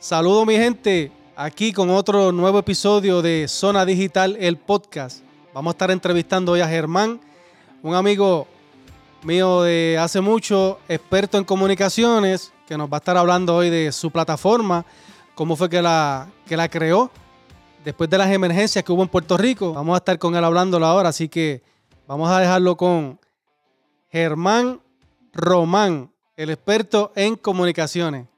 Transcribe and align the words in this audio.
Saludo 0.00 0.46
mi 0.46 0.56
gente, 0.56 1.12
aquí 1.36 1.74
con 1.74 1.90
otro 1.90 2.32
nuevo 2.32 2.58
episodio 2.58 3.20
de 3.20 3.46
Zona 3.48 3.84
Digital, 3.84 4.34
el 4.40 4.56
podcast. 4.56 5.22
Vamos 5.52 5.72
a 5.72 5.74
estar 5.74 5.90
entrevistando 5.90 6.52
hoy 6.52 6.62
a 6.62 6.68
Germán, 6.68 7.20
un 7.82 7.94
amigo 7.94 8.46
mío 9.24 9.60
de 9.60 9.98
hace 10.00 10.22
mucho, 10.22 10.78
experto 10.88 11.36
en 11.36 11.44
comunicaciones, 11.44 12.50
que 12.66 12.78
nos 12.78 12.90
va 12.90 12.96
a 12.96 13.00
estar 13.00 13.18
hablando 13.18 13.54
hoy 13.54 13.68
de 13.68 13.92
su 13.92 14.10
plataforma, 14.10 14.86
cómo 15.34 15.54
fue 15.54 15.68
que 15.68 15.82
la, 15.82 16.30
que 16.46 16.56
la 16.56 16.70
creó 16.70 17.10
después 17.84 18.08
de 18.08 18.16
las 18.16 18.30
emergencias 18.30 18.82
que 18.82 18.92
hubo 18.92 19.02
en 19.02 19.08
Puerto 19.10 19.36
Rico. 19.36 19.74
Vamos 19.74 19.92
a 19.92 19.98
estar 19.98 20.18
con 20.18 20.34
él 20.34 20.42
hablándolo 20.42 20.86
ahora, 20.86 21.10
así 21.10 21.28
que 21.28 21.62
vamos 22.08 22.30
a 22.30 22.40
dejarlo 22.40 22.74
con 22.74 23.20
Germán 24.08 24.80
Román, 25.34 26.10
el 26.36 26.48
experto 26.48 27.12
en 27.14 27.36
comunicaciones. 27.36 28.29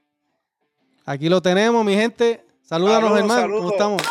Aquí 1.04 1.28
lo 1.28 1.42
tenemos, 1.42 1.84
mi 1.84 1.94
gente. 1.94 2.44
Salúdanos, 2.62 3.10
Saludos, 3.10 3.18
hermano. 3.18 3.40
saludos. 3.40 3.60
¿Cómo 3.60 3.72
estamos? 3.72 4.02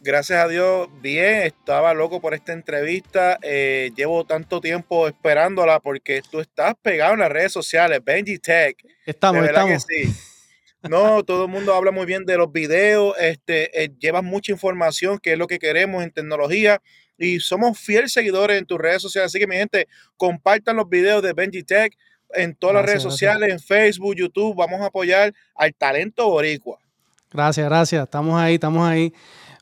Gracias 0.00 0.44
a 0.44 0.48
Dios, 0.48 0.88
bien. 1.00 1.42
Estaba 1.42 1.94
loco 1.94 2.20
por 2.20 2.34
esta 2.34 2.52
entrevista. 2.52 3.38
Eh, 3.42 3.92
llevo 3.94 4.24
tanto 4.24 4.60
tiempo 4.60 5.06
esperándola 5.06 5.80
porque 5.80 6.22
tú 6.28 6.40
estás 6.40 6.74
pegado 6.80 7.12
en 7.12 7.20
las 7.20 7.30
redes 7.30 7.52
sociales. 7.52 8.00
Benji 8.02 8.38
Tech. 8.38 8.76
Estamos, 9.06 9.42
de 9.42 9.48
estamos. 9.48 9.86
que 9.86 10.04
sí. 10.04 10.14
No, 10.88 11.22
todo 11.22 11.44
el 11.44 11.50
mundo 11.50 11.74
habla 11.74 11.92
muy 11.92 12.06
bien 12.06 12.24
de 12.24 12.36
los 12.36 12.50
videos. 12.50 13.14
Este, 13.20 13.84
eh, 13.84 13.92
llevas 14.00 14.24
mucha 14.24 14.50
información, 14.50 15.18
que 15.18 15.34
es 15.34 15.38
lo 15.38 15.46
que 15.46 15.60
queremos 15.60 16.02
en 16.02 16.10
tecnología. 16.10 16.80
Y 17.16 17.38
somos 17.38 17.78
fieles 17.78 18.12
seguidores 18.12 18.58
en 18.58 18.66
tus 18.66 18.78
redes 18.78 19.02
sociales. 19.02 19.26
Así 19.30 19.38
que, 19.38 19.46
mi 19.46 19.54
gente, 19.56 19.86
compartan 20.16 20.74
los 20.74 20.88
videos 20.88 21.22
de 21.22 21.34
Benji 21.34 21.62
Tech 21.62 21.92
en 22.34 22.54
todas 22.54 22.74
las 22.74 22.84
redes 22.84 23.02
gracias. 23.02 23.12
sociales, 23.12 23.50
en 23.50 23.60
Facebook, 23.60 24.14
YouTube. 24.16 24.54
Vamos 24.56 24.80
a 24.80 24.86
apoyar 24.86 25.32
al 25.54 25.74
talento 25.74 26.28
boricua. 26.28 26.78
Gracias, 27.30 27.66
gracias. 27.66 28.04
Estamos 28.04 28.40
ahí, 28.40 28.54
estamos 28.54 28.86
ahí. 28.88 29.12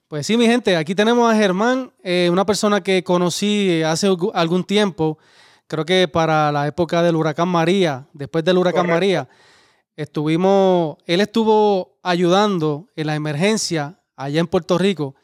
Pues 0.08 0.26
sí, 0.26 0.36
mi 0.36 0.46
gente, 0.46 0.76
aquí 0.76 0.94
tenemos 0.94 1.32
a 1.32 1.36
Germán, 1.36 1.92
eh, 2.02 2.28
una 2.32 2.44
persona 2.44 2.82
que 2.82 3.04
conocí 3.04 3.80
hace 3.84 4.08
algún 4.34 4.64
tiempo, 4.64 5.18
creo 5.68 5.84
que 5.84 6.08
para 6.08 6.50
la 6.50 6.66
época 6.66 7.00
del 7.00 7.14
huracán 7.14 7.46
María, 7.46 8.08
después 8.12 8.44
del 8.44 8.58
huracán 8.58 8.86
Correcto. 8.86 8.94
María, 8.94 9.28
estuvimos, 9.94 10.96
él 11.06 11.20
estuvo 11.20 12.00
ayudando 12.02 12.88
en 12.96 13.06
la 13.06 13.14
emergencia 13.14 14.00
allá 14.16 14.40
en 14.40 14.48
Puerto 14.48 14.78
Rico. 14.78 15.14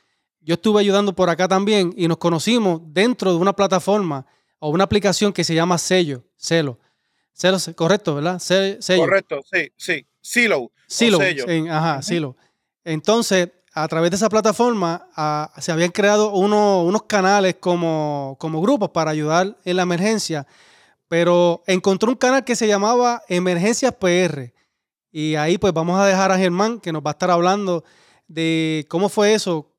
Yo 0.41 0.55
estuve 0.55 0.80
ayudando 0.80 1.17
por 1.17 1.30
acá 1.30 1.48
también 1.48 1.92
y 1.97 2.06
nos 2.06 2.19
conocimos 2.19 2.80
dentro 2.84 3.33
de 3.33 3.39
una 3.39 3.55
plataforma 3.55 4.24
o 4.61 4.70
una 4.70 4.84
aplicación 4.84 5.33
que 5.33 5.42
se 5.42 5.56
llama 5.56 5.78
Sello, 5.78 6.22
Celo. 6.36 6.78
Correcto, 7.75 8.15
¿verdad? 8.15 8.39
Sello. 8.39 8.79
Correcto, 9.03 9.41
sí, 9.51 9.70
sí. 9.77 10.06
Silo. 10.20 10.70
Silo, 10.89 11.19
en- 11.51 11.69
ajá. 11.70 12.03
Silo. 12.03 12.37
Entonces, 12.84 13.48
a 13.75 13.87
través 13.89 14.11
de 14.11 14.17
esa 14.17 14.29
plataforma 14.29 15.06
se 15.59 15.70
habían 15.73 15.91
creado 15.91 16.33
uno- 16.33 16.83
unos 16.84 17.03
canales 17.05 17.57
como, 17.61 18.37
como 18.41 18.61
grupos 18.62 18.91
para 18.91 19.11
ayudar 19.11 19.57
en 19.64 19.77
la 19.77 19.83
emergencia, 19.83 20.47
pero 21.09 21.62
encontró 21.67 22.09
un 22.11 22.17
canal 22.17 22.45
que 22.45 22.57
se 22.57 22.67
llamaba 22.67 23.23
Emergencias 23.29 23.92
PR. 23.92 24.53
Y 25.12 25.34
ahí 25.37 25.59
pues 25.59 25.73
vamos 25.73 25.98
a 26.01 26.07
dejar 26.07 26.33
a 26.33 26.39
Germán 26.39 26.81
que 26.81 26.92
nos 26.92 27.03
va 27.03 27.11
a 27.11 27.12
estar 27.12 27.31
hablando 27.31 27.84
de 28.27 28.87
cómo 28.89 29.09
fue 29.09 29.34
eso, 29.34 29.73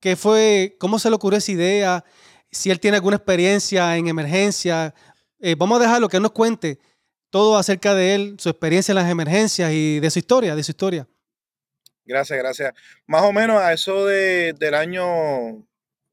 qué 0.00 0.16
fue, 0.16 0.76
cómo 0.78 0.98
se 0.98 1.08
le 1.10 1.16
ocurrió 1.16 1.38
esa 1.38 1.52
idea, 1.52 2.04
si 2.50 2.70
él 2.70 2.80
tiene 2.80 2.96
alguna 2.96 3.16
experiencia 3.16 3.96
en 3.96 4.08
emergencia. 4.08 4.94
Eh, 5.40 5.54
vamos 5.58 5.78
a 5.78 5.82
dejarlo 5.82 6.08
que 6.08 6.16
él 6.18 6.22
nos 6.22 6.32
cuente 6.32 6.78
todo 7.32 7.56
acerca 7.56 7.94
de 7.94 8.14
él, 8.14 8.36
su 8.38 8.50
experiencia 8.50 8.92
en 8.92 8.96
las 8.96 9.10
emergencias 9.10 9.72
y 9.72 10.00
de 10.00 10.10
su 10.10 10.18
historia, 10.18 10.54
de 10.54 10.62
su 10.62 10.70
historia. 10.70 11.08
Gracias, 12.04 12.38
gracias. 12.38 12.72
Más 13.06 13.22
o 13.22 13.32
menos 13.32 13.56
a 13.56 13.72
eso 13.72 14.04
de, 14.04 14.52
del 14.52 14.74
año 14.74 15.66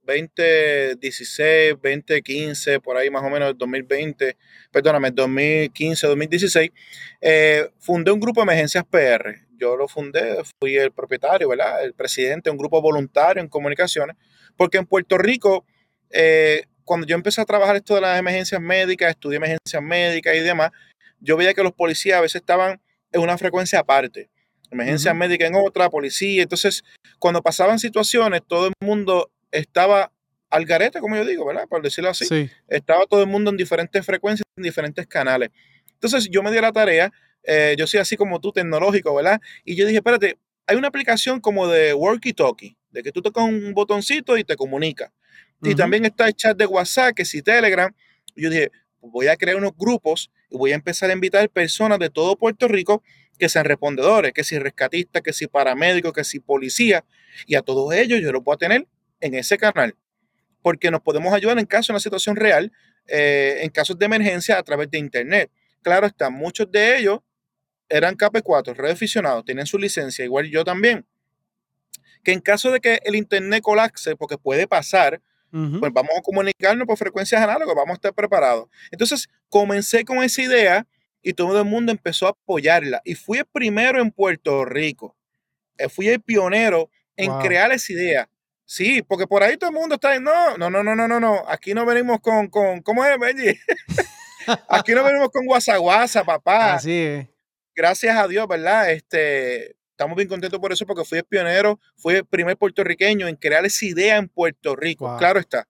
2016, 0.03 1.73
2015, 1.73 2.79
por 2.79 2.95
ahí 2.95 3.09
más 3.09 3.21
o 3.21 3.29
menos 3.29 3.53
2020, 3.57 4.37
perdóname, 4.71 5.11
2015, 5.11 6.07
2016, 6.07 6.71
eh, 7.19 7.69
fundé 7.79 8.11
un 8.11 8.21
grupo 8.21 8.39
de 8.39 8.43
emergencias 8.43 8.85
PR. 8.89 9.45
Yo 9.57 9.75
lo 9.75 9.89
fundé, 9.89 10.37
fui 10.57 10.77
el 10.77 10.93
propietario, 10.93 11.49
¿verdad? 11.49 11.83
El 11.83 11.93
presidente, 11.93 12.49
un 12.49 12.57
grupo 12.57 12.81
voluntario 12.81 13.43
en 13.43 13.49
comunicaciones, 13.49 14.15
porque 14.55 14.77
en 14.77 14.85
Puerto 14.85 15.17
Rico, 15.17 15.65
eh, 16.11 16.63
cuando 16.85 17.05
yo 17.05 17.15
empecé 17.15 17.41
a 17.41 17.45
trabajar 17.45 17.75
esto 17.75 17.95
de 17.95 18.01
las 18.01 18.17
emergencias 18.17 18.61
médicas, 18.61 19.09
estudié 19.09 19.35
emergencias 19.35 19.83
médicas 19.83 20.33
y 20.35 20.39
demás, 20.39 20.71
yo 21.19 21.37
veía 21.37 21.53
que 21.53 21.63
los 21.63 21.73
policías 21.73 22.17
a 22.17 22.21
veces 22.21 22.41
estaban 22.41 22.81
en 23.11 23.21
una 23.21 23.37
frecuencia 23.37 23.79
aparte 23.79 24.29
emergencia 24.71 25.13
médica 25.13 25.47
en 25.47 25.55
otra, 25.55 25.89
policía. 25.89 26.43
Entonces, 26.43 26.83
cuando 27.17 27.41
pasaban 27.41 27.79
situaciones, 27.79 28.41
todo 28.47 28.67
el 28.67 28.73
mundo 28.81 29.31
estaba 29.51 30.11
al 30.49 30.65
garete, 30.65 30.99
como 30.99 31.15
yo 31.15 31.25
digo, 31.25 31.45
¿verdad? 31.45 31.67
Por 31.67 31.81
decirlo 31.81 32.09
así. 32.09 32.25
Sí. 32.25 32.49
Estaba 32.67 33.05
todo 33.05 33.21
el 33.21 33.27
mundo 33.27 33.51
en 33.51 33.57
diferentes 33.57 34.05
frecuencias, 34.05 34.45
en 34.57 34.63
diferentes 34.63 35.05
canales. 35.07 35.49
Entonces, 35.93 36.29
yo 36.29 36.41
me 36.41 36.51
di 36.51 36.59
la 36.59 36.71
tarea, 36.71 37.11
eh, 37.43 37.75
yo 37.77 37.85
soy 37.87 37.99
así 37.99 38.15
como 38.15 38.39
tú, 38.39 38.51
tecnológico, 38.51 39.13
¿verdad? 39.13 39.39
Y 39.63 39.75
yo 39.75 39.85
dije, 39.85 39.97
espérate, 39.97 40.37
hay 40.65 40.75
una 40.75 40.87
aplicación 40.87 41.39
como 41.39 41.67
de 41.67 41.93
walkie-talkie, 41.93 42.77
de 42.91 43.03
que 43.03 43.11
tú 43.11 43.21
tocas 43.21 43.43
un 43.43 43.73
botoncito 43.73 44.37
y 44.37 44.43
te 44.43 44.55
comunica. 44.55 45.11
Y 45.61 45.75
también 45.75 46.05
está 46.05 46.27
el 46.27 46.35
chat 46.35 46.57
de 46.57 46.65
WhatsApp, 46.65 47.13
que 47.13 47.25
si 47.25 47.41
Telegram. 47.41 47.93
Yo 48.33 48.49
dije, 48.49 48.71
voy 49.01 49.27
a 49.27 49.35
crear 49.35 49.57
unos 49.57 49.71
grupos 49.77 50.31
y 50.49 50.57
voy 50.57 50.71
a 50.71 50.75
empezar 50.75 51.09
a 51.09 51.13
invitar 51.13 51.49
personas 51.49 51.99
de 51.99 52.09
todo 52.09 52.35
Puerto 52.37 52.67
Rico 52.67 53.03
que 53.37 53.49
sean 53.49 53.65
respondedores, 53.65 54.33
que 54.33 54.43
si 54.43 54.59
rescatistas, 54.59 55.21
que 55.21 55.33
si 55.33 55.47
paramédicos, 55.47 56.13
que 56.13 56.23
si 56.23 56.39
policía. 56.39 57.05
Y 57.47 57.55
a 57.55 57.61
todos 57.61 57.93
ellos 57.93 58.19
yo 58.21 58.31
los 58.31 58.43
voy 58.43 58.55
a 58.55 58.57
tener 58.57 58.87
en 59.21 59.33
ese 59.33 59.57
canal. 59.57 59.95
Porque 60.61 60.91
nos 60.91 61.01
podemos 61.01 61.33
ayudar 61.33 61.57
en 61.57 61.65
caso 61.65 61.91
de 61.91 61.95
una 61.95 61.99
situación 62.01 62.35
real, 62.35 62.71
eh, 63.07 63.59
en 63.61 63.69
casos 63.69 63.97
de 63.97 64.05
emergencia 64.05 64.57
a 64.57 64.63
través 64.63 64.91
de 64.91 64.97
Internet. 64.97 65.49
Claro 65.81 66.05
está, 66.05 66.29
muchos 66.29 66.69
de 66.69 66.97
ellos 66.97 67.19
eran 67.87 68.15
KP4, 68.15 68.75
reaficionados, 68.75 69.45
tienen 69.45 69.65
su 69.65 69.79
licencia, 69.79 70.23
igual 70.23 70.49
yo 70.49 70.63
también. 70.63 71.07
Que 72.23 72.33
en 72.33 72.41
caso 72.41 72.71
de 72.71 72.81
que 72.81 72.99
el 73.03 73.15
Internet 73.15 73.63
colapse, 73.63 74.15
porque 74.15 74.37
puede 74.37 74.67
pasar, 74.67 75.21
Ujú. 75.51 75.79
pues 75.79 75.91
vamos 75.93 76.11
a 76.17 76.21
comunicarnos 76.21 76.85
por 76.87 76.97
frecuencias 76.97 77.41
análogas, 77.41 77.75
vamos 77.75 77.91
a 77.91 77.93
estar 77.95 78.13
preparados. 78.13 78.67
Entonces, 78.91 79.27
comencé 79.49 80.05
con 80.05 80.23
esa 80.23 80.41
idea 80.41 80.87
y 81.21 81.33
todo 81.33 81.59
el 81.59 81.65
mundo 81.65 81.91
empezó 81.91 82.27
a 82.27 82.31
apoyarla. 82.31 83.01
Y 83.03 83.15
fui 83.15 83.39
el 83.39 83.45
primero 83.45 84.01
en 84.01 84.11
Puerto 84.11 84.63
Rico. 84.65 85.15
Eh, 85.77 85.89
Fui 85.89 86.07
el 86.09 86.21
pionero 86.21 86.89
en 87.17 87.31
Wow. 87.31 87.41
crear 87.41 87.71
esa 87.71 87.91
idea. 87.93 88.29
Sí, 88.65 89.01
porque 89.01 89.25
por 89.27 89.41
ahí 89.43 89.57
todo 89.57 89.69
el 89.71 89.75
mundo 89.75 89.95
está, 89.95 90.19
no, 90.19 90.55
no, 90.57 90.69
no, 90.69 90.83
no, 90.83 90.95
no, 90.95 91.07
no, 91.07 91.19
no. 91.19 91.43
Aquí 91.47 91.73
no 91.73 91.85
venimos 91.85 92.19
con, 92.21 92.47
con 92.49 92.81
¿cómo 92.81 93.03
es, 93.05 93.17
Benji? 93.17 93.57
Aquí 94.69 94.93
no 94.93 95.03
venimos 95.03 95.29
con 95.29 95.45
guasaguasa, 95.45 96.23
papá 96.23 96.75
Así 96.75 96.91
es. 96.91 97.27
gracias 97.75 98.15
a 98.17 98.27
Dios, 98.27 98.47
¿verdad? 98.47 98.91
Este, 98.91 99.75
estamos 99.99 100.15
bien 100.15 100.29
contentos 100.29 100.57
por 100.61 100.71
eso 100.71 100.85
porque 100.85 101.03
fui 101.03 101.17
el 101.17 101.25
pionero, 101.25 101.77
fui 101.97 102.15
el 102.15 102.25
primer 102.25 102.55
puertorriqueño 102.55 103.27
en 103.27 103.35
crear 103.35 103.65
esa 103.65 103.85
idea 103.85 104.15
en 104.15 104.29
Puerto 104.29 104.73
Rico. 104.77 105.05
Wow. 105.09 105.17
Claro 105.17 105.41
está. 105.41 105.67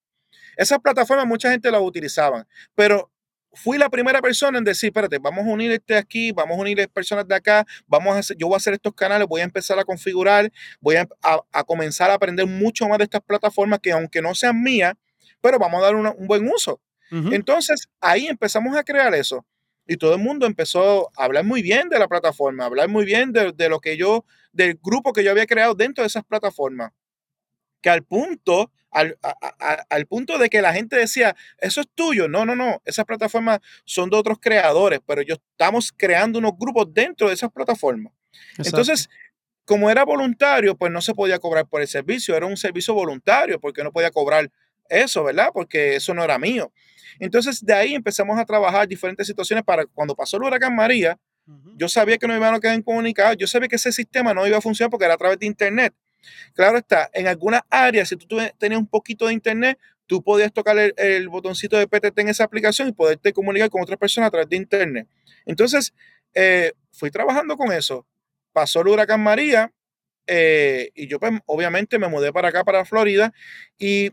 Esas 0.56 0.78
plataformas 0.78 1.26
mucha 1.26 1.50
gente 1.50 1.72
las 1.72 1.82
utilizaban, 1.82 2.48
pero 2.76 3.12
fui 3.54 3.80
la 3.80 3.90
primera 3.90 4.22
persona 4.22 4.60
en 4.60 4.64
decir, 4.64 4.90
espérate, 4.90 5.18
vamos 5.18 5.48
a 5.48 5.50
unir 5.50 5.72
este 5.72 5.98
aquí, 5.98 6.32
vamos 6.32 6.60
a 6.60 6.62
unir 6.62 6.88
personas 6.90 7.28
de 7.28 7.34
acá, 7.34 7.66
vamos 7.88 8.16
a 8.16 8.20
hacer, 8.20 8.38
yo 8.38 8.46
voy 8.46 8.54
a 8.54 8.58
hacer 8.58 8.76
estos 8.76 8.94
canales, 8.94 9.28
voy 9.28 9.42
a 9.42 9.46
empezar 9.46 9.80
a 9.80 9.84
configurar, 9.84 10.52
voy 10.80 10.98
a, 10.98 11.08
a- 11.24 11.42
a 11.52 11.64
comenzar 11.64 12.12
a 12.12 12.14
aprender 12.14 12.46
mucho 12.46 12.88
más 12.88 13.00
de 13.00 13.06
estas 13.06 13.22
plataformas 13.22 13.80
que 13.80 13.92
aunque 13.92 14.22
no 14.22 14.36
sean 14.36 14.62
mías, 14.62 14.94
pero 15.42 15.58
vamos 15.58 15.82
a 15.82 15.86
dar 15.86 15.96
una- 15.96 16.12
un 16.12 16.28
buen 16.28 16.48
uso. 16.48 16.80
Entonces, 17.34 17.88
ahí 18.00 18.28
empezamos 18.28 18.78
a 18.78 18.84
crear 18.84 19.16
eso. 19.16 19.44
Y 19.90 19.98
todo 19.98 20.14
el 20.14 20.22
mundo 20.22 20.46
empezó 20.46 21.10
a 21.18 21.26
hablar 21.26 21.44
muy 21.44 21.62
bien 21.62 21.90
de 21.90 21.98
la 22.00 22.08
plataforma, 22.08 22.64
a 22.64 22.68
hablar 22.68 22.88
muy 22.90 23.06
bien 23.06 23.32
de, 23.34 23.52
de 23.52 23.70
lo 23.70 23.80
que 23.80 23.98
yo, 23.98 24.24
del 24.52 24.80
grupo 24.82 25.12
que 25.14 25.24
yo 25.24 25.32
había 25.32 25.46
creado 25.48 25.74
dentro 25.74 26.04
de 26.04 26.08
esas 26.08 26.24
plataformas. 26.24 26.92
Que 27.82 27.90
al 27.90 28.04
punto, 28.04 28.72
al, 28.92 29.18
a- 29.24 29.36
a- 29.60 29.86
al 29.90 30.06
punto 30.06 30.38
de 30.38 30.50
que 30.50 30.62
la 30.62 30.74
gente 30.74 30.96
decía, 30.96 31.36
eso 31.58 31.82
es 31.82 31.88
tuyo. 31.96 32.28
No, 32.28 32.46
no, 32.46 32.56
no. 32.56 32.82
Esas 32.86 33.06
plataformas 33.06 33.60
son 33.86 34.10
de 34.10 34.18
otros 34.18 34.38
creadores, 34.40 35.00
pero 35.06 35.22
yo 35.24 35.36
estamos 35.36 35.92
creando 35.96 36.40
unos 36.40 36.54
grupos 36.60 36.94
dentro 36.94 37.28
de 37.30 37.34
esas 37.34 37.52
plataformas. 37.52 38.14
Exacto. 38.58 38.70
Entonces, 38.70 39.10
como 39.66 39.90
era 39.90 40.04
voluntario, 40.06 40.76
pues 40.76 40.92
no 40.92 41.02
se 41.02 41.14
podía 41.16 41.40
cobrar 41.40 41.68
por 41.68 41.82
el 41.82 41.88
servicio, 41.88 42.36
era 42.36 42.46
un 42.46 42.58
servicio 42.58 42.94
voluntario, 42.94 43.60
porque 43.60 43.84
no 43.84 43.92
podía 43.92 44.12
cobrar 44.12 44.52
eso, 44.90 45.24
¿verdad? 45.24 45.50
Porque 45.54 45.96
eso 45.96 46.14
no 46.14 46.24
era 46.24 46.38
mío. 46.38 46.72
Entonces, 47.20 47.66
de 47.66 47.74
ahí 47.74 47.96
empezamos 47.96 48.38
a 48.40 48.46
trabajar 48.46 48.88
diferentes 48.88 49.28
situaciones 49.28 49.64
para 49.64 49.86
cuando 49.86 50.16
pasó 50.16 50.38
el 50.38 50.44
huracán 50.44 50.76
María, 50.76 51.18
yo 51.78 51.90
sabía 51.90 52.18
que 52.18 52.28
no 52.28 52.36
iban 52.36 52.54
a 52.54 52.60
quedar 52.60 52.76
incomunicados, 52.76 53.36
yo 53.38 53.48
sabía 53.48 53.68
que 53.68 53.78
ese 53.78 53.92
sistema 53.92 54.36
no 54.36 54.46
iba 54.46 54.58
a 54.58 54.62
funcionar 54.62 54.92
porque 54.92 55.06
era 55.06 55.16
a 55.16 55.18
través 55.18 55.40
de 55.40 55.48
Internet. 55.48 55.96
Claro 56.54 56.78
está, 56.78 57.10
en 57.14 57.28
algunas 57.28 57.62
áreas, 57.70 58.10
si 58.10 58.18
tú 58.18 58.38
tenías 58.60 58.80
un 58.80 58.88
poquito 58.88 59.26
de 59.26 59.34
Internet, 59.34 59.80
tú 60.06 60.22
podías 60.22 60.54
tocar 60.54 60.78
el, 60.78 60.94
el 60.98 61.28
botoncito 61.28 61.78
de 61.78 61.88
PTT 61.88 62.20
en 62.20 62.30
esa 62.30 62.44
aplicación 62.44 62.90
y 62.90 62.92
poderte 62.92 63.34
comunicar 63.34 63.70
con 63.70 63.82
otras 63.82 63.98
personas 63.98 64.28
a 64.28 64.32
través 64.32 64.50
de 64.50 64.58
Internet. 64.58 65.08
Entonces, 65.46 65.94
eh, 66.34 66.74
fui 66.92 67.10
trabajando 67.10 67.58
con 67.58 67.72
eso. 67.72 68.06
Pasó 68.54 68.82
el 68.82 68.90
huracán 68.90 69.22
María 69.22 69.72
eh, 70.28 70.92
y 70.94 71.08
yo 71.08 71.20
pues, 71.20 71.34
obviamente 71.48 71.98
me 71.98 72.08
mudé 72.08 72.32
para 72.32 72.50
acá, 72.50 72.64
para 72.64 72.86
Florida, 72.86 73.34
y 73.80 74.12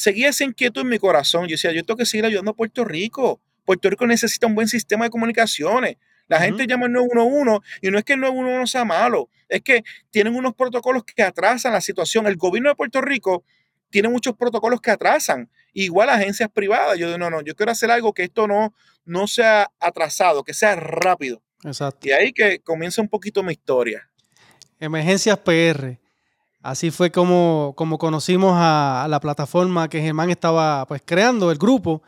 seguía 0.00 0.30
esa 0.30 0.44
inquietud 0.44 0.80
en 0.80 0.88
mi 0.88 0.98
corazón. 0.98 1.46
Yo 1.46 1.52
decía, 1.52 1.72
yo 1.72 1.84
tengo 1.84 1.98
que 1.98 2.06
seguir 2.06 2.24
ayudando 2.24 2.52
a 2.52 2.54
Puerto 2.54 2.84
Rico. 2.84 3.40
Puerto 3.64 3.90
Rico 3.90 4.06
necesita 4.06 4.46
un 4.46 4.54
buen 4.54 4.66
sistema 4.66 5.04
de 5.04 5.10
comunicaciones. 5.10 5.96
La 6.26 6.40
gente 6.40 6.66
llama 6.66 6.86
al 6.86 6.92
911 6.92 7.58
y 7.82 7.90
no 7.90 7.98
es 7.98 8.04
que 8.04 8.12
el 8.12 8.20
911 8.20 8.70
sea 8.70 8.84
malo, 8.84 9.28
es 9.48 9.62
que 9.62 9.82
tienen 10.10 10.36
unos 10.36 10.54
protocolos 10.54 11.02
que 11.04 11.22
atrasan 11.24 11.72
la 11.72 11.80
situación. 11.80 12.26
El 12.28 12.36
gobierno 12.36 12.70
de 12.70 12.76
Puerto 12.76 13.00
Rico 13.00 13.44
tiene 13.90 14.08
muchos 14.08 14.36
protocolos 14.36 14.80
que 14.80 14.92
atrasan, 14.92 15.50
igual 15.72 16.08
agencias 16.08 16.48
privadas. 16.48 16.96
Yo 16.98 17.06
digo, 17.06 17.18
no, 17.18 17.30
no, 17.30 17.42
yo 17.42 17.56
quiero 17.56 17.72
hacer 17.72 17.90
algo 17.90 18.14
que 18.14 18.22
esto 18.22 18.46
no, 18.46 18.72
no 19.04 19.26
sea 19.26 19.70
atrasado, 19.80 20.44
que 20.44 20.54
sea 20.54 20.76
rápido. 20.76 21.42
Exacto. 21.64 22.06
Y 22.08 22.12
ahí 22.12 22.32
que 22.32 22.60
comienza 22.60 23.02
un 23.02 23.08
poquito 23.08 23.42
mi 23.42 23.52
historia. 23.52 24.08
Emergencias 24.78 25.36
PR. 25.38 25.98
Así 26.62 26.90
fue 26.90 27.10
como, 27.10 27.72
como 27.76 27.98
conocimos 27.98 28.52
a, 28.54 29.06
la 29.08 29.20
plataforma 29.20 29.88
que 29.88 30.02
Germán 30.02 30.30
estaba 30.30 30.86
pues 30.86 31.02
creando, 31.04 31.50
el 31.50 31.58
grupo, 31.58 32.02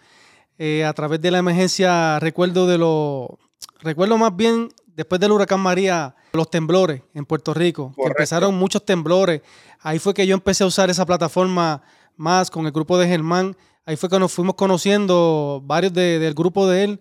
eh, 0.59 0.85
a 0.85 0.93
través 0.93 1.21
de 1.23 1.31
la 1.31 1.39
emergencia, 1.39 2.21
recuerdo 2.21 2.67
de 2.67 2.77
lo, 2.77 3.39
recuerdo 3.81 4.19
más 4.19 4.37
bien 4.37 4.69
después 4.95 5.21
del 5.21 5.33
huracán 5.33 5.61
María, 5.61 6.15
los 6.35 6.51
temblores 6.51 7.03
en 7.15 7.25
Puerto 7.25 7.55
Rico, 7.55 7.95
que 7.97 8.09
empezaron 8.09 8.55
muchos 8.55 8.85
temblores. 8.85 9.41
Ahí 9.81 9.99
fue 9.99 10.15
que 10.15 10.27
yo 10.27 10.35
empecé 10.35 10.65
a 10.65 10.67
usar 10.67 10.91
esa 10.91 11.07
plataforma 11.07 11.83
más 12.17 12.51
con 12.51 12.67
el 12.67 12.73
grupo 12.73 12.99
de 12.99 13.09
Germán. 13.09 13.57
Ahí 13.85 13.97
fue 13.97 14.09
que 14.09 14.19
nos 14.19 14.33
fuimos 14.33 14.55
conociendo 14.55 15.63
varios 15.65 15.93
del 15.93 16.35
grupo 16.35 16.69
de 16.69 16.85
él. 16.85 17.01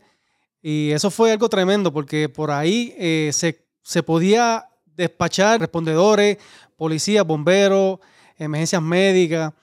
Y 0.61 0.91
eso 0.91 1.11
fue 1.11 1.31
algo 1.31 1.49
tremendo 1.49 1.91
porque 1.91 2.29
por 2.29 2.51
ahí 2.51 2.93
eh, 2.97 3.31
se, 3.33 3.65
se 3.83 4.03
podía 4.03 4.70
despachar 5.01 5.59
respondedores, 5.59 6.37
policías, 6.77 7.25
bomberos, 7.25 7.99
emergencias 8.37 8.81
médicas. 8.81 9.53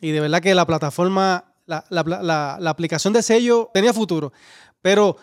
Y 0.00 0.10
de 0.10 0.20
verdad 0.20 0.40
que 0.40 0.54
la 0.54 0.66
plataforma, 0.66 1.44
la, 1.66 2.58
aplicación 2.68 3.12
de 3.12 3.22
sello 3.22 3.70
tenía 3.72 3.92
futuro. 3.92 4.32
Pero 4.82 5.16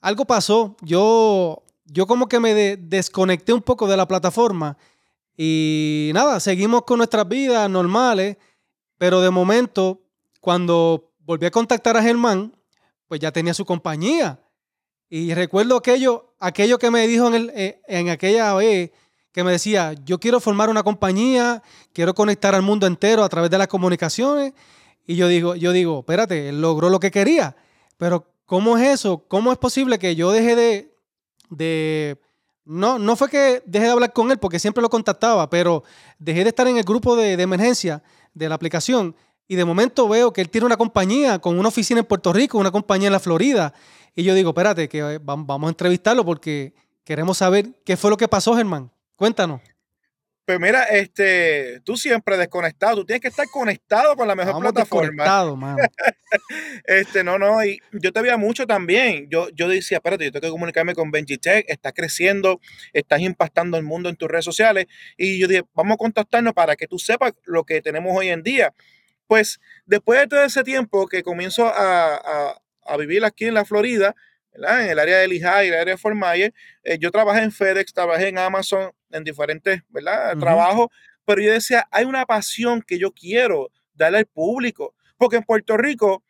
algo 0.00 0.24
pasó. 0.24 0.76
Yo, 0.80 1.62
yo 1.84 2.06
como 2.06 2.28
que 2.28 2.40
me 2.40 2.76
desconecté 2.76 3.52
un 3.52 3.62
poco 3.62 3.86
de 3.86 3.96
la 3.96 4.08
plataforma. 4.08 4.76
Y 5.36 6.10
nada, 6.14 6.40
seguimos 6.40 6.82
con 6.82 6.98
nuestras 6.98 7.28
vidas 7.28 7.70
normales. 7.70 8.36
Pero 8.98 9.20
de 9.20 9.30
momento, 9.30 10.00
cuando 10.40 11.12
volví 11.20 11.46
a 11.46 11.50
contactar 11.50 11.96
a 11.96 12.02
Germán, 12.02 12.52
pues 13.06 13.20
ya 13.20 13.30
tenía 13.30 13.54
su 13.54 13.64
compañía. 13.64 14.40
Y 15.10 15.32
recuerdo 15.34 15.76
aquello, 15.76 16.34
aquello 16.38 16.78
que 16.78 16.90
me 16.90 17.06
dijo 17.06 17.28
en, 17.28 17.34
el, 17.34 17.52
eh, 17.54 17.80
en 17.86 18.10
aquella 18.10 18.54
vez 18.54 18.90
que 19.32 19.44
me 19.44 19.52
decía, 19.52 19.94
yo 20.04 20.18
quiero 20.18 20.40
formar 20.40 20.68
una 20.68 20.82
compañía, 20.82 21.62
quiero 21.92 22.14
conectar 22.14 22.54
al 22.54 22.62
mundo 22.62 22.86
entero 22.86 23.24
a 23.24 23.28
través 23.28 23.50
de 23.50 23.58
las 23.58 23.68
comunicaciones. 23.68 24.52
Y 25.06 25.16
yo 25.16 25.28
digo, 25.28 25.54
yo 25.54 25.72
digo, 25.72 26.00
espérate, 26.00 26.50
él 26.50 26.60
logró 26.60 26.90
lo 26.90 27.00
que 27.00 27.10
quería, 27.10 27.56
pero 27.96 28.26
¿cómo 28.44 28.76
es 28.76 28.88
eso? 28.88 29.24
¿Cómo 29.28 29.52
es 29.52 29.58
posible 29.58 29.98
que 29.98 30.14
yo 30.14 30.32
deje 30.32 30.54
de, 30.54 30.94
de 31.48 32.18
no, 32.64 32.98
no 32.98 33.16
fue 33.16 33.30
que 33.30 33.62
dejé 33.64 33.86
de 33.86 33.92
hablar 33.92 34.12
con 34.12 34.30
él 34.30 34.38
porque 34.38 34.58
siempre 34.58 34.82
lo 34.82 34.90
contactaba, 34.90 35.48
pero 35.48 35.84
dejé 36.18 36.42
de 36.42 36.50
estar 36.50 36.68
en 36.68 36.76
el 36.76 36.84
grupo 36.84 37.16
de, 37.16 37.36
de, 37.36 37.42
emergencia 37.42 38.02
de 38.34 38.48
la 38.48 38.54
aplicación 38.54 39.16
y 39.48 39.56
de 39.56 39.64
momento 39.64 40.06
veo 40.08 40.32
que 40.32 40.42
él 40.42 40.50
tiene 40.50 40.66
una 40.66 40.76
compañía 40.76 41.38
con 41.38 41.58
una 41.58 41.68
oficina 41.68 42.00
en 42.00 42.06
Puerto 42.06 42.32
Rico, 42.34 42.58
una 42.58 42.70
compañía 42.70 43.08
en 43.08 43.14
la 43.14 43.18
Florida. 43.18 43.72
Y 44.14 44.22
yo 44.22 44.34
digo, 44.34 44.50
espérate, 44.50 44.88
que 44.88 45.18
vamos 45.22 45.66
a 45.66 45.70
entrevistarlo 45.70 46.24
porque 46.24 46.74
queremos 47.02 47.38
saber 47.38 47.70
qué 47.84 47.96
fue 47.96 48.10
lo 48.10 48.18
que 48.18 48.28
pasó, 48.28 48.54
Germán. 48.54 48.92
Cuéntanos. 49.16 49.62
Pues 50.44 50.60
mira, 50.60 50.84
este, 50.84 51.80
tú 51.80 51.96
siempre 51.96 52.38
desconectado, 52.38 52.96
tú 52.96 53.04
tienes 53.04 53.20
que 53.20 53.28
estar 53.28 53.46
conectado 53.50 54.16
con 54.16 54.26
la 54.26 54.34
mejor 54.34 54.60
plataforma. 54.60 55.76
este, 56.84 57.22
no, 57.22 57.38
no, 57.38 57.62
y 57.62 57.78
yo 57.92 58.12
te 58.14 58.22
veía 58.22 58.38
mucho 58.38 58.66
también. 58.66 59.28
Yo, 59.30 59.48
yo 59.50 59.68
decía, 59.68 59.98
espérate, 59.98 60.24
yo 60.24 60.32
tengo 60.32 60.46
que 60.46 60.50
comunicarme 60.50 60.94
con 60.94 61.10
Benji 61.10 61.36
Tech, 61.36 61.66
está 61.68 61.92
creciendo, 61.92 62.60
estás 62.94 63.20
impactando 63.20 63.76
el 63.76 63.82
mundo 63.82 64.08
en 64.08 64.16
tus 64.16 64.28
redes 64.28 64.46
sociales. 64.46 64.86
Y 65.18 65.38
yo 65.38 65.48
dije, 65.48 65.64
vamos 65.74 65.94
a 65.94 65.98
contactarnos 65.98 66.54
para 66.54 66.76
que 66.76 66.86
tú 66.86 66.98
sepas 66.98 67.32
lo 67.44 67.64
que 67.64 67.82
tenemos 67.82 68.16
hoy 68.16 68.28
en 68.28 68.42
día. 68.42 68.72
Pues 69.28 69.60
después 69.86 70.18
de 70.18 70.26
todo 70.26 70.42
ese 70.42 70.64
tiempo 70.64 71.06
que 71.06 71.22
comienzo 71.22 71.66
a, 71.66 72.58
a 72.82 72.96
vivir 72.96 73.24
aquí 73.24 73.44
en 73.44 73.54
la 73.54 73.64
Florida, 73.64 74.16
en 74.54 74.90
el 74.90 74.98
área 74.98 75.18
de 75.18 75.28
Lehigh, 75.28 75.68
el 75.68 75.74
área 75.74 75.94
de 75.94 75.98
Fort 75.98 76.16
Myers. 76.16 76.54
Eh, 76.82 76.98
yo 76.98 77.10
trabajé 77.10 77.42
en 77.42 77.52
FedEx, 77.52 77.92
trabajé 77.92 78.28
en 78.28 78.38
Amazon, 78.38 78.90
en 79.10 79.24
diferentes 79.24 79.82
¿verdad? 79.88 80.36
trabajos, 80.38 80.88
pero 81.24 81.40
yo 81.40 81.52
decía, 81.52 81.86
hay 81.90 82.04
una 82.04 82.26
pasión 82.26 82.82
que 82.82 82.98
yo 82.98 83.12
quiero 83.12 83.70
darle 83.94 84.18
al 84.18 84.26
público, 84.26 84.94
porque 85.16 85.36
en 85.36 85.42
Puerto 85.42 85.76
Rico 85.76 86.22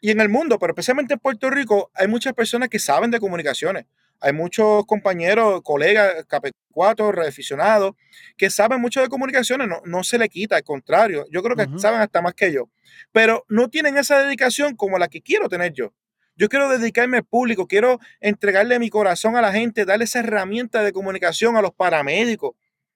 y 0.00 0.10
en 0.10 0.20
el 0.20 0.28
mundo, 0.28 0.58
pero 0.58 0.72
especialmente 0.72 1.14
en 1.14 1.20
Puerto 1.20 1.50
Rico, 1.50 1.90
hay 1.94 2.06
muchas 2.06 2.32
personas 2.34 2.68
que 2.68 2.78
saben 2.78 3.10
de 3.10 3.18
comunicaciones. 3.18 3.86
Hay 4.20 4.32
muchos 4.32 4.86
compañeros, 4.86 5.62
colegas, 5.62 6.26
KP4, 6.28 7.12
reaficionados, 7.12 7.94
que 8.36 8.50
saben 8.50 8.80
mucho 8.80 9.00
de 9.00 9.08
comunicaciones, 9.08 9.68
no, 9.68 9.80
no 9.84 10.04
se 10.04 10.18
le 10.18 10.28
quita, 10.28 10.56
al 10.56 10.64
contrario, 10.64 11.26
yo 11.30 11.42
creo 11.42 11.56
que 11.56 11.78
saben 11.78 12.00
hasta 12.00 12.22
más 12.22 12.34
que 12.34 12.52
yo, 12.52 12.70
pero 13.12 13.44
no 13.48 13.68
tienen 13.68 13.96
esa 13.96 14.20
dedicación 14.20 14.74
como 14.76 14.98
la 14.98 15.08
que 15.08 15.22
quiero 15.22 15.48
tener 15.48 15.72
yo. 15.72 15.92
Yo 16.38 16.50
quiero 16.50 16.68
dedicarme 16.68 17.16
al 17.16 17.24
público, 17.24 17.66
quiero 17.66 17.98
entregarle 18.20 18.78
mi 18.78 18.90
corazón 18.90 19.36
a 19.36 19.40
la 19.40 19.52
gente, 19.52 19.86
darle 19.86 20.04
esa 20.04 20.18
herramienta 20.18 20.82
de 20.82 20.92
comunicación 20.92 21.56
a 21.56 21.62
los 21.62 21.72
paramédicos. 21.72 22.54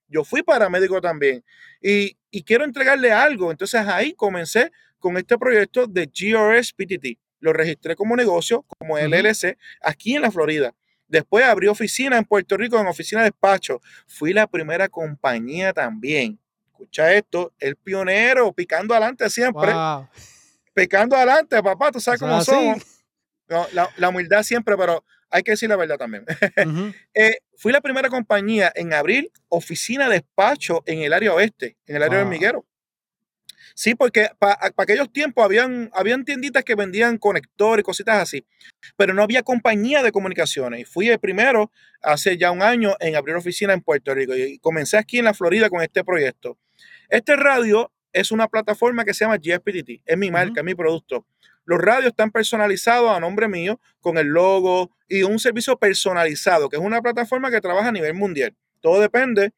Yo 0.08 0.24
fui 0.24 0.42
paramédico 0.42 1.00
también 1.00 1.42
y, 1.80 2.16
quiero 2.44 2.64
entregarle 2.64 3.12
algo. 3.12 3.50
Entonces 3.50 3.80
ahí 3.86 4.12
comencé 4.12 4.70
con 4.98 5.16
este 5.16 5.38
proyecto 5.38 5.86
de 5.86 6.06
GRS 6.06 6.74
PTT. 6.74 7.18
Lo 7.38 7.54
registré 7.54 7.96
como 7.96 8.14
negocio, 8.14 8.66
como 8.78 8.98
LLC, 8.98 9.56
aquí 9.80 10.16
en 10.16 10.22
la 10.22 10.30
Florida. 10.30 10.74
Después 11.10 11.44
abrí 11.44 11.66
oficina 11.66 12.16
en 12.16 12.24
Puerto 12.24 12.56
Rico, 12.56 12.78
en 12.78 12.86
oficina 12.86 13.22
de 13.22 13.30
despacho. 13.30 13.80
Fui 14.06 14.32
la 14.32 14.46
primera 14.46 14.88
compañía 14.88 15.72
también. 15.72 16.38
Escucha 16.66 17.12
esto, 17.12 17.52
el 17.58 17.76
pionero, 17.76 18.52
picando 18.52 18.94
adelante 18.94 19.28
siempre. 19.28 19.72
Picando 20.72 21.16
adelante, 21.16 21.60
papá, 21.62 21.90
tú 21.90 22.00
sabes 22.00 22.20
cómo 22.20 22.42
somos 22.42 22.82
la, 23.48 24.08
humildad 24.08 24.44
siempre, 24.44 24.76
pero 24.76 25.04
hay 25.28 25.42
que 25.42 25.50
decir 25.52 25.68
la 25.68 25.76
verdad 25.76 25.98
también. 25.98 26.24
Eh, 27.14 27.38
fui 27.56 27.72
la 27.72 27.80
primera 27.80 28.08
compañía 28.08 28.72
en 28.74 28.94
abrir 28.94 29.30
oficina 29.48 30.08
de 30.08 30.14
despacho 30.14 30.82
en 30.86 31.00
el 31.00 31.12
área 31.12 31.34
oeste, 31.34 31.76
en 31.86 31.96
el 31.96 32.04
área 32.04 32.20
del 32.20 32.28
Miguero. 32.28 32.64
Sí, 33.74 33.94
porque 33.94 34.28
para 34.38 34.58
aquellos 34.76 35.12
tiempos 35.12 35.44
habían, 35.44 35.90
habían 35.92 36.24
tienditas 36.24 36.64
que 36.64 36.74
vendían 36.74 37.18
conectores 37.18 37.82
y 37.82 37.84
cositas 37.84 38.22
así, 38.22 38.44
pero 38.96 39.14
no 39.14 39.22
había 39.22 39.42
compañía 39.42 40.02
de 40.02 40.12
comunicaciones. 40.12 40.80
Y 40.80 40.84
fui 40.84 41.08
el 41.08 41.18
primero 41.18 41.70
hace 42.02 42.36
ya 42.36 42.50
un 42.50 42.62
año 42.62 42.94
en 43.00 43.16
abrir 43.16 43.36
oficina 43.36 43.72
en 43.72 43.80
Puerto 43.80 44.14
Rico 44.14 44.34
y 44.34 44.58
comencé 44.58 44.96
aquí 44.96 45.18
en 45.18 45.24
la 45.26 45.34
Florida 45.34 45.70
con 45.70 45.82
este 45.82 46.04
proyecto. 46.04 46.58
Este 47.08 47.36
radio 47.36 47.92
es 48.12 48.32
una 48.32 48.48
plataforma 48.48 49.04
que 49.04 49.14
se 49.14 49.24
llama 49.24 49.36
GSPTT, 49.36 50.02
es 50.04 50.18
mi 50.18 50.30
marca, 50.30 50.60
es 50.60 50.64
mi 50.64 50.74
producto. 50.74 51.26
Los 51.64 51.78
radios 51.78 52.06
están 52.06 52.30
personalizados 52.30 53.10
a 53.10 53.20
nombre 53.20 53.46
mío 53.46 53.80
con 54.00 54.18
el 54.18 54.26
logo 54.26 54.90
y 55.08 55.22
un 55.22 55.38
servicio 55.38 55.78
personalizado, 55.78 56.68
que 56.68 56.76
es 56.76 56.82
una 56.82 57.00
plataforma 57.00 57.50
que 57.50 57.60
trabaja 57.60 57.88
a 57.88 57.92
nivel 57.92 58.14
mundial. 58.14 58.56
Todo 58.80 59.00
depende 59.00 59.52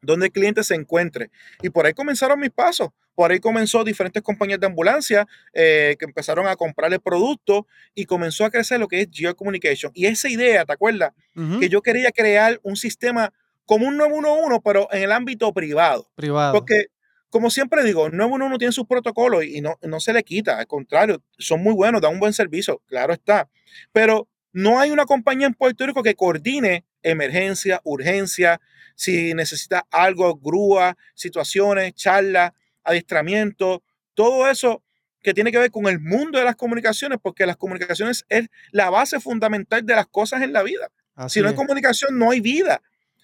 donde 0.00 0.26
el 0.26 0.32
cliente 0.32 0.64
se 0.64 0.74
encuentre. 0.74 1.30
Y 1.62 1.70
por 1.70 1.86
ahí 1.86 1.94
comenzaron 1.94 2.38
mis 2.40 2.50
pasos. 2.50 2.90
Por 3.14 3.30
ahí 3.30 3.40
comenzó 3.40 3.84
diferentes 3.84 4.22
compañías 4.22 4.60
de 4.60 4.66
ambulancia 4.66 5.26
eh, 5.52 5.96
que 5.98 6.04
empezaron 6.04 6.46
a 6.46 6.56
comprar 6.56 6.92
el 6.92 7.00
producto 7.00 7.66
y 7.94 8.06
comenzó 8.06 8.44
a 8.44 8.50
crecer 8.50 8.80
lo 8.80 8.88
que 8.88 9.02
es 9.02 9.08
Geocommunication. 9.12 9.92
Y 9.94 10.06
esa 10.06 10.28
idea, 10.28 10.64
¿te 10.64 10.72
acuerdas? 10.72 11.12
Que 11.60 11.68
yo 11.68 11.82
quería 11.82 12.10
crear 12.10 12.60
un 12.62 12.76
sistema 12.76 13.32
como 13.64 13.86
un 13.86 13.96
911, 13.96 14.60
pero 14.64 14.88
en 14.92 15.02
el 15.02 15.12
ámbito 15.12 15.52
privado. 15.52 16.10
Privado. 16.14 16.52
Porque 16.52 16.86
como 17.32 17.48
siempre 17.48 17.82
digo, 17.82 18.10
911 18.10 18.58
tiene 18.58 18.72
sus 18.72 18.86
protocolos 18.86 19.42
y 19.44 19.62
no, 19.62 19.78
no 19.80 20.00
se 20.00 20.12
le 20.12 20.22
quita, 20.22 20.58
al 20.58 20.66
contrario, 20.66 21.22
son 21.38 21.62
muy 21.62 21.72
buenos, 21.72 22.02
dan 22.02 22.12
un 22.12 22.20
buen 22.20 22.34
servicio, 22.34 22.82
claro 22.86 23.14
está. 23.14 23.48
Pero 23.90 24.28
no 24.52 24.78
hay 24.78 24.90
una 24.90 25.06
compañía 25.06 25.46
en 25.46 25.54
Puerto 25.54 25.86
Rico 25.86 26.02
que 26.02 26.14
coordine 26.14 26.84
emergencia, 27.02 27.80
urgencia, 27.84 28.60
si 28.96 29.32
necesita 29.32 29.86
algo, 29.90 30.36
grúa, 30.36 30.98
situaciones, 31.14 31.94
charlas, 31.94 32.52
adiestramiento, 32.84 33.82
todo 34.14 34.48
eso 34.48 34.82
que 35.22 35.32
tiene 35.34 35.52
que 35.52 35.58
ver 35.58 35.70
con 35.70 35.86
el 35.86 36.00
mundo 36.00 36.38
de 36.38 36.44
las 36.44 36.56
comunicaciones, 36.56 37.18
porque 37.22 37.46
las 37.46 37.56
comunicaciones 37.56 38.24
es 38.28 38.48
la 38.72 38.90
base 38.90 39.20
fundamental 39.20 39.86
de 39.86 39.94
las 39.94 40.06
cosas 40.06 40.42
en 40.42 40.52
la 40.52 40.62
vida. 40.62 40.90
si 41.28 41.40
no 41.40 41.48
hay 41.48 41.54
comunicación, 41.54 42.18
no 42.18 42.30
hay 42.30 42.40
vida. 42.40 42.82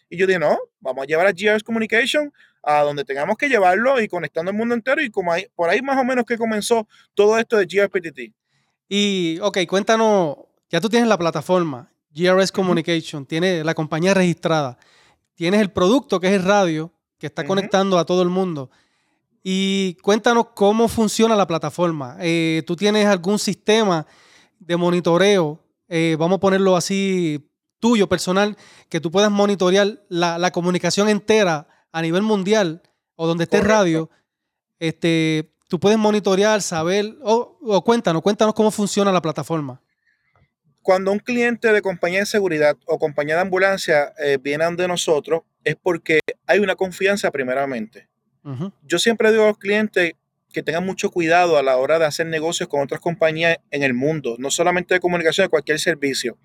Y 0.08 0.16
yo 0.16 0.26
dije, 0.26 0.38
no, 0.38 0.58
vamos 0.80 1.02
a 1.02 1.06
llevar 1.06 1.26
a 1.26 1.32
GRS 1.32 1.62
Communication 1.62 2.32
a 2.62 2.82
donde 2.82 3.04
tengamos 3.04 3.36
que 3.36 3.48
llevarlo 3.48 4.00
y 4.00 4.08
conectando 4.08 4.50
el 4.50 4.56
mundo 4.56 4.74
entero. 4.74 5.02
Y 5.02 5.10
como 5.10 5.32
hay, 5.32 5.46
por 5.54 5.68
ahí 5.68 5.82
más 5.82 5.98
o 5.98 6.04
menos 6.04 6.24
que 6.24 6.38
comenzó 6.38 6.86
todo 7.14 7.38
esto 7.38 7.56
de 7.56 7.66
GRPTT. 7.66 8.32
Y, 8.88 9.38
ok, 9.42 9.58
cuéntanos, 9.68 10.36
ya 10.70 10.80
tú 10.80 10.88
tienes 10.88 11.08
la 11.08 11.18
plataforma, 11.18 11.92
GRS 12.14 12.52
Communication, 12.52 13.26
tiene 13.26 13.64
la 13.64 13.74
compañía 13.74 14.14
registrada. 14.14 14.78
Tienes 15.34 15.60
el 15.60 15.70
producto 15.70 16.20
que 16.20 16.28
es 16.28 16.34
el 16.34 16.44
radio, 16.44 16.92
que 17.18 17.26
está 17.26 17.44
conectando 17.44 17.98
a 17.98 18.06
todo 18.06 18.22
el 18.22 18.28
mundo. 18.28 18.70
Y 19.50 19.94
cuéntanos 20.02 20.48
cómo 20.54 20.88
funciona 20.88 21.34
la 21.34 21.46
plataforma. 21.46 22.18
Eh, 22.20 22.62
¿Tú 22.66 22.76
tienes 22.76 23.06
algún 23.06 23.38
sistema 23.38 24.06
de 24.58 24.76
monitoreo? 24.76 25.58
Eh, 25.88 26.16
vamos 26.18 26.36
a 26.36 26.40
ponerlo 26.40 26.76
así, 26.76 27.50
tuyo, 27.80 28.10
personal, 28.10 28.58
que 28.90 29.00
tú 29.00 29.10
puedas 29.10 29.30
monitorear 29.30 30.02
la, 30.10 30.50
comunicación 30.50 31.08
entera 31.08 31.66
a 31.92 32.02
nivel 32.02 32.20
mundial 32.20 32.82
o 33.16 33.26
donde 33.26 33.44
esté 33.44 33.62
radio. 33.62 34.10
Este, 34.80 35.50
tú 35.66 35.80
puedes 35.80 35.96
monitorear, 35.96 36.60
saber, 36.60 37.16
o, 37.22 37.82
cuéntanos, 37.82 38.20
cuéntanos 38.20 38.52
cómo 38.52 38.70
funciona 38.70 39.12
la 39.12 39.22
plataforma. 39.22 39.80
Cuando 40.82 41.10
un 41.10 41.20
cliente 41.20 41.72
de 41.72 41.80
compañía 41.80 42.18
de 42.18 42.26
seguridad 42.26 42.76
o 42.84 42.98
compañía 42.98 43.36
de 43.36 43.40
ambulancia 43.40 44.12
eh, 44.18 44.36
viene 44.38 44.64
ante 44.64 44.86
nosotros, 44.86 45.40
es 45.64 45.76
porque 45.76 46.20
hay 46.46 46.58
una 46.58 46.76
confianza 46.76 47.30
primeramente. 47.30 48.08
Yo 48.86 48.98
siempre 48.98 49.30
digo 49.30 49.44
a 49.44 49.48
los 49.48 49.58
clientes 49.58 50.12
que 50.52 50.62
tengan 50.62 50.84
mucho 50.84 51.10
cuidado 51.10 51.58
a 51.58 51.62
la 51.62 51.76
hora 51.76 51.98
de 51.98 52.06
hacer 52.06 52.26
negocios 52.26 52.68
con 52.68 52.80
otras 52.80 53.00
compañías 53.00 53.58
en 53.70 53.82
el 53.82 53.94
mundo, 53.94 54.36
no 54.38 54.50
solamente 54.50 54.94
de 54.94 55.00
comunicación, 55.00 55.44
de 55.44 55.50
cualquier 55.50 55.78
servicio. 55.78 56.38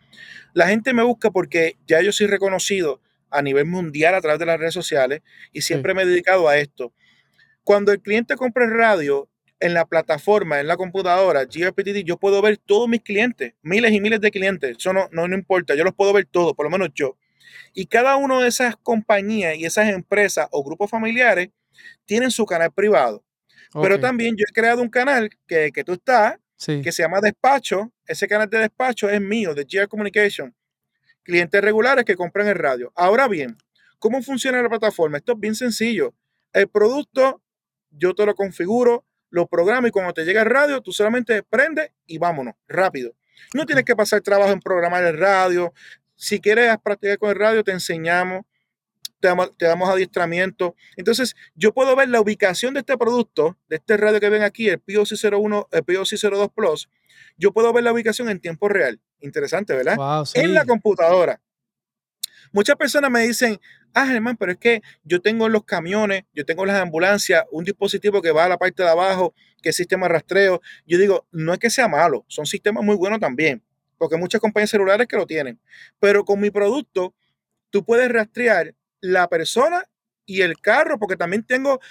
La 0.54 0.68
gente 0.68 0.94
me 0.94 1.04
busca 1.04 1.32
porque 1.32 1.78
ya 1.88 2.02
yo 2.02 2.12
soy 2.12 2.28
reconocido 2.28 3.02
a 3.30 3.42
nivel 3.42 3.66
mundial 3.66 4.14
a 4.16 4.22
través 4.22 4.40
de 4.40 4.46
las 4.46 4.60
redes 4.60 4.74
sociales 4.74 5.22
y 5.52 5.62
siempre 5.62 5.94
me 5.94 6.04
he 6.04 6.06
dedicado 6.06 6.48
a 6.48 6.58
esto. 6.58 6.94
Cuando 7.64 7.92
el 7.92 8.02
cliente 8.02 8.36
compra 8.36 8.66
el 8.66 8.72
radio 8.72 9.30
en 9.60 9.74
la 9.74 9.86
plataforma, 9.86 10.60
en 10.60 10.68
la 10.68 10.76
computadora, 10.76 11.46
GRPTD, 11.46 12.04
yo 12.04 12.18
puedo 12.18 12.42
ver 12.42 12.58
todos 12.58 12.90
mis 12.90 13.02
clientes, 13.02 13.54
miles 13.62 13.94
y 13.94 14.02
miles 14.02 14.20
de 14.20 14.30
clientes. 14.30 14.76
Eso 14.78 14.92
no, 14.92 15.08
no, 15.12 15.28
no 15.28 15.36
importa, 15.36 15.76
yo 15.76 15.86
los 15.86 15.94
puedo 15.94 16.12
ver 16.12 16.26
todos, 16.26 16.54
por 16.54 16.66
lo 16.66 16.70
menos 16.70 16.90
yo. 16.94 17.18
Y 17.74 17.86
cada 17.86 18.18
una 18.18 18.42
de 18.42 18.50
esas 18.50 18.76
compañías 18.76 19.56
y 19.56 19.66
esas 19.66 19.88
empresas 19.90 20.48
o 20.52 20.64
grupos 20.64 20.90
familiares 20.92 21.50
tienen 22.06 22.32
su 22.32 22.46
canal 22.46 22.72
privado. 22.72 23.24
Pero 23.82 24.00
también 24.00 24.36
yo 24.38 24.46
he 24.48 24.54
creado 24.54 24.82
un 24.82 24.90
canal 24.90 25.30
que, 25.48 25.72
que 25.72 25.84
tú 25.84 25.94
estás, 25.94 26.36
que 26.66 26.92
se 26.92 27.04
llama 27.04 27.22
Despacho. 27.22 27.92
Ese 28.06 28.28
canal 28.28 28.50
de 28.50 28.60
despacho 28.60 29.10
es 29.10 29.20
mío, 29.20 29.54
de 29.54 29.64
GR 29.64 29.88
Communication. 29.88 30.56
Clientes 31.24 31.62
regulares 31.62 32.06
que 32.06 32.16
compran 32.16 32.48
el 32.48 32.56
radio. 32.56 32.92
Ahora 32.96 33.28
bien, 33.28 33.58
¿cómo 33.98 34.22
funciona 34.22 34.62
la 34.62 34.70
plataforma? 34.70 35.18
Esto 35.18 35.34
es 35.34 35.40
bien 35.40 35.56
sencillo. 35.56 36.14
El 36.52 36.68
producto 36.68 37.42
yo 37.90 38.14
te 38.14 38.26
lo 38.26 38.36
configuro, 38.36 39.06
lo 39.30 39.48
programo 39.48 39.88
y 39.88 39.92
cuando 39.92 40.14
te 40.14 40.26
llega 40.26 40.42
el 40.42 40.50
radio, 40.50 40.82
tú 40.82 40.92
solamente 40.92 41.44
prendes 41.44 41.92
y 42.06 42.18
vámonos, 42.18 42.56
rápido. 42.68 43.16
No 43.54 43.66
tienes 43.66 43.86
que 43.86 43.96
pasar 43.96 44.22
trabajo 44.22 44.52
en 44.52 44.60
programar 44.60 45.04
el 45.04 45.18
radio. 45.18 45.74
Si 46.16 46.40
quieres 46.40 46.76
practicar 46.84 47.18
con 47.18 47.30
el 47.32 47.36
radio, 47.36 47.64
te 47.64 47.72
enseñamos, 47.72 48.46
te 49.58 49.66
damos, 49.66 49.90
adiestramiento. 49.90 50.76
Entonces, 50.98 51.36
yo 51.56 51.74
puedo 51.74 51.96
ver 51.96 52.10
la 52.10 52.20
ubicación 52.20 52.74
de 52.74 52.82
este 52.82 52.98
producto, 52.98 53.58
de 53.70 53.78
este 53.78 53.98
radio 53.98 54.20
que 54.20 54.30
ven 54.30 54.44
aquí, 54.44 54.70
el 54.70 54.84
POC01, 54.84 55.68
el 55.72 55.86
POC02 55.86 56.52
Plus. 56.54 56.90
Yo 57.38 57.54
puedo 57.54 57.72
ver 57.72 57.84
la 57.84 57.94
ubicación 57.94 58.30
en 58.30 58.40
tiempo 58.40 58.68
real. 58.68 59.00
Interesante, 59.22 59.74
¿verdad? 59.74 59.98
En 60.34 60.54
la 60.54 60.66
computadora. 60.66 61.42
Muchas 62.52 62.76
personas 62.76 63.10
me 63.10 63.22
dicen, 63.22 63.60
ah, 63.94 64.06
Germán, 64.06 64.38
pero 64.38 64.52
es 64.52 64.58
que 64.58 64.82
yo 65.04 65.22
tengo 65.22 65.48
en 65.48 65.54
los 65.54 65.64
camiones, 65.64 66.24
yo 66.34 66.46
tengo 66.46 66.64
en 66.64 66.68
las 66.68 66.82
ambulancias 66.82 67.44
un 67.52 67.64
dispositivo 67.64 68.22
que 68.22 68.32
va 68.32 68.46
a 68.46 68.50
la 68.50 68.58
parte 68.58 68.84
de 68.84 68.90
abajo, 68.90 69.34
que 69.62 69.70
es 69.70 69.76
sistema 69.76 70.08
de 70.08 70.14
rastreo. 70.14 70.62
Yo 70.86 71.00
digo, 71.00 71.26
no 71.32 71.54
es 71.54 71.60
que 71.60 71.70
sea 71.70 71.88
malo, 71.88 72.26
son 72.28 72.46
sistemas 72.46 72.84
muy 72.84 72.96
buenos 72.96 73.20
también, 73.20 73.64
porque 73.98 74.16
hay 74.16 74.22
muchas 74.22 74.42
compañías 74.42 74.70
celulares 74.70 75.08
que 75.08 75.16
lo 75.16 75.26
tienen. 75.26 75.60
Pero 76.00 76.26
con 76.26 76.40
mi 76.40 76.52
producto, 76.52 77.16
tú 77.70 77.84
puedes 77.84 78.12
rastrear 78.12 78.76
la 79.04 79.28
persona 79.28 79.84
y 80.26 80.42
el 80.42 80.58
carro, 80.60 80.98
porque 80.98 81.18
también 81.18 81.44
tengo 81.44 81.82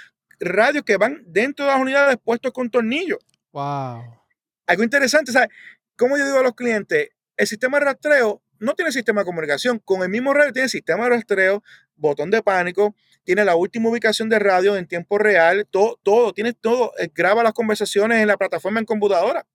radios 0.40 0.82
que 0.82 0.96
van 0.96 1.22
dentro 1.26 1.66
de 1.66 1.72
las 1.72 1.80
unidades 1.80 2.16
puestos 2.24 2.52
con 2.52 2.70
tornillos. 2.70 3.18
Wow. 3.52 4.18
Algo 4.66 4.82
interesante, 4.82 5.30
¿sabes? 5.30 5.50
Como 5.94 6.16
yo 6.16 6.24
digo 6.24 6.38
a 6.38 6.42
los 6.42 6.54
clientes, 6.54 7.10
el 7.36 7.46
sistema 7.46 7.78
de 7.78 7.84
rastreo 7.84 8.42
no 8.58 8.74
tiene 8.74 8.92
sistema 8.92 9.20
de 9.20 9.26
comunicación. 9.26 9.78
Con 9.84 10.02
el 10.02 10.08
mismo 10.08 10.32
radio 10.32 10.54
tiene 10.54 10.70
sistema 10.70 11.04
de 11.04 11.10
rastreo, 11.10 11.62
botón 11.96 12.30
de 12.30 12.42
pánico, 12.42 12.96
tiene 13.24 13.44
la 13.44 13.56
última 13.56 13.90
ubicación 13.90 14.30
de 14.30 14.38
radio 14.38 14.74
en 14.78 14.86
tiempo 14.86 15.18
real, 15.18 15.66
todo, 15.70 16.00
todo, 16.02 16.32
tiene 16.32 16.54
todo. 16.54 16.92
Eh, 16.98 17.10
graba 17.14 17.42
las 17.42 17.52
conversaciones 17.52 18.22
en 18.22 18.26
la 18.26 18.38
plataforma 18.38 18.80
en 18.80 18.86
computadora. 18.86 19.46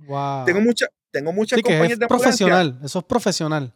Wow. 0.00 0.44
Tengo, 0.44 0.60
mucha, 0.60 0.88
tengo 1.10 1.32
muchas 1.32 1.62
compañías 1.62 1.98
de 1.98 2.06
profesional, 2.06 2.78
eso 2.84 2.98
es 2.98 3.04
profesional. 3.06 3.74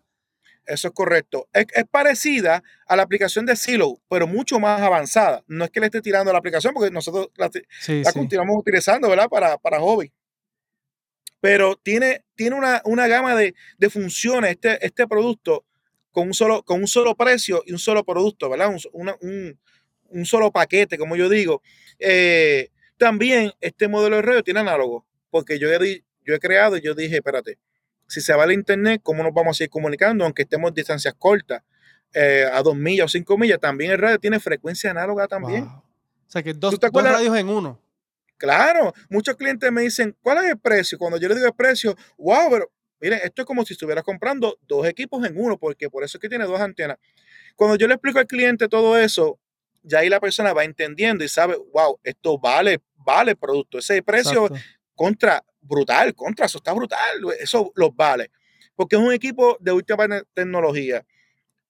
Eso 0.66 0.88
es 0.88 0.95
correcto. 0.95 1.49
Es, 1.52 1.66
parecida 1.90 2.62
a 2.87 2.97
la 2.97 3.02
aplicación 3.02 3.47
de 3.47 3.57
Silo, 3.57 4.00
pero 4.09 4.26
mucho 4.26 4.61
más 4.61 4.81
avanzada. 4.81 5.42
No 5.49 5.64
es 5.64 5.71
que 5.71 5.81
le 5.81 5.87
esté 5.87 6.00
tirando 6.00 6.33
la 6.33 6.38
aplicación, 6.38 6.73
porque 6.73 6.90
nosotros 6.90 7.28
la, 7.37 7.50
continuamos 8.12 8.57
utilizando, 8.59 9.09
¿verdad? 9.09 9.28
Para, 9.28 9.59
para 9.59 9.81
hobby 9.81 10.12
pero 11.42 11.75
tiene, 11.75 12.25
tiene 12.37 12.54
una, 12.54 13.09
gama 13.09 13.35
de, 13.35 13.52
funciones 13.90 14.52
este, 14.52 14.87
este 14.87 15.09
producto 15.09 15.64
con 16.12 16.28
un, 16.28 16.35
solo, 16.35 16.62
con 16.62 16.78
un 16.81 16.87
solo 16.87 17.16
precio 17.16 17.64
y 17.66 17.73
un 17.73 17.81
solo 17.81 18.04
producto, 18.04 18.49
¿verdad? 18.49 18.73
Un, 18.92 20.25
solo 20.25 20.52
paquete, 20.52 20.97
como 20.97 21.16
yo 21.16 21.28
digo. 21.28 21.61
Eh, 21.99 22.69
también 22.97 23.50
este 23.61 23.88
modelo 23.88 24.16
de 24.16 24.23
radio 24.23 24.45
tiene 24.45 24.61
análogo, 24.61 25.04
porque 25.31 25.59
yo 25.59 25.69
he, 25.69 26.04
yo 26.25 26.33
he 26.33 26.38
creado 26.38 26.76
y 26.76 26.81
yo 26.81 26.95
dije, 26.95 27.16
espérate, 27.16 27.59
si 28.12 28.21
se 28.21 28.35
va 28.35 28.42
al 28.42 28.52
internet, 28.52 29.00
¿cómo 29.02 29.23
nos 29.23 29.33
vamos 29.33 29.59
a 29.59 29.64
ir 29.64 29.71
comunicando? 29.71 30.25
Aunque 30.25 30.42
estemos 30.42 30.75
distancias 30.75 31.14
cortas, 31.16 31.62
eh, 32.12 32.47
a 32.52 32.62
dos 32.62 32.76
millas 32.76 33.07
o 33.07 33.09
cinco 33.09 33.38
millas, 33.38 33.59
también 33.59 33.92
el 33.92 33.99
radio 33.99 34.19
tiene 34.19 34.38
frecuencia 34.38 34.90
análoga 34.90 35.26
también. 35.26 35.64
O 35.64 35.83
sea 36.26 36.42
que 36.42 36.52
dos, 36.52 36.78
dos 36.78 37.02
radios 37.02 37.35
en 37.38 37.49
uno. 37.49 37.81
Claro, 38.37 38.92
muchos 39.09 39.35
clientes 39.37 39.73
me 39.73 39.81
dicen, 39.81 40.14
¿cuál 40.21 40.45
es 40.45 40.50
el 40.50 40.59
precio? 40.59 40.99
Cuando 40.99 41.16
yo 41.16 41.26
le 41.26 41.37
digo 41.37 41.47
el 41.47 41.54
precio, 41.54 41.97
wow, 42.19 42.50
pero 42.50 42.71
miren, 43.00 43.21
esto 43.25 43.42
es 43.42 43.47
como 43.47 43.64
si 43.64 43.73
estuvieras 43.73 44.04
comprando 44.04 44.59
dos 44.69 44.87
equipos 44.87 45.25
en 45.25 45.33
uno, 45.35 45.57
porque 45.57 45.88
por 45.88 46.04
eso 46.04 46.19
es 46.19 46.21
que 46.21 46.28
tiene 46.28 46.45
dos 46.45 46.61
antenas. 46.61 46.99
Cuando 47.57 47.76
yo 47.76 47.88
le 47.88 47.95
explico 47.95 48.19
al 48.19 48.26
cliente 48.26 48.69
todo 48.69 48.99
eso, 48.99 49.38
ya 49.83 50.00
ahí 50.00 50.11
la 50.11 50.21
persona 50.21 50.52
va 50.52 50.64
entendiendo 50.64 51.25
y 51.25 51.28
sabe, 51.28 51.57
wow, 51.73 51.99
esto 52.04 52.38
vale, 52.38 52.83
vale 52.97 53.31
el 53.31 53.37
producto. 53.38 53.78
Ese 53.78 54.02
precio 54.02 54.50
contra, 54.95 55.42
brutal, 55.62 56.14
contra, 56.14 56.47
eso 56.47 56.59
está 56.59 56.73
brutal, 56.73 57.00
eso 57.40 57.73
los 57.75 57.95
vale. 57.97 58.31
Porque 58.75 58.97
es 58.97 59.02
un 59.02 59.12
equipo 59.12 59.57
de 59.61 59.73
última 59.73 60.07
tecnología. 60.35 61.07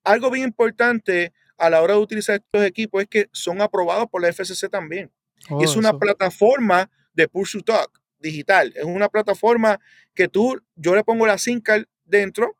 Algo 0.05 0.31
bien 0.31 0.47
importante 0.47 1.33
a 1.57 1.71
la 1.71 1.81
hora 1.83 1.95
de 1.95 2.01
utilizar 2.01 2.37
estos 2.37 2.65
equipos 2.65 3.03
es 3.03 3.09
que 3.09 3.29
son 3.33 3.61
aprobados 3.61 4.09
por 4.11 4.21
la 4.21 4.33
FCC 4.33 4.69
también 4.69 5.11
es 5.61 5.77
oh, 5.77 5.79
una 5.79 5.99
plataforma 5.99 6.91
de 7.15 7.29
push 7.29 7.53
to 7.53 7.63
talk 7.63 8.01
digital. 8.19 8.73
Es 8.77 8.85
una 8.85 9.09
plataforma 9.09 9.81
que 10.15 10.29
tú, 10.29 10.61
yo 10.77 10.95
le 10.95 11.05
pongo 11.05 11.27
la 11.27 11.39
SIM 11.39 11.61
card 11.61 11.85
dentro 12.05 12.57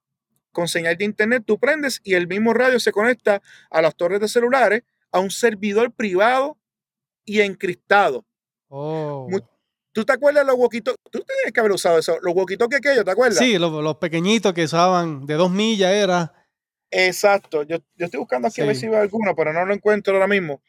con 0.53 0.69
señal 0.69 0.99
de 0.99 1.07
internet, 1.07 1.45
tú 1.47 1.59
prendes 1.59 2.01
y 2.05 2.13
el 2.13 2.27
mismo 2.27 2.53
radio 2.53 2.79
se 2.79 2.93
conecta 2.93 3.41
a 3.71 3.81
las 3.81 3.97
torres 3.97 4.21
de 4.21 4.29
celulares, 4.29 4.83
a 5.11 5.19
un 5.19 5.31
servidor 5.31 5.93
privado 5.93 6.59
y 7.25 7.41
encriptado. 7.41 8.27
Oh. 8.69 9.29
¿Tú 9.93 10.05
te 10.05 10.13
acuerdas 10.13 10.45
de 10.45 10.53
los 10.53 10.59
huequitos? 10.59 10.97
Tú 11.11 11.21
tienes 11.21 11.53
que 11.53 11.61
haber 11.61 11.73
usado 11.73 11.99
eso, 11.99 12.19
los 12.23 12.35
huequitos 12.35 12.69
que 12.69 12.77
aquellos, 12.77 13.05
¿te 13.05 13.11
acuerdas? 13.11 13.39
Sí, 13.39 13.59
los, 13.59 13.97
pequeñitos 13.97 14.55
que 14.55 14.65
usaban 14.65 15.27
de 15.27 15.35
dos 15.35 15.51
millas 15.51 15.93
era. 15.93 16.33
Exacto. 16.91 17.63
Yo, 17.63 17.77
estoy 17.99 18.19
buscando 18.19 18.49
aquí 18.49 18.63
a 18.63 18.67
ver 18.67 18.77
si 18.77 18.89
veo 18.89 19.01
alguno, 19.01 19.35
pero 19.35 19.53
no 19.53 19.65
lo 19.67 19.75
encuentro 19.75 20.15
ahora 20.15 20.27
mismo. 20.27 20.63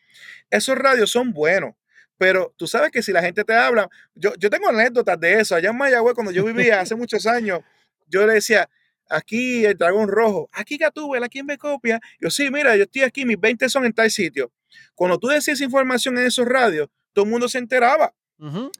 Esos 0.49 0.77
radios 0.77 1.09
son 1.09 1.31
buenos. 1.31 1.73
Pero 2.17 2.53
tú 2.57 2.67
sabes 2.67 2.91
que 2.91 3.01
si 3.01 3.11
la 3.11 3.21
gente 3.21 3.43
te 3.43 3.53
habla, 3.53 3.89
yo, 4.13 4.33
yo 4.35 4.49
tengo 4.49 4.69
anécdotas 4.69 5.19
de 5.19 5.39
eso. 5.39 5.55
Allá 5.55 5.71
en 5.71 5.77
Mayagüez, 5.77 6.13
cuando 6.13 6.31
yo 6.31 6.43
vivía 6.45 6.79
hace 6.79 6.95
muchos 6.95 7.25
años, 7.25 7.61
yo 8.07 8.25
le 8.27 8.35
decía, 8.35 8.69
aquí 9.09 9.65
el 9.65 9.77
dragón 9.77 10.07
rojo, 10.07 10.49
aquí 10.51 10.77
Gatúbel, 10.77 11.23
aquí 11.23 11.39
en 11.39 11.47
Becopia. 11.47 11.99
Yo, 12.19 12.29
sí, 12.29 12.49
mira, 12.51 12.75
yo 12.75 12.83
estoy 12.83 13.03
aquí, 13.03 13.25
mis 13.25 13.39
20 13.39 13.67
son 13.69 13.85
en 13.85 13.93
tal 13.93 14.11
sitio. 14.11 14.51
Cuando 14.95 15.17
tú 15.17 15.27
decías 15.27 15.61
información 15.61 16.17
en 16.17 16.25
esos 16.25 16.45
radios, 16.45 16.89
todo 17.13 17.25
el 17.25 17.31
mundo 17.31 17.47
se 17.47 17.57
enteraba. 17.57 18.13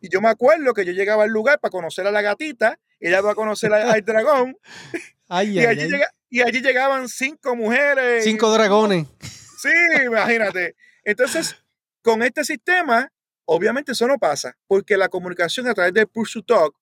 Y 0.02 0.10
yo 0.10 0.20
me 0.20 0.30
acuerdo 0.30 0.74
que 0.74 0.86
yo 0.86 0.92
llegaba 0.92 1.24
al 1.24 1.30
lugar 1.30 1.60
para 1.60 1.72
conocer 1.72 2.06
a 2.06 2.12
la 2.12 2.22
gatita, 2.22 2.80
ella 3.00 3.22
va 3.22 3.32
a 3.32 3.36
conocer 3.36 3.74
al 3.74 4.04
dragón. 4.04 4.58
y, 5.30 5.60
allí 5.60 5.90
y, 6.30 6.42
allí 6.42 6.62
llegaban 6.62 7.08
cinco 7.08 7.56
mujeres. 7.56 8.24
Cinco 8.24 8.52
dragones. 8.52 9.08
Sí, 9.58 9.70
imagínate. 10.06 10.76
Entonces, 11.06 11.56
con 12.02 12.24
este 12.24 12.44
sistema, 12.44 13.10
Obviamente 13.46 13.92
eso 13.92 14.08
no 14.08 14.18
pasa 14.18 14.58
porque 14.68 14.98
la 14.98 15.10
comunicación 15.10 15.68
a 15.68 15.74
través 15.74 15.94
del 15.94 16.08
push 16.08 16.34
to 16.34 16.44
talk 16.44 16.76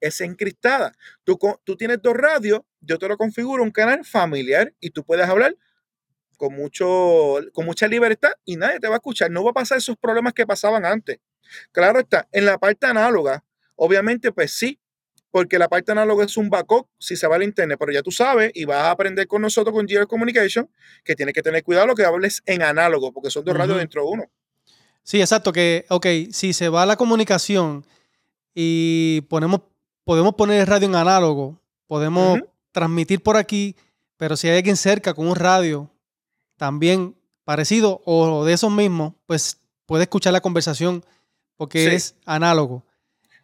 es 0.00 0.20
encriptada. 0.20 0.92
Tú, 1.24 1.38
tú 1.64 1.76
tienes 1.76 2.00
dos 2.02 2.14
radios, 2.14 2.60
yo 2.80 2.98
te 2.98 3.08
lo 3.08 3.16
configuro 3.16 3.62
un 3.62 3.70
canal 3.70 4.04
familiar 4.04 4.72
y 4.80 4.90
tú 4.90 5.04
puedes 5.04 5.26
hablar 5.28 5.56
con, 6.36 6.54
mucho, 6.54 7.38
con 7.52 7.66
mucha 7.66 7.86
libertad 7.86 8.32
y 8.44 8.56
nadie 8.56 8.80
te 8.80 8.88
va 8.88 8.94
a 8.94 8.98
escuchar. 8.98 9.30
No 9.30 9.44
va 9.44 9.50
a 9.50 9.54
pasar 9.54 9.78
esos 9.78 9.96
problemas 9.96 10.32
que 10.32 10.46
pasaban 10.46 10.84
antes. 10.84 11.18
Claro 11.72 12.00
está, 12.00 12.28
en 12.32 12.46
la 12.46 12.58
parte 12.58 12.86
análoga, 12.86 13.44
obviamente 13.74 14.32
pues 14.32 14.52
sí, 14.52 14.78
porque 15.30 15.58
la 15.58 15.68
parte 15.68 15.92
análoga 15.92 16.24
es 16.24 16.36
un 16.36 16.48
backup 16.48 16.88
si 16.98 17.14
se 17.14 17.26
va 17.26 17.36
al 17.36 17.42
internet, 17.42 17.76
pero 17.78 17.92
ya 17.92 18.02
tú 18.02 18.10
sabes 18.10 18.50
y 18.54 18.64
vas 18.64 18.78
a 18.78 18.90
aprender 18.90 19.26
con 19.26 19.42
nosotros 19.42 19.74
con 19.74 19.86
GR 19.86 20.06
Communication 20.06 20.70
que 21.04 21.14
tienes 21.14 21.34
que 21.34 21.42
tener 21.42 21.62
cuidado 21.62 21.86
lo 21.86 21.94
que 21.94 22.04
hables 22.04 22.42
en 22.46 22.62
análogo, 22.62 23.12
porque 23.12 23.30
son 23.30 23.44
dos 23.44 23.54
radios 23.56 23.76
dentro 23.78 24.02
de 24.02 24.08
uno. 24.08 24.24
Sí, 25.02 25.20
exacto, 25.20 25.52
que, 25.52 25.84
ok, 25.90 26.06
si 26.32 26.52
se 26.52 26.68
va 26.68 26.86
la 26.86 26.96
comunicación 26.96 27.84
y 28.54 29.20
ponemos, 29.28 29.60
podemos 30.04 30.34
poner 30.34 30.62
el 30.62 30.66
radio 30.66 30.88
en 30.88 30.94
análogo, 30.94 31.60
podemos 31.86 32.40
transmitir 32.72 33.22
por 33.22 33.36
aquí, 33.36 33.76
pero 34.16 34.36
si 34.36 34.48
hay 34.48 34.56
alguien 34.56 34.76
cerca 34.76 35.12
con 35.12 35.28
un 35.28 35.36
radio 35.36 35.90
también 36.56 37.14
parecido 37.44 38.00
o 38.04 38.44
de 38.44 38.54
esos 38.54 38.72
mismos, 38.72 39.12
pues 39.26 39.60
puede 39.84 40.04
escuchar 40.04 40.32
la 40.32 40.40
conversación 40.40 41.04
porque 41.56 41.94
es 41.94 42.16
análogo. 42.24 42.84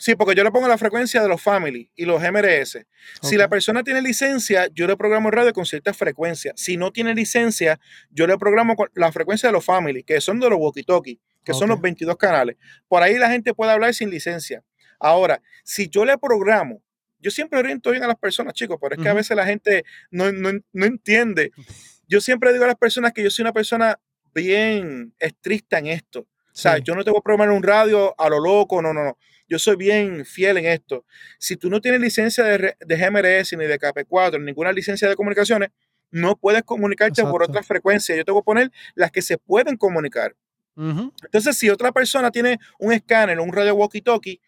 Sí, 0.02 0.16
porque 0.16 0.34
yo 0.34 0.42
le 0.42 0.50
pongo 0.50 0.66
la 0.66 0.78
frecuencia 0.78 1.22
de 1.22 1.28
los 1.28 1.40
family 1.40 1.88
y 1.94 2.06
los 2.06 2.20
MRS. 2.20 2.84
Si 3.22 3.36
la 3.36 3.48
persona 3.48 3.84
tiene 3.84 4.02
licencia, 4.02 4.66
yo 4.74 4.88
le 4.88 4.96
programo 4.96 5.28
el 5.28 5.32
radio 5.32 5.52
con 5.52 5.64
cierta 5.64 5.94
frecuencia. 5.94 6.52
Si 6.56 6.76
no 6.76 6.90
tiene 6.90 7.14
licencia, 7.14 7.78
yo 8.10 8.26
le 8.26 8.36
programo 8.36 8.74
la 8.94 9.12
frecuencia 9.12 9.48
de 9.48 9.52
los 9.52 9.64
family, 9.64 10.02
que 10.02 10.20
son 10.20 10.40
de 10.40 10.50
los 10.50 10.58
walkie-talkie, 10.58 11.20
que 11.44 11.54
son 11.54 11.68
los 11.68 11.80
22 11.80 12.16
canales. 12.16 12.56
Por 12.88 13.00
ahí 13.00 13.16
la 13.16 13.30
gente 13.30 13.54
puede 13.54 13.70
hablar 13.70 13.94
sin 13.94 14.10
licencia. 14.10 14.64
Ahora, 14.98 15.40
si 15.62 15.88
yo 15.88 16.04
le 16.04 16.18
programo, 16.18 16.82
yo 17.20 17.30
siempre 17.30 17.60
oriento 17.60 17.92
bien 17.92 18.02
a 18.02 18.08
las 18.08 18.18
personas, 18.18 18.54
chicos, 18.54 18.78
pero 18.80 18.96
es 18.96 19.00
que 19.00 19.08
a 19.08 19.14
veces 19.14 19.36
la 19.36 19.46
gente 19.46 19.84
no, 20.10 20.32
no, 20.32 20.50
no 20.72 20.84
entiende. 20.84 21.52
Yo 22.08 22.20
siempre 22.20 22.52
digo 22.52 22.64
a 22.64 22.66
las 22.66 22.76
personas 22.76 23.12
que 23.12 23.22
yo 23.22 23.30
soy 23.30 23.44
una 23.44 23.54
persona 23.54 23.98
bien 24.34 25.14
estricta 25.18 25.78
en 25.78 25.86
esto. 25.86 26.26
O 26.54 26.56
sea, 26.56 26.78
yo 26.78 26.94
no 26.94 27.02
te 27.02 27.10
voy 27.10 27.18
a 27.18 27.22
programar 27.22 27.50
un 27.50 27.62
radio 27.62 28.14
a 28.18 28.28
lo 28.28 28.38
loco, 28.38 28.82
no, 28.82 28.92
no, 28.92 29.02
no. 29.02 29.16
Yo 29.48 29.58
soy 29.58 29.76
bien 29.76 30.24
fiel 30.24 30.58
en 30.58 30.66
esto. 30.66 31.04
Si 31.38 31.56
tú 31.56 31.70
no 31.70 31.80
tienes 31.80 32.00
licencia 32.00 32.44
de, 32.44 32.76
de 32.78 32.96
GMRS 32.96 33.56
ni 33.56 33.64
de 33.64 33.78
KP4, 33.78 34.42
ninguna 34.42 34.72
licencia 34.72 35.08
de 35.08 35.16
comunicaciones, 35.16 35.70
no 36.10 36.36
puedes 36.36 36.62
comunicarte 36.62 37.22
por 37.24 37.42
otra 37.42 37.62
frecuencia. 37.62 38.14
Yo 38.14 38.24
te 38.24 38.30
voy 38.30 38.40
a 38.40 38.44
poner 38.44 38.70
las 38.94 39.10
que 39.10 39.22
se 39.22 39.38
pueden 39.38 39.76
comunicar. 39.76 40.36
Entonces, 40.76 41.56
si 41.58 41.68
otra 41.68 41.92
persona 41.92 42.30
tiene 42.30 42.58
un 42.78 42.92
escáner 42.92 43.38
o 43.38 43.42
un 43.42 43.52
radio 43.52 43.74
walkie-talkie, 43.74 44.40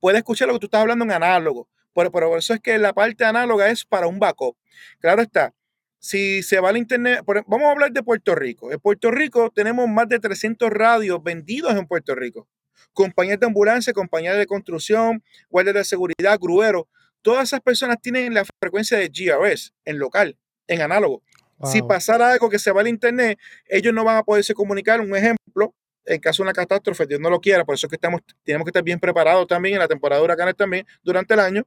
puede 0.00 0.18
escuchar 0.18 0.48
lo 0.48 0.54
que 0.54 0.60
tú 0.60 0.66
estás 0.66 0.80
hablando 0.80 1.04
en 1.04 1.12
análogo. 1.12 1.68
Pero, 1.94 2.12
pero 2.12 2.36
eso 2.36 2.54
es 2.54 2.60
que 2.60 2.78
la 2.78 2.92
parte 2.92 3.24
análoga 3.24 3.68
es 3.68 3.84
para 3.84 4.06
un 4.06 4.18
backup. 4.18 4.56
Claro 5.00 5.22
está, 5.22 5.52
si 5.98 6.42
se 6.42 6.60
va 6.60 6.68
al 6.68 6.76
internet, 6.76 7.22
vamos 7.26 7.66
a 7.66 7.70
hablar 7.70 7.92
de 7.92 8.02
Puerto 8.02 8.34
Rico. 8.34 8.72
En 8.72 8.78
Puerto 8.78 9.10
Rico 9.10 9.50
tenemos 9.50 9.88
más 9.88 10.08
de 10.08 10.18
300 10.18 10.70
radios 10.70 11.22
vendidos 11.22 11.74
en 11.74 11.86
Puerto 11.86 12.14
Rico. 12.14 12.48
Compañías 12.92 13.40
de 13.40 13.46
ambulancia, 13.46 13.92
compañías 13.92 14.36
de 14.36 14.46
construcción, 14.46 15.22
guardias 15.50 15.74
de 15.74 15.84
seguridad, 15.84 16.38
grueros. 16.40 16.84
Todas 17.22 17.44
esas 17.44 17.60
personas 17.60 17.98
tienen 18.00 18.32
la 18.32 18.44
frecuencia 18.60 18.96
de 18.96 19.08
GRS 19.08 19.74
en 19.84 19.98
local, 19.98 20.36
en 20.68 20.82
análogo. 20.82 21.22
Si 21.64 21.82
pasara 21.82 22.30
algo 22.30 22.48
que 22.48 22.60
se 22.60 22.70
va 22.70 22.82
al 22.82 22.88
internet, 22.88 23.36
ellos 23.66 23.92
no 23.92 24.04
van 24.04 24.18
a 24.18 24.22
poderse 24.22 24.54
comunicar. 24.54 25.00
Un 25.00 25.16
ejemplo, 25.16 25.74
en 26.04 26.20
caso 26.20 26.42
de 26.42 26.46
una 26.46 26.52
catástrofe, 26.52 27.04
Dios 27.06 27.20
no 27.20 27.30
lo 27.30 27.40
quiera, 27.40 27.64
por 27.64 27.74
eso 27.74 27.88
es 27.88 27.90
que 27.90 27.96
estamos, 27.96 28.20
tenemos 28.44 28.64
que 28.64 28.70
estar 28.70 28.84
bien 28.84 29.00
preparados 29.00 29.48
también 29.48 29.74
en 29.74 29.80
la 29.80 29.88
temporada 29.88 30.20
de 30.20 30.24
huracanes 30.24 30.56
también 30.56 30.86
durante 31.02 31.34
el 31.34 31.40
año. 31.40 31.66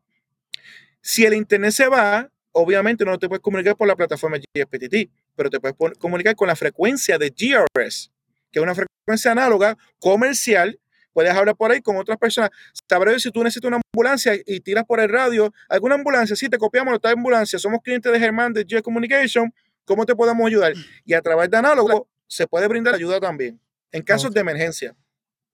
Si 1.02 1.26
el 1.26 1.34
internet 1.34 1.72
se 1.72 1.88
va, 1.90 2.32
obviamente 2.52 3.06
no 3.06 3.18
te 3.18 3.28
puedes 3.28 3.42
comunicar 3.42 3.76
por 3.76 3.88
la 3.88 3.96
plataforma 3.96 4.38
GSPTT, 4.38 5.10
pero 5.36 5.50
te 5.50 5.60
puedes 5.60 5.76
comunicar 5.98 6.36
con 6.36 6.48
la 6.48 6.56
frecuencia 6.56 7.18
de 7.18 7.30
GRS, 7.30 8.12
que 8.52 8.60
es 8.60 8.64
una 8.64 8.76
frecuencia 8.76 9.32
análoga 9.32 9.78
comercial. 10.00 10.80
Puedes 11.14 11.34
hablar 11.34 11.56
por 11.56 11.72
ahí 11.72 11.82
con 11.82 11.98
otras 11.98 12.18
personas. 12.18 12.52
Sabré 12.90 13.20
si 13.20 13.32
tú 13.32 13.44
necesitas 13.44 13.68
una 13.68 13.82
ambulancia 13.94 14.34
y 14.46 14.60
tiras 14.62 14.86
por 14.86 15.00
el 15.00 15.10
radio, 15.10 15.54
alguna 15.68 15.96
ambulancia, 15.96 16.36
sí, 16.36 16.48
te 16.48 16.58
copiamos 16.58 16.94
esta 16.94 17.12
ambulancia, 17.12 17.60
somos 17.60 17.82
clientes 17.82 18.12
de 18.12 18.20
Germán 18.20 18.54
de 18.54 18.64
GS 18.64 18.82
Communication, 18.82 19.54
¿cómo 19.84 20.06
te 20.06 20.16
podemos 20.16 20.46
ayudar? 20.48 20.74
Y 21.06 21.14
a 21.14 21.22
través 21.22 21.50
de 21.50 21.58
análogo 21.58 22.08
se 22.28 22.48
puede 22.48 22.68
brindar 22.68 22.96
ayuda 22.96 23.20
también, 23.20 23.60
en 23.92 24.04
casos 24.04 24.34
de 24.34 24.40
emergencia. 24.40 24.96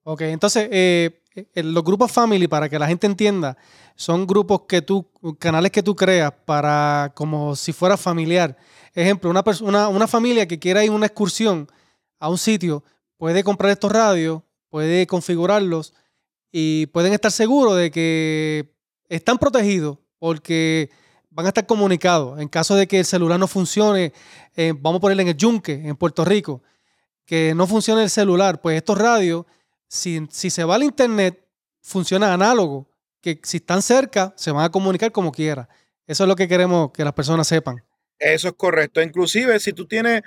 Ok, 0.03 0.21
entonces, 0.21 0.69
eh, 0.71 1.19
los 1.54 1.84
grupos 1.84 2.12
family, 2.12 2.47
para 2.47 2.69
que 2.69 2.80
la 2.80 2.88
gente 2.88 3.08
entienda, 3.08 3.58
son 3.95 4.26
grupos 4.26 4.62
que 4.67 4.82
tú, 4.82 5.08
canales 5.39 5.71
que 5.71 5.84
tú 5.84 5.95
creas 5.95 6.32
para 6.45 7.12
como 7.15 7.56
si 7.56 7.73
fuera 7.73 7.97
familiar. 7.97 8.58
Ejemplo, 8.93 9.30
una, 9.30 9.43
persona, 9.43 9.88
una 9.88 10.08
familia 10.08 10.47
que 10.47 10.60
quiera 10.60 10.84
ir 10.84 10.91
a 10.91 10.93
una 10.93 11.06
excursión 11.06 11.69
a 12.19 12.30
un 12.30 12.38
sitio, 12.38 12.84
puede 13.17 13.43
comprar 13.43 13.71
estos 13.71 13.91
radios, 13.91 14.41
puede 14.69 15.06
configurarlos 15.08 15.93
y 16.52 16.88
pueden 16.88 17.13
estar 17.13 17.32
seguros 17.32 17.78
de 17.78 17.91
que 17.91 18.73
están 19.10 19.38
protegidos 19.38 19.97
porque 20.19 20.89
van 21.30 21.45
a 21.45 21.50
estar 21.50 21.65
comunicados. 21.65 22.39
En 22.39 22.47
caso 22.47 22.76
de 22.76 22.88
que 22.88 23.00
el 23.00 23.06
celular 23.06 23.39
no 23.39 23.47
funcione, 23.47 24.13
eh, 24.56 24.73
vamos 24.76 25.00
a 25.00 25.02
ponerle 25.02 25.23
en 25.23 25.30
el 25.30 25.38
yunque, 25.38 25.73
en 25.73 25.95
Puerto 25.95 26.26
Rico, 26.26 26.63
que 27.26 27.54
no 27.54 27.67
funcione 27.67 28.04
el 28.04 28.10
celular, 28.10 28.62
pues 28.62 28.78
estos 28.78 28.97
radios 28.97 29.45
si, 29.88 30.28
se 30.30 30.63
va 30.63 30.76
al 30.76 30.84
internet, 30.84 31.43
funciona 31.82 32.34
análogo, 32.34 32.89
que 33.21 33.39
si 33.43 33.58
están 33.58 33.82
cerca, 33.82 34.34
se 34.38 34.52
van 34.52 34.65
a 34.65 34.69
comunicar 34.69 35.12
como 35.12 35.32
quiera. 35.32 35.67
Eso 36.06 36.23
es 36.23 36.28
lo 36.28 36.36
que 36.36 36.47
queremos 36.47 36.91
que 36.91 37.04
las 37.04 37.13
personas 37.13 37.47
sepan. 37.47 37.84
Eso 38.19 38.47
es 38.47 38.54
correcto. 38.56 39.02
Inclusive, 39.02 39.60
si 39.60 39.73
tú 39.73 39.88
tienes, 39.88 40.21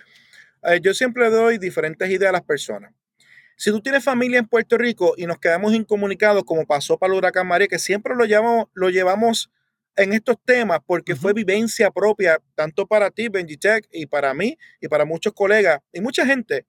eh, 0.63 0.81
yo 0.83 0.95
siempre 0.95 1.31
doy 1.31 1.59
diferentes 1.59 2.09
ideas 2.11 2.31
a 2.31 2.33
las 2.33 2.43
personas. 2.43 2.93
Si 3.57 3.71
tú 3.71 3.81
tienes 3.81 4.03
familia 4.03 4.39
en 4.39 4.47
Puerto 4.47 4.79
Rico 4.79 5.15
y 5.17 5.27
nos 5.27 5.39
quedamos 5.39 5.75
incomunicados, 5.75 6.45
como 6.45 6.67
pasó 6.67 6.99
para 6.99 7.13
el 7.13 7.19
huracán 7.19 7.47
María, 7.47 7.69
que 7.69 7.79
siempre 7.79 8.15
lo 8.15 8.25
llevamos, 8.25 8.67
lo 8.73 8.89
llevamos 8.89 9.51
en 9.97 10.13
estos 10.13 10.37
temas 10.45 10.81
porque 10.87 11.15
fue 11.15 11.35
vivencia 11.35 11.91
propia, 11.91 12.39
tanto 12.55 12.87
para 12.87 13.11
ti, 13.11 13.29
Benji 13.29 13.59
Tech, 13.59 13.87
y 13.93 14.07
para 14.07 14.33
mí, 14.33 14.57
y 14.81 14.89
para 14.89 15.05
muchos 15.05 15.35
colegas, 15.35 15.81
y 15.93 16.01
mucha 16.01 16.25
gente 16.25 16.65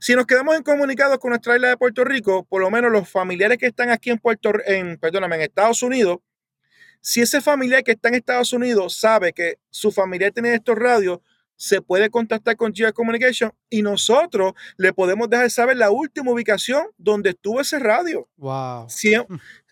si 0.00 0.14
nos 0.14 0.26
quedamos 0.26 0.58
incomunicados 0.58 1.18
con 1.18 1.30
nuestra 1.30 1.56
isla 1.56 1.68
de 1.68 1.76
Puerto 1.76 2.04
Rico, 2.04 2.44
por 2.44 2.60
lo 2.60 2.70
menos 2.70 2.90
los 2.90 3.08
familiares 3.08 3.58
que 3.58 3.66
están 3.66 3.90
aquí 3.90 4.10
en 4.10 4.18
Puerto 4.18 4.52
en, 4.66 4.98
perdóname, 4.98 5.36
en 5.36 5.42
Estados 5.42 5.82
Unidos, 5.82 6.18
si 7.00 7.20
ese 7.20 7.40
familiar 7.40 7.84
que 7.84 7.92
está 7.92 8.08
en 8.08 8.14
Estados 8.14 8.52
Unidos 8.52 8.98
sabe 8.98 9.32
que 9.32 9.58
su 9.70 9.92
familiar 9.92 10.32
tiene 10.32 10.54
estos 10.54 10.76
radios, 10.76 11.20
se 11.56 11.80
puede 11.80 12.10
contactar 12.10 12.56
con 12.56 12.72
GR 12.72 12.92
Communication 12.92 13.52
y 13.70 13.82
nosotros 13.82 14.54
le 14.76 14.92
podemos 14.92 15.28
dejar 15.28 15.50
saber 15.50 15.76
la 15.76 15.90
última 15.90 16.32
ubicación 16.32 16.86
donde 16.96 17.30
estuvo 17.30 17.60
ese 17.60 17.78
radio. 17.78 18.28
Wow. 18.36 18.86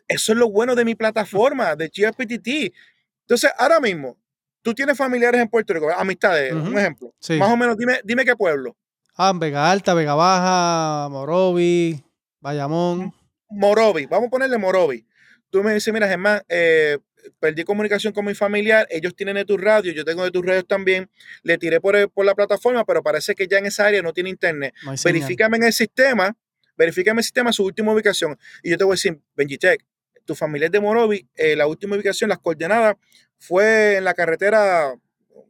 eso 0.09 0.33
es 0.33 0.39
lo 0.39 0.51
bueno 0.51 0.75
de 0.75 0.85
mi 0.85 0.95
plataforma, 0.95 1.75
de 1.75 1.89
GRPTT. 1.89 2.75
Entonces, 3.23 3.51
ahora 3.59 3.81
mismo, 3.81 4.19
tú 4.63 4.75
tienes 4.75 4.97
familiares 4.97 5.41
en 5.41 5.49
Puerto 5.49 5.75
Rico, 5.75 5.91
amistades, 5.91 6.53
un 6.53 6.79
ejemplo. 6.79 7.15
Más 7.39 7.49
o 7.49 7.57
menos, 7.57 7.77
dime, 7.77 8.01
dime 8.05 8.25
qué 8.25 8.37
pueblo. 8.37 8.77
Ah, 9.15 9.33
Vega 9.35 9.71
Alta, 9.71 9.93
Vega 9.93 10.15
Baja, 10.15 11.09
Morovi, 11.11 12.03
Bayamón. 12.41 13.13
Morovi, 13.51 14.07
vamos 14.07 14.29
a 14.29 14.31
ponerle 14.31 14.57
Morovi. 14.57 15.07
Tú 15.51 15.63
me 15.63 15.75
dices, 15.75 15.93
mira, 15.93 16.09
Germán, 16.09 16.41
eh, 16.49 16.97
perdí 17.39 17.65
comunicación 17.65 18.15
con 18.15 18.25
mi 18.25 18.35
familiar, 18.35 18.87
ellos 18.91 19.15
tienen 19.15 19.35
de 19.35 19.45
tu 19.45 19.59
radio, 19.59 19.93
yo 19.93 20.05
tengo 20.05 20.25
de 20.25 20.31
tus 20.31 20.45
radios 20.45 20.67
también, 20.67 21.11
le 21.43 21.59
tiré 21.59 21.79
por, 21.79 21.95
la 22.25 22.35
plataforma, 22.35 22.87
pero 22.87 23.03
parece 23.03 23.35
que 23.35 23.47
ya 23.47 23.59
en 23.59 23.67
esa 23.67 23.87
área 23.87 24.01
no 24.01 24.15
tiene 24.15 24.31
internet. 24.31 24.75
verifícame 25.05 25.59
en 25.59 25.65
el 25.65 25.73
sistema, 25.75 26.35
verifícame 26.77 27.17
en 27.17 27.19
el 27.19 27.25
sistema 27.25 27.53
su 27.53 27.65
última 27.65 27.93
ubicación. 27.93 28.39
Y 28.63 28.71
yo 28.71 28.79
te 28.79 28.85
voy 28.85 28.93
a 28.93 28.95
decir, 28.95 29.21
Benjitech, 29.37 29.85
tu 30.25 30.35
familia 30.35 30.67
es 30.67 30.73
de 30.73 30.81
Morovi, 30.81 31.29
eh, 31.35 31.55
la 31.55 31.67
última 31.67 31.97
ubicación, 31.97 32.31
las 32.31 32.39
coordenadas, 32.39 32.97
fue 33.39 33.97
en 33.97 34.05
la 34.05 34.15
carretera, 34.15 34.95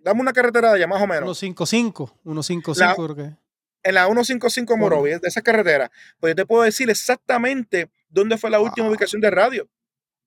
dame 0.03 0.20
una 0.20 0.33
carretera 0.33 0.77
ya 0.77 0.88
más 0.88 1.01
o 1.01 1.07
menos. 1.07 1.38
155, 1.38 2.18
155 2.25 3.05
creo 3.05 3.16
que 3.16 3.41
en 3.83 3.95
la 3.95 4.05
155 4.05 4.77
Morovi, 4.77 5.11
de 5.11 5.21
esa 5.29 5.42
carretera, 5.42 5.90
pues 6.21 6.33
yo 6.33 6.37
te 6.37 6.47
puedo 6.47 6.62
decir 6.62 6.90
exactamente 6.90 7.90
dónde 8.09 8.37
fue 8.38 8.51
la 8.51 8.61
última 8.61 8.88
ubicación 8.88 9.21
de 9.21 9.31
radio. 9.31 9.68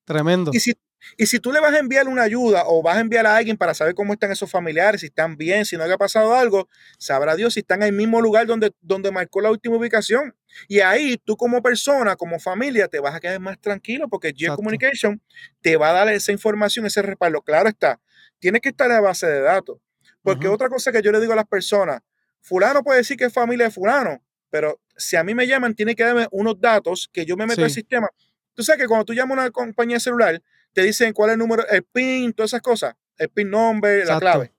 Tremendo. 0.05 0.51
Y 0.53 0.59
si, 0.59 0.73
y 1.17 1.25
si 1.25 1.39
tú 1.39 1.51
le 1.51 1.59
vas 1.59 1.73
a 1.73 1.79
enviar 1.79 2.07
una 2.07 2.23
ayuda 2.23 2.63
o 2.65 2.81
vas 2.81 2.97
a 2.97 2.99
enviar 2.99 3.25
a 3.25 3.35
alguien 3.35 3.57
para 3.57 3.73
saber 3.73 3.95
cómo 3.95 4.13
están 4.13 4.31
esos 4.31 4.49
familiares, 4.49 5.01
si 5.01 5.07
están 5.07 5.37
bien, 5.37 5.65
si 5.65 5.77
no 5.77 5.83
haya 5.83 5.97
pasado 5.97 6.35
algo, 6.35 6.67
sabrá 6.97 7.35
Dios 7.35 7.53
si 7.53 7.61
están 7.61 7.81
en 7.81 7.89
el 7.89 7.93
mismo 7.93 8.21
lugar 8.21 8.45
donde, 8.47 8.71
donde 8.81 9.11
marcó 9.11 9.41
la 9.41 9.51
última 9.51 9.77
ubicación. 9.77 10.35
Y 10.67 10.79
ahí 10.79 11.17
tú 11.23 11.37
como 11.37 11.61
persona, 11.61 12.15
como 12.15 12.39
familia, 12.39 12.87
te 12.87 12.99
vas 12.99 13.15
a 13.15 13.19
quedar 13.19 13.39
más 13.39 13.59
tranquilo 13.59 14.07
porque 14.09 14.33
G 14.33 14.53
Communication 14.55 15.21
te 15.61 15.77
va 15.77 15.89
a 15.89 15.93
dar 15.93 16.09
esa 16.09 16.31
información, 16.31 16.85
ese 16.85 17.01
respaldo. 17.01 17.41
Claro 17.41 17.69
está, 17.69 17.99
tiene 18.39 18.59
que 18.59 18.69
estar 18.69 18.87
en 18.87 18.93
la 18.93 19.01
base 19.01 19.27
de 19.27 19.41
datos. 19.41 19.79
Porque 20.21 20.47
otra 20.47 20.69
cosa 20.69 20.91
que 20.91 21.03
yo 21.03 21.11
le 21.11 21.19
digo 21.19 21.33
a 21.33 21.35
las 21.35 21.45
personas, 21.45 22.01
fulano 22.45 22.83
puede 22.83 22.99
decir 22.99 23.17
que 23.17 23.25
es 23.25 23.33
familia 23.33 23.65
de 23.65 23.71
fulano, 23.71 24.21
pero 24.49 24.79
si 24.95 25.15
a 25.15 25.23
mí 25.23 25.35
me 25.35 25.47
llaman, 25.47 25.73
tiene 25.73 25.95
que 25.95 26.03
darme 26.03 26.27
unos 26.31 26.59
datos 26.59 27.09
que 27.11 27.25
yo 27.25 27.35
me 27.35 27.45
meto 27.45 27.63
al 27.63 27.71
sistema. 27.71 28.07
Tú 28.53 28.63
sabes 28.63 28.81
que 28.81 28.87
cuando 28.87 29.03
tú 29.03 29.13
llamas 29.13 29.37
a 29.37 29.41
una 29.41 29.51
compañía 29.51 29.99
celular, 29.99 30.41
te 30.71 30.83
dicen 30.83 31.11
cuál 31.11 31.31
es 31.31 31.33
el 31.33 31.39
número, 31.39 31.67
el 31.67 31.83
PIN, 31.83 32.33
todas 32.33 32.51
esas 32.51 32.61
cosas, 32.61 32.95
el 33.17 33.29
PIN 33.29 33.49
nombre, 33.49 34.05
la 34.05 34.19
clave. 34.19 34.53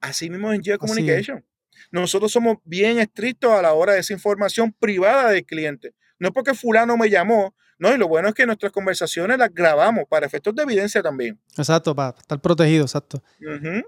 Así 0.00 0.28
mismo 0.28 0.52
en 0.52 0.62
Communication. 0.78 1.44
Nosotros 1.90 2.30
somos 2.30 2.58
bien 2.64 2.98
estrictos 2.98 3.50
a 3.50 3.62
la 3.62 3.72
hora 3.72 3.94
de 3.94 4.00
esa 4.00 4.12
información 4.12 4.72
privada 4.72 5.30
del 5.30 5.44
cliente. 5.44 5.94
No 6.18 6.28
es 6.28 6.34
porque 6.34 6.54
fulano 6.54 6.96
me 6.96 7.10
llamó, 7.10 7.54
No, 7.78 7.92
y 7.92 7.98
lo 7.98 8.06
bueno 8.06 8.28
es 8.28 8.34
que 8.34 8.46
nuestras 8.46 8.70
conversaciones 8.70 9.38
las 9.38 9.52
grabamos 9.52 10.04
para 10.08 10.24
efectos 10.24 10.54
de 10.54 10.62
evidencia 10.62 11.02
también. 11.02 11.40
Exacto, 11.56 11.96
para 11.96 12.16
estar 12.16 12.40
protegido, 12.40 12.84
exacto. 12.84 13.22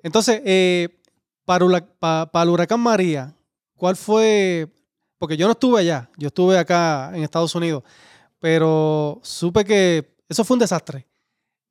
Entonces, 0.03 0.41
eh, 0.45 0.89
para, 1.45 2.27
para, 2.31 2.43
el 2.43 2.49
huracán 2.49 2.81
María, 2.81 3.35
¿cuál 3.77 3.97
fue? 3.97 4.69
Porque 5.19 5.37
yo 5.37 5.47
no 5.47 5.53
estuve 5.53 5.81
allá, 5.81 6.11
yo 6.17 6.29
estuve 6.29 6.59
acá 6.59 7.13
en 7.15 7.23
Estados 7.23 7.55
Unidos, 7.55 7.83
pero 8.39 9.21
supe 9.23 9.65
que 9.65 10.17
eso 10.29 10.45
fue 10.45 10.55
un 10.55 10.61
desastre. 10.61 11.07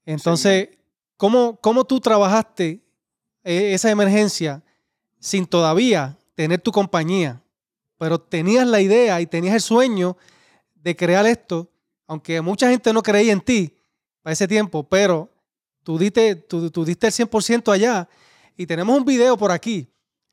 Entonces, 0.06 0.70
¿cómo, 1.18 1.58
¿cómo 1.62 1.86
tú 1.86 2.00
trabajaste 2.00 2.82
e, 3.44 3.74
esa 3.74 3.90
emergencia 3.90 4.64
sin 5.20 5.46
todavía 5.46 6.18
tener 6.36 6.62
tu 6.62 6.72
compañía? 6.72 7.42
Pero 7.98 8.20
tenías 8.20 8.68
la 8.68 8.82
idea 8.82 9.22
y 9.22 9.28
tenías 9.28 9.56
el 9.56 9.62
sueño 9.62 10.18
de 10.76 10.96
crear 10.96 11.26
esto, 11.26 11.70
aunque 12.08 12.42
mucha 12.42 12.70
gente 12.70 12.92
no 12.92 13.02
creía 13.02 13.32
en 13.32 13.42
ti 13.42 13.74
para 14.22 14.34
ese 14.34 14.48
tiempo, 14.48 14.84
pero 14.84 15.30
tú 15.84 15.98
diste, 15.98 16.36
tú, 16.36 16.70
tú 16.70 16.86
diste 16.86 17.08
el 17.08 17.14
100% 17.14 17.72
allá 17.72 18.10
y 18.58 18.66
tenemos 18.66 18.98
un 18.98 19.06
video 19.06 19.38
por 19.38 19.52
aquí. 19.52 19.90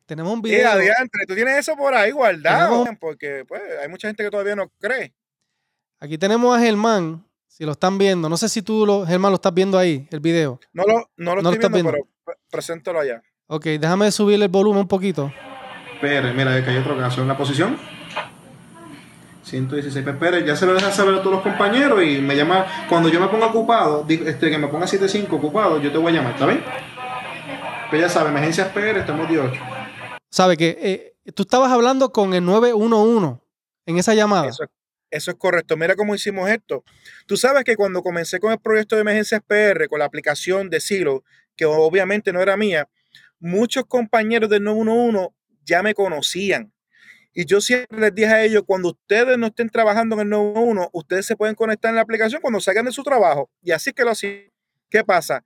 Tenemos 0.06 0.32
un 0.32 0.42
video. 0.42 0.70
tú 1.28 1.34
tienes 1.34 1.58
eso 1.58 1.76
por 1.76 1.94
ahí 1.94 2.10
guardado, 2.10 2.84
porque 2.98 3.44
pues, 3.46 3.62
hay 3.80 3.88
mucha 3.88 4.08
gente 4.08 4.24
que 4.24 4.30
todavía 4.30 4.56
no 4.56 4.68
cree. 4.80 5.14
Aquí 6.00 6.18
tenemos 6.18 6.56
a 6.56 6.60
Germán, 6.60 7.24
si 7.46 7.64
lo 7.64 7.72
están 7.72 7.96
viendo. 7.98 8.28
No 8.28 8.36
sé 8.36 8.48
si 8.48 8.62
tú, 8.62 8.84
lo, 8.84 9.06
Germán, 9.06 9.30
lo 9.30 9.36
estás 9.36 9.54
viendo 9.54 9.78
ahí, 9.78 10.08
el 10.10 10.20
video. 10.20 10.58
No 10.72 10.82
lo, 10.84 11.10
no 11.16 11.36
lo 11.36 11.52
estoy 11.52 11.70
viendo, 11.70 11.92
pero 11.92 12.08
preséntalo 12.50 13.00
allá. 13.00 13.22
Ok, 13.46 13.64
déjame 13.66 14.10
subirle 14.10 14.46
el 14.46 14.50
volumen 14.50 14.80
un 14.80 14.88
poquito. 14.88 15.32
Pérez, 16.00 16.34
mira, 16.34 16.64
que 16.64 16.70
hay 16.70 16.78
otro 16.78 16.96
caso 16.96 17.22
en 17.22 17.28
la 17.28 17.36
posición. 17.36 17.78
116 19.44 20.06
Pérez, 20.18 20.44
ya 20.46 20.54
se 20.54 20.64
lo 20.66 20.74
deja 20.74 20.90
saber 20.92 21.14
a 21.16 21.18
todos 21.18 21.32
los 21.32 21.42
compañeros 21.42 22.02
y 22.04 22.18
me 22.20 22.36
llama, 22.36 22.66
cuando 22.88 23.08
yo 23.08 23.20
me 23.20 23.26
ponga 23.28 23.46
ocupado, 23.46 24.06
este, 24.08 24.50
que 24.50 24.58
me 24.58 24.68
ponga 24.68 24.86
75 24.86 25.36
ocupado, 25.36 25.80
yo 25.80 25.90
te 25.90 25.98
voy 25.98 26.12
a 26.12 26.16
llamar, 26.16 26.34
¿está 26.34 26.46
bien? 26.46 26.62
Pues 27.90 28.02
ya 28.02 28.08
sabe, 28.08 28.30
emergencias 28.30 28.68
Pérez, 28.68 28.98
estamos 28.98 29.28
de 29.28 29.40
8. 29.40 29.60
Sabe 30.30 30.56
que 30.56 30.78
eh, 30.80 31.32
tú 31.34 31.42
estabas 31.42 31.72
hablando 31.72 32.12
con 32.12 32.34
el 32.34 32.44
911 32.44 33.40
en 33.86 33.98
esa 33.98 34.14
llamada. 34.14 34.48
Eso, 34.48 34.62
eso, 35.10 35.30
es 35.32 35.36
correcto. 35.36 35.76
Mira 35.76 35.96
cómo 35.96 36.14
hicimos 36.14 36.48
esto. 36.48 36.84
Tú 37.26 37.36
sabes 37.36 37.64
que 37.64 37.74
cuando 37.74 38.04
comencé 38.04 38.38
con 38.38 38.52
el 38.52 38.60
proyecto 38.60 38.94
de 38.94 39.00
emergencias 39.00 39.42
PR, 39.44 39.88
con 39.88 39.98
la 39.98 40.04
aplicación 40.04 40.70
de 40.70 40.78
Silo, 40.78 41.24
que 41.56 41.64
obviamente 41.64 42.32
no 42.32 42.40
era 42.40 42.56
mía, 42.56 42.88
muchos 43.40 43.84
compañeros 43.86 44.48
del 44.48 44.62
911 44.62 45.34
ya 45.64 45.82
me 45.82 45.92
conocían. 45.92 46.72
Y 47.32 47.44
yo 47.44 47.60
siempre 47.60 47.98
les 47.98 48.14
dije 48.14 48.28
a 48.28 48.44
ellos, 48.44 48.62
cuando 48.64 48.90
ustedes 48.90 49.36
no 49.36 49.48
estén 49.48 49.68
trabajando 49.68 50.14
en 50.14 50.20
el 50.20 50.28
911, 50.28 50.90
ustedes 50.92 51.26
se 51.26 51.34
pueden 51.34 51.56
conectar 51.56 51.88
en 51.88 51.96
la 51.96 52.02
aplicación 52.02 52.40
cuando 52.40 52.60
salgan 52.60 52.84
de 52.84 52.92
su 52.92 53.02
trabajo. 53.02 53.50
Y 53.62 53.72
así 53.72 53.92
que 53.92 54.04
lo 54.04 54.12
hacía. 54.12 54.48
¿Qué 54.88 55.02
pasa? 55.02 55.44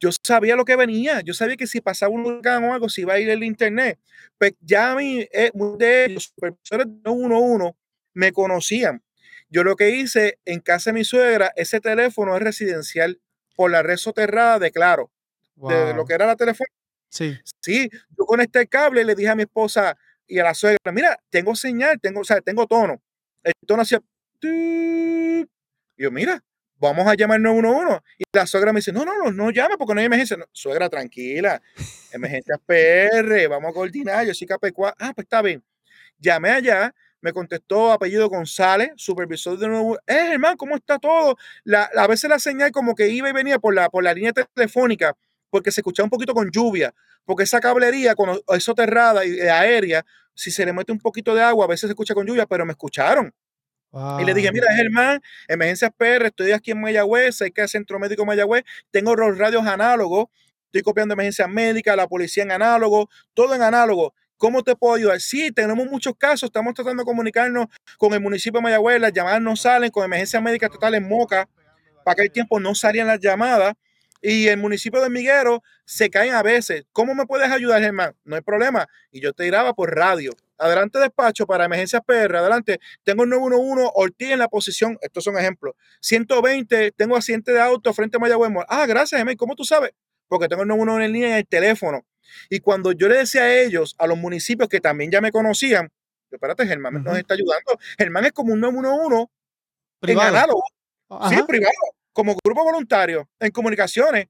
Yo 0.00 0.10
sabía 0.22 0.56
lo 0.56 0.64
que 0.64 0.76
venía, 0.76 1.20
yo 1.22 1.34
sabía 1.34 1.56
que 1.56 1.66
si 1.66 1.80
pasaba 1.80 2.12
un 2.12 2.24
huracán 2.24 2.64
o 2.64 2.72
algo, 2.72 2.88
si 2.88 3.02
iba 3.02 3.14
a 3.14 3.18
ir 3.18 3.28
el 3.30 3.42
internet. 3.42 3.98
Pues 4.38 4.52
ya 4.60 4.92
a 4.92 4.94
mí, 4.96 5.26
eh, 5.32 5.50
muchos 5.54 5.78
de 5.78 6.04
ellos, 6.06 6.24
supervisores 6.24 6.86
de 6.86 7.00
911, 7.04 7.76
me 8.14 8.32
conocían. 8.32 9.02
Yo 9.50 9.64
lo 9.64 9.76
que 9.76 9.90
hice 9.90 10.38
en 10.44 10.60
casa 10.60 10.90
de 10.90 10.94
mi 10.94 11.04
suegra, 11.04 11.52
ese 11.56 11.80
teléfono 11.80 12.36
es 12.36 12.42
residencial 12.42 13.20
por 13.56 13.70
la 13.70 13.82
red 13.82 13.96
soterrada 13.96 14.58
de 14.58 14.70
Claro, 14.70 15.10
de 15.56 15.94
lo 15.94 16.04
que 16.04 16.14
era 16.14 16.26
la 16.26 16.36
teléfono. 16.36 16.68
Sí. 17.10 17.36
Sí, 17.60 17.88
yo 18.16 18.24
conecté 18.26 18.60
el 18.60 18.68
cable 18.68 19.00
y 19.00 19.04
le 19.04 19.14
dije 19.14 19.30
a 19.30 19.34
mi 19.34 19.42
esposa, 19.42 19.96
y 20.28 20.38
a 20.38 20.44
la 20.44 20.54
suegra, 20.54 20.92
mira, 20.92 21.18
tengo 21.30 21.56
señal, 21.56 21.98
tengo, 22.00 22.20
o 22.20 22.24
sea, 22.24 22.40
tengo 22.42 22.66
tono. 22.66 23.02
El 23.42 23.52
tono 23.66 23.82
hacía. 23.82 24.00
Y 24.42 25.40
yo, 25.96 26.10
mira, 26.12 26.44
vamos 26.78 27.06
a 27.06 27.14
llamar 27.14 27.40
911. 27.40 28.02
Y 28.18 28.24
la 28.32 28.46
suegra 28.46 28.72
me 28.72 28.78
dice, 28.78 28.92
no, 28.92 29.04
no, 29.04 29.16
no, 29.16 29.30
no 29.30 29.50
llame 29.50 29.76
porque 29.76 29.94
no 29.94 30.00
hay 30.00 30.06
emergencia. 30.06 30.36
suegra, 30.52 30.88
tranquila, 30.88 31.60
emergencia 32.12 32.56
PR, 32.64 33.48
vamos 33.48 33.70
a 33.70 33.74
coordinar. 33.74 34.26
Yo 34.26 34.34
sí 34.34 34.46
KP4. 34.46 34.94
Ah, 34.98 35.12
pues 35.14 35.24
está 35.24 35.42
bien. 35.42 35.62
Llamé 36.18 36.50
allá, 36.50 36.94
me 37.20 37.32
contestó 37.32 37.92
apellido 37.92 38.28
González, 38.28 38.90
supervisor 38.96 39.58
de 39.58 39.68
nuevo. 39.68 39.96
Eh, 40.06 40.30
hermano, 40.32 40.56
¿cómo 40.56 40.76
está 40.76 40.98
todo? 40.98 41.36
La, 41.64 41.90
a 41.96 42.06
veces 42.06 42.28
la 42.28 42.38
señal 42.38 42.72
como 42.72 42.94
que 42.94 43.08
iba 43.08 43.28
y 43.28 43.32
venía 43.32 43.58
por 43.58 43.74
la, 43.74 43.88
por 43.88 44.02
la 44.02 44.14
línea 44.14 44.32
telefónica 44.32 45.16
porque 45.50 45.70
se 45.70 45.80
escuchaba 45.80 46.04
un 46.04 46.10
poquito 46.10 46.34
con 46.34 46.50
lluvia, 46.50 46.94
porque 47.24 47.44
esa 47.44 47.60
cablería, 47.60 48.14
cuando 48.14 48.42
es 48.48 48.64
soterrada 48.64 49.24
y 49.24 49.40
aérea, 49.40 50.04
si 50.34 50.50
se 50.50 50.64
le 50.64 50.72
mete 50.72 50.92
un 50.92 50.98
poquito 50.98 51.34
de 51.34 51.42
agua, 51.42 51.64
a 51.64 51.68
veces 51.68 51.88
se 51.88 51.92
escucha 51.92 52.14
con 52.14 52.26
lluvia, 52.26 52.46
pero 52.46 52.64
me 52.64 52.72
escucharon. 52.72 53.32
Y 53.92 54.24
le 54.24 54.34
dije, 54.34 54.52
mira, 54.52 54.66
Germán, 54.74 55.20
emergencias 55.48 55.90
PR, 55.96 56.26
estoy 56.26 56.52
aquí 56.52 56.72
en 56.72 56.80
Mayagüez, 56.80 57.38
que 57.54 57.62
es 57.62 57.70
Centro 57.70 57.98
Médico 57.98 58.26
Mayagüez, 58.26 58.64
tengo 58.90 59.16
los 59.16 59.38
radios 59.38 59.66
análogos, 59.66 60.26
estoy 60.66 60.82
copiando 60.82 61.14
emergencias 61.14 61.48
médicas, 61.48 61.96
la 61.96 62.06
policía 62.06 62.42
en 62.42 62.52
análogo, 62.52 63.08
todo 63.32 63.54
en 63.54 63.62
análogo. 63.62 64.14
¿Cómo 64.36 64.62
te 64.62 64.76
puedo 64.76 64.94
ayudar? 64.94 65.20
Sí, 65.20 65.50
tenemos 65.50 65.86
muchos 65.86 66.14
casos, 66.16 66.48
estamos 66.48 66.74
tratando 66.74 67.02
de 67.02 67.06
comunicarnos 67.06 67.66
con 67.96 68.12
el 68.12 68.20
municipio 68.20 68.58
de 68.58 68.64
Mayagüez, 68.64 69.00
las 69.00 69.12
llamadas 69.12 69.40
no 69.40 69.56
salen, 69.56 69.90
con 69.90 70.04
emergencias 70.04 70.42
médicas 70.42 70.70
totales 70.70 71.00
en 71.00 71.08
Moca, 71.08 71.48
para 72.04 72.14
que 72.14 72.22
el 72.22 72.30
tiempo 72.30 72.60
no 72.60 72.74
salían 72.74 73.06
las 73.06 73.20
llamadas 73.20 73.74
y 74.20 74.48
el 74.48 74.56
municipio 74.58 75.00
de 75.00 75.10
Miguero 75.10 75.62
se 75.84 76.10
caen 76.10 76.34
a 76.34 76.42
veces. 76.42 76.84
¿Cómo 76.92 77.14
me 77.14 77.26
puedes 77.26 77.50
ayudar, 77.50 77.80
Germán? 77.80 78.16
No 78.24 78.36
hay 78.36 78.42
problema. 78.42 78.88
Y 79.10 79.20
yo 79.20 79.32
te 79.32 79.46
graba 79.46 79.74
por 79.74 79.94
radio. 79.94 80.32
Adelante 80.58 80.98
despacho 80.98 81.46
para 81.46 81.66
emergencias 81.66 82.02
PR. 82.04 82.36
Adelante. 82.36 82.80
Tengo 83.04 83.22
el 83.24 83.30
911 83.30 83.90
Ortiz 83.94 84.30
en 84.30 84.40
la 84.40 84.48
posición. 84.48 84.98
Estos 85.00 85.24
son 85.24 85.38
ejemplos. 85.38 85.74
120. 86.00 86.92
Tengo 86.92 87.16
accidente 87.16 87.52
de 87.52 87.60
auto 87.60 87.92
frente 87.94 88.16
a 88.16 88.20
Mayagüez. 88.20 88.50
Ah, 88.68 88.86
gracias, 88.86 89.18
Germán. 89.18 89.36
¿Cómo 89.36 89.54
tú 89.54 89.64
sabes? 89.64 89.92
Porque 90.26 90.48
tengo 90.48 90.62
el 90.62 90.68
911 90.68 91.06
en 91.06 91.12
línea 91.12 91.28
en 91.30 91.36
el 91.36 91.46
teléfono. 91.46 92.04
Y 92.50 92.60
cuando 92.60 92.92
yo 92.92 93.08
le 93.08 93.18
decía 93.18 93.42
a 93.42 93.54
ellos, 93.54 93.94
a 93.98 94.06
los 94.06 94.18
municipios 94.18 94.68
que 94.68 94.80
también 94.80 95.10
ya 95.10 95.20
me 95.20 95.30
conocían, 95.30 95.90
espérate, 96.30 96.66
Germán 96.66 97.02
nos 97.02 97.16
está 97.16 97.34
ayudando. 97.34 97.78
Germán 97.96 98.26
es 98.26 98.32
como 98.32 98.52
un 98.52 98.60
911 98.60 99.30
privado. 100.00 100.28
en 100.28 100.36
análogo. 100.36 100.62
Sí, 101.30 101.42
privado 101.46 101.72
como 102.12 102.36
grupo 102.44 102.64
voluntario 102.64 103.28
en 103.40 103.50
comunicaciones 103.50 104.26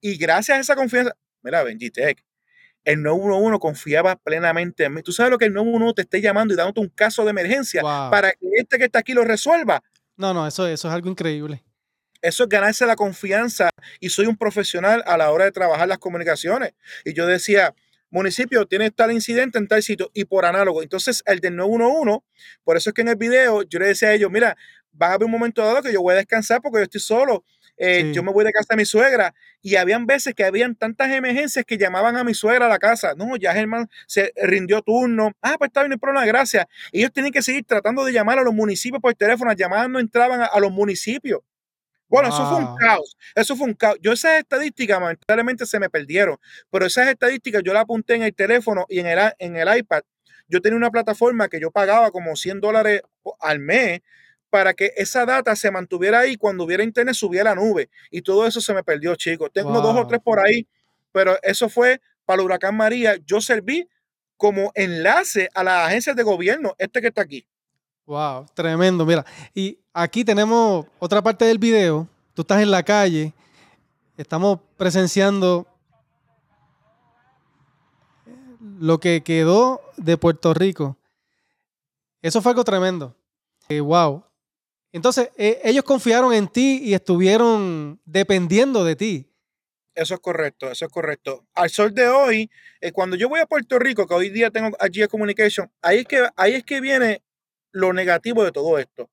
y 0.00 0.16
gracias 0.16 0.58
a 0.58 0.60
esa 0.60 0.76
confianza, 0.76 1.12
mira, 1.42 1.62
Benjitec, 1.62 2.24
el 2.84 3.02
911 3.02 3.58
confiaba 3.58 4.16
plenamente 4.16 4.84
en 4.84 4.94
mí. 4.94 5.02
¿Tú 5.02 5.12
sabes 5.12 5.30
lo 5.30 5.38
que 5.38 5.44
el 5.44 5.52
911 5.52 5.94
te 5.94 6.02
esté 6.02 6.20
llamando 6.20 6.54
y 6.54 6.56
dándote 6.56 6.80
un 6.80 6.88
caso 6.88 7.24
de 7.24 7.30
emergencia 7.30 7.82
para 7.82 8.32
que 8.32 8.48
este 8.56 8.78
que 8.78 8.84
está 8.84 9.00
aquí 9.00 9.12
lo 9.12 9.24
resuelva? 9.24 9.82
No, 10.16 10.32
no, 10.32 10.46
eso, 10.46 10.66
eso 10.66 10.88
es 10.88 10.94
algo 10.94 11.08
increíble. 11.08 11.64
Eso 12.20 12.44
es 12.44 12.48
ganarse 12.48 12.86
la 12.86 12.96
confianza 12.96 13.70
y 14.00 14.08
soy 14.08 14.26
un 14.26 14.36
profesional 14.36 15.04
a 15.06 15.16
la 15.16 15.30
hora 15.30 15.44
de 15.44 15.52
trabajar 15.52 15.86
las 15.86 15.98
comunicaciones. 15.98 16.72
Y 17.04 17.14
yo 17.14 17.26
decía, 17.26 17.74
municipio 18.10 18.66
tiene 18.66 18.90
tal 18.90 19.12
incidente 19.12 19.58
en 19.58 19.68
tal 19.68 19.82
sitio 19.82 20.10
y 20.14 20.24
por 20.24 20.44
análogo. 20.44 20.82
Entonces, 20.82 21.22
el 21.26 21.40
del 21.40 21.56
911, 21.56 22.24
por 22.64 22.76
eso 22.76 22.90
es 22.90 22.94
que 22.94 23.02
en 23.02 23.08
el 23.08 23.16
video 23.16 23.62
yo 23.62 23.78
le 23.78 23.88
decía 23.88 24.08
a 24.08 24.14
ellos, 24.14 24.30
mira, 24.30 24.56
va 25.00 25.08
a 25.08 25.12
haber 25.14 25.26
un 25.26 25.30
momento 25.30 25.64
dado 25.64 25.82
que 25.82 25.92
yo 25.92 26.02
voy 26.02 26.14
a 26.14 26.18
descansar 26.18 26.60
porque 26.60 26.78
yo 26.78 26.82
estoy 26.84 27.00
solo. 27.00 27.44
Eh, 27.80 28.10
yo 28.12 28.24
me 28.24 28.32
voy 28.32 28.44
de 28.44 28.50
casa 28.50 28.66
de 28.70 28.76
mi 28.76 28.84
suegra 28.84 29.32
y 29.62 29.76
habían 29.76 30.04
veces 30.04 30.34
que 30.34 30.42
habían 30.44 30.74
tantas 30.74 31.12
emergencias 31.12 31.64
que 31.64 31.78
llamaban 31.78 32.16
a 32.16 32.24
mi 32.24 32.34
suegra 32.34 32.66
a 32.66 32.68
la 32.68 32.78
casa. 32.78 33.14
No, 33.16 33.36
ya 33.36 33.52
Germán 33.54 33.88
se 34.06 34.32
rindió 34.36 34.82
turno. 34.82 35.32
Ah, 35.40 35.54
pues 35.58 35.68
está 35.68 35.82
bien, 35.82 35.90
no 35.90 35.94
hay 35.94 35.98
problema, 35.98 36.26
gracias. 36.26 36.66
Ellos 36.90 37.12
tienen 37.12 37.32
que 37.32 37.40
seguir 37.40 37.64
tratando 37.64 38.04
de 38.04 38.12
llamar 38.12 38.40
a 38.40 38.42
los 38.42 38.52
municipios 38.52 39.00
por 39.00 39.14
teléfono. 39.14 39.50
Las 39.50 39.58
llamadas 39.58 39.88
no 39.88 40.00
entraban 40.00 40.40
a, 40.40 40.58
los 40.58 40.72
municipios. 40.72 41.40
Bueno, 42.08 42.30
eso 42.30 42.48
fue 42.48 42.58
un 42.58 42.76
caos. 42.76 43.16
Eso 43.34 43.54
fue 43.54 43.66
un 43.68 43.74
caos. 43.74 43.98
Yo 44.00 44.12
esas 44.12 44.38
estadísticas, 44.38 44.98
lamentablemente, 44.98 45.64
se 45.64 45.78
me 45.78 45.88
perdieron. 45.88 46.36
Pero 46.70 46.86
esas 46.86 47.06
estadísticas 47.08 47.62
yo 47.64 47.72
las 47.72 47.82
apunté 47.82 48.14
en 48.14 48.22
el 48.22 48.34
teléfono 48.34 48.86
y 48.88 48.98
en 48.98 49.06
el, 49.06 49.18
en 49.38 49.56
el 49.56 49.78
iPad. 49.78 50.02
Yo 50.48 50.60
tenía 50.60 50.78
una 50.78 50.90
plataforma 50.90 51.48
que 51.48 51.60
yo 51.60 51.70
pagaba 51.70 52.10
como 52.10 52.34
100 52.34 52.60
dólares 52.60 53.02
al 53.40 53.58
mes 53.60 54.00
para 54.50 54.74
que 54.74 54.92
esa 54.96 55.26
data 55.26 55.54
se 55.56 55.70
mantuviera 55.70 56.20
ahí 56.20 56.36
cuando 56.36 56.64
hubiera 56.64 56.82
internet 56.82 57.14
subiera 57.14 57.52
a 57.52 57.54
la 57.54 57.60
nube. 57.60 57.90
Y 58.10 58.22
todo 58.22 58.46
eso 58.46 58.60
se 58.60 58.72
me 58.74 58.82
perdió, 58.82 59.14
chicos. 59.14 59.50
Tengo 59.52 59.80
dos 59.80 59.96
o 59.96 60.06
tres 60.06 60.20
por 60.22 60.40
ahí, 60.40 60.66
pero 61.12 61.36
eso 61.42 61.68
fue 61.68 62.00
para 62.24 62.40
el 62.40 62.46
huracán 62.46 62.76
María. 62.76 63.16
Yo 63.26 63.40
serví 63.40 63.88
como 64.36 64.70
enlace 64.74 65.48
a 65.54 65.64
las 65.64 65.88
agencias 65.88 66.16
de 66.16 66.22
gobierno, 66.22 66.74
este 66.78 67.00
que 67.00 67.08
está 67.08 67.22
aquí. 67.22 67.46
Wow, 68.06 68.46
tremendo. 68.54 69.04
Mira, 69.04 69.24
y 69.54 69.78
aquí 69.92 70.24
tenemos 70.24 70.86
otra 70.98 71.20
parte 71.20 71.44
del 71.44 71.58
video. 71.58 72.08
Tú 72.32 72.42
estás 72.42 72.62
en 72.62 72.70
la 72.70 72.82
calle, 72.82 73.34
estamos 74.16 74.60
presenciando 74.76 75.66
lo 78.78 78.98
que 78.98 79.22
quedó 79.22 79.82
de 79.96 80.16
Puerto 80.16 80.54
Rico. 80.54 80.96
Eso 82.22 82.40
fue 82.40 82.52
algo 82.52 82.64
tremendo. 82.64 83.14
wow. 83.68 84.24
Entonces, 84.92 85.30
eh, 85.36 85.60
ellos 85.64 85.84
confiaron 85.84 86.32
en 86.32 86.48
ti 86.48 86.80
y 86.82 86.94
estuvieron 86.94 88.00
dependiendo 88.04 88.84
de 88.84 88.96
ti. 88.96 89.26
Eso 89.94 90.14
es 90.14 90.20
correcto, 90.20 90.70
eso 90.70 90.86
es 90.86 90.92
correcto. 90.92 91.44
Al 91.54 91.70
sol 91.70 91.92
de 91.92 92.08
hoy, 92.08 92.50
eh, 92.80 92.92
cuando 92.92 93.16
yo 93.16 93.28
voy 93.28 93.40
a 93.40 93.46
Puerto 93.46 93.78
Rico, 93.78 94.06
que 94.06 94.14
hoy 94.14 94.30
día 94.30 94.50
tengo 94.50 94.76
allí 94.78 95.06
Communication, 95.08 95.70
ahí 95.82 95.98
es, 95.98 96.06
que, 96.06 96.28
ahí 96.36 96.54
es 96.54 96.64
que 96.64 96.80
viene 96.80 97.22
lo 97.72 97.92
negativo 97.92 98.44
de 98.44 98.52
todo 98.52 98.78
esto. 98.78 99.10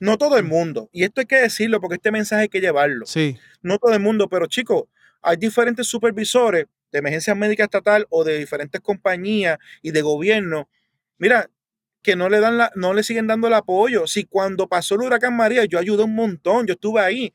No 0.00 0.18
todo 0.18 0.36
el 0.36 0.44
mundo. 0.44 0.88
Y 0.92 1.04
esto 1.04 1.20
hay 1.20 1.26
que 1.26 1.40
decirlo 1.40 1.80
porque 1.80 1.96
este 1.96 2.10
mensaje 2.10 2.42
hay 2.42 2.48
que 2.48 2.60
llevarlo. 2.60 3.06
Sí. 3.06 3.38
No 3.62 3.78
todo 3.78 3.92
el 3.94 4.00
mundo, 4.00 4.28
pero 4.28 4.46
chicos, 4.46 4.84
hay 5.22 5.36
diferentes 5.36 5.86
supervisores 5.86 6.66
de 6.90 6.98
emergencia 6.98 7.34
médica 7.34 7.64
estatal 7.64 8.06
o 8.10 8.24
de 8.24 8.38
diferentes 8.38 8.80
compañías 8.80 9.58
y 9.82 9.90
de 9.90 10.02
gobierno. 10.02 10.68
Mira, 11.18 11.50
que 12.02 12.16
no 12.16 12.28
le 12.28 12.40
dan 12.40 12.58
la, 12.58 12.72
no 12.74 12.94
le 12.94 13.02
siguen 13.02 13.26
dando 13.26 13.48
el 13.48 13.54
apoyo. 13.54 14.06
Si 14.06 14.24
cuando 14.24 14.68
pasó 14.68 14.94
el 14.94 15.02
huracán 15.02 15.36
María, 15.36 15.64
yo 15.64 15.78
ayudé 15.78 16.04
un 16.04 16.14
montón, 16.14 16.66
yo 16.66 16.74
estuve 16.74 17.00
ahí. 17.00 17.34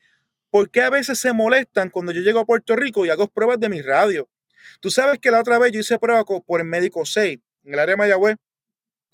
¿Por 0.49 0.69
qué 0.69 0.81
a 0.81 0.89
veces 0.89 1.19
se 1.19 1.33
molestan 1.33 1.89
cuando 1.89 2.11
yo 2.11 2.21
llego 2.21 2.39
a 2.39 2.45
Puerto 2.45 2.75
Rico 2.75 3.05
y 3.05 3.09
hago 3.09 3.27
pruebas 3.27 3.59
de 3.59 3.69
mi 3.69 3.81
radio? 3.81 4.29
Tú 4.79 4.89
sabes 4.89 5.19
que 5.19 5.31
la 5.31 5.39
otra 5.39 5.57
vez 5.59 5.71
yo 5.71 5.79
hice 5.79 5.97
pruebas 5.99 6.25
por 6.45 6.61
el 6.61 6.67
médico 6.67 7.05
6 7.05 7.39
en 7.63 7.73
el 7.73 7.79
área 7.79 7.93
de 7.93 7.97
Mayagüez. 7.97 8.37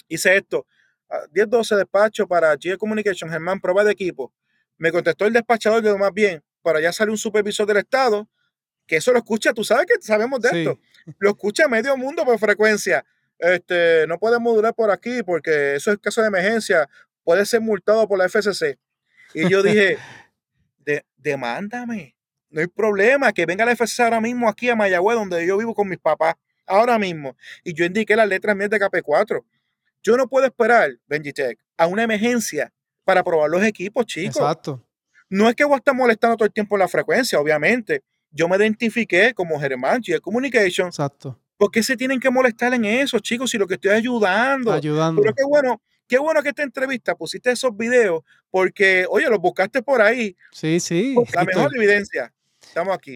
Hice 0.07 0.35
esto. 0.35 0.65
10-12 1.33 1.75
despacho 1.77 2.27
para 2.27 2.53
G 2.55 2.77
Communication, 2.77 3.29
Germán, 3.29 3.59
prueba 3.59 3.83
de 3.83 3.91
equipo. 3.91 4.33
Me 4.77 4.91
contestó 4.91 5.25
el 5.25 5.33
despachador 5.33 5.81
de 5.81 5.89
lo 5.89 5.97
más 5.97 6.13
bien. 6.13 6.43
Para 6.61 6.79
allá 6.79 6.91
sale 6.91 7.11
un 7.11 7.17
supervisor 7.17 7.65
del 7.65 7.77
Estado, 7.77 8.29
que 8.85 8.97
eso 8.97 9.11
lo 9.11 9.19
escucha, 9.19 9.53
tú 9.53 9.63
sabes 9.63 9.85
que 9.85 10.01
sabemos 10.01 10.41
de 10.41 10.49
esto. 10.49 10.79
Lo 11.19 11.29
escucha 11.31 11.67
medio 11.67 11.95
mundo 11.95 12.25
por 12.25 12.37
frecuencia. 12.37 13.05
Este, 13.39 14.05
no 14.07 14.19
podemos 14.19 14.53
durar 14.53 14.75
por 14.75 14.91
aquí 14.91 15.23
porque 15.23 15.75
eso 15.75 15.91
es 15.91 15.97
caso 15.99 16.21
de 16.21 16.27
emergencia. 16.27 16.87
Puede 17.23 17.45
ser 17.45 17.61
multado 17.61 18.07
por 18.07 18.17
la 18.17 18.27
FCC. 18.27 18.77
Y 19.33 19.49
yo 19.49 19.63
dije, 19.63 19.97
demándame. 21.17 22.15
No 22.49 22.61
hay 22.61 22.67
problema, 22.67 23.31
que 23.31 23.45
venga 23.45 23.65
la 23.65 23.75
FCC 23.75 24.01
ahora 24.01 24.19
mismo 24.19 24.49
aquí 24.49 24.69
a 24.69 24.75
Mayagüez, 24.75 25.17
donde 25.17 25.45
yo 25.45 25.57
vivo 25.57 25.75
con 25.75 25.87
mis 25.87 25.99
papás, 25.99 26.35
ahora 26.65 26.97
mismo. 26.97 27.35
Y 27.63 27.73
yo 27.73 27.85
indiqué 27.85 28.15
las 28.15 28.27
letras 28.27 28.55
mías 28.55 28.71
de 28.71 28.79
KP4. 28.79 29.43
Yo 30.01 30.17
no 30.17 30.27
puedo 30.27 30.45
esperar, 30.45 30.91
Benji 31.07 31.31
Tech, 31.31 31.59
a 31.77 31.85
una 31.85 32.03
emergencia 32.03 32.73
para 33.03 33.23
probar 33.23 33.49
los 33.49 33.63
equipos, 33.63 34.05
chicos. 34.05 34.37
Exacto. 34.37 34.83
No 35.29 35.47
es 35.47 35.55
que 35.55 35.63
voy 35.63 35.75
a 35.75 35.77
estar 35.77 35.95
molestando 35.95 36.37
todo 36.37 36.45
el 36.45 36.53
tiempo 36.53 36.77
la 36.77 36.87
frecuencia, 36.87 37.39
obviamente. 37.39 38.03
Yo 38.31 38.47
me 38.47 38.57
identifiqué 38.57 39.33
como 39.33 39.59
Germán 39.59 40.01
G 40.01 40.19
Communication. 40.19 40.87
Exacto. 40.87 41.39
¿Por 41.59 41.71
qué 41.71 41.83
se 41.83 41.97
tienen 41.97 42.21
que 42.21 42.29
molestar 42.29 42.73
en 42.73 42.85
eso, 42.85 43.19
chicos? 43.19 43.51
Si 43.51 43.57
lo 43.57 43.67
que 43.67 43.73
estoy 43.73 43.91
ayudando. 43.91 44.71
Ayudando. 44.71 45.21
Pero 45.21 45.35
qué 45.35 45.43
bueno, 45.43 45.81
qué 46.07 46.17
bueno 46.17 46.41
que 46.41 46.49
esta 46.49 46.63
entrevista 46.63 47.15
pusiste 47.15 47.51
esos 47.51 47.75
videos, 47.75 48.23
porque, 48.49 49.05
oye, 49.09 49.29
los 49.29 49.39
buscaste 49.39 49.83
por 49.83 50.01
ahí. 50.01 50.37
Sí, 50.53 50.79
sí. 50.79 51.15
La 51.33 51.43
mejor 51.43 51.75
evidencia. 51.75 52.33
Estamos 52.61 52.95
aquí. 52.95 53.13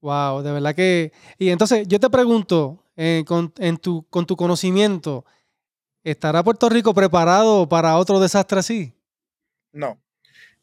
Wow, 0.00 0.42
de 0.42 0.52
verdad 0.52 0.72
que. 0.72 1.10
Y 1.36 1.48
entonces 1.48 1.88
yo 1.88 1.98
te 1.98 2.08
pregunto, 2.08 2.84
eh, 2.94 3.24
con, 3.26 3.52
tu, 3.80 4.06
con 4.08 4.24
tu 4.24 4.36
conocimiento, 4.36 5.24
¿estará 6.04 6.44
Puerto 6.44 6.68
Rico 6.68 6.94
preparado 6.94 7.68
para 7.68 7.96
otro 7.96 8.20
desastre 8.20 8.60
así? 8.60 8.94
No. 9.72 10.00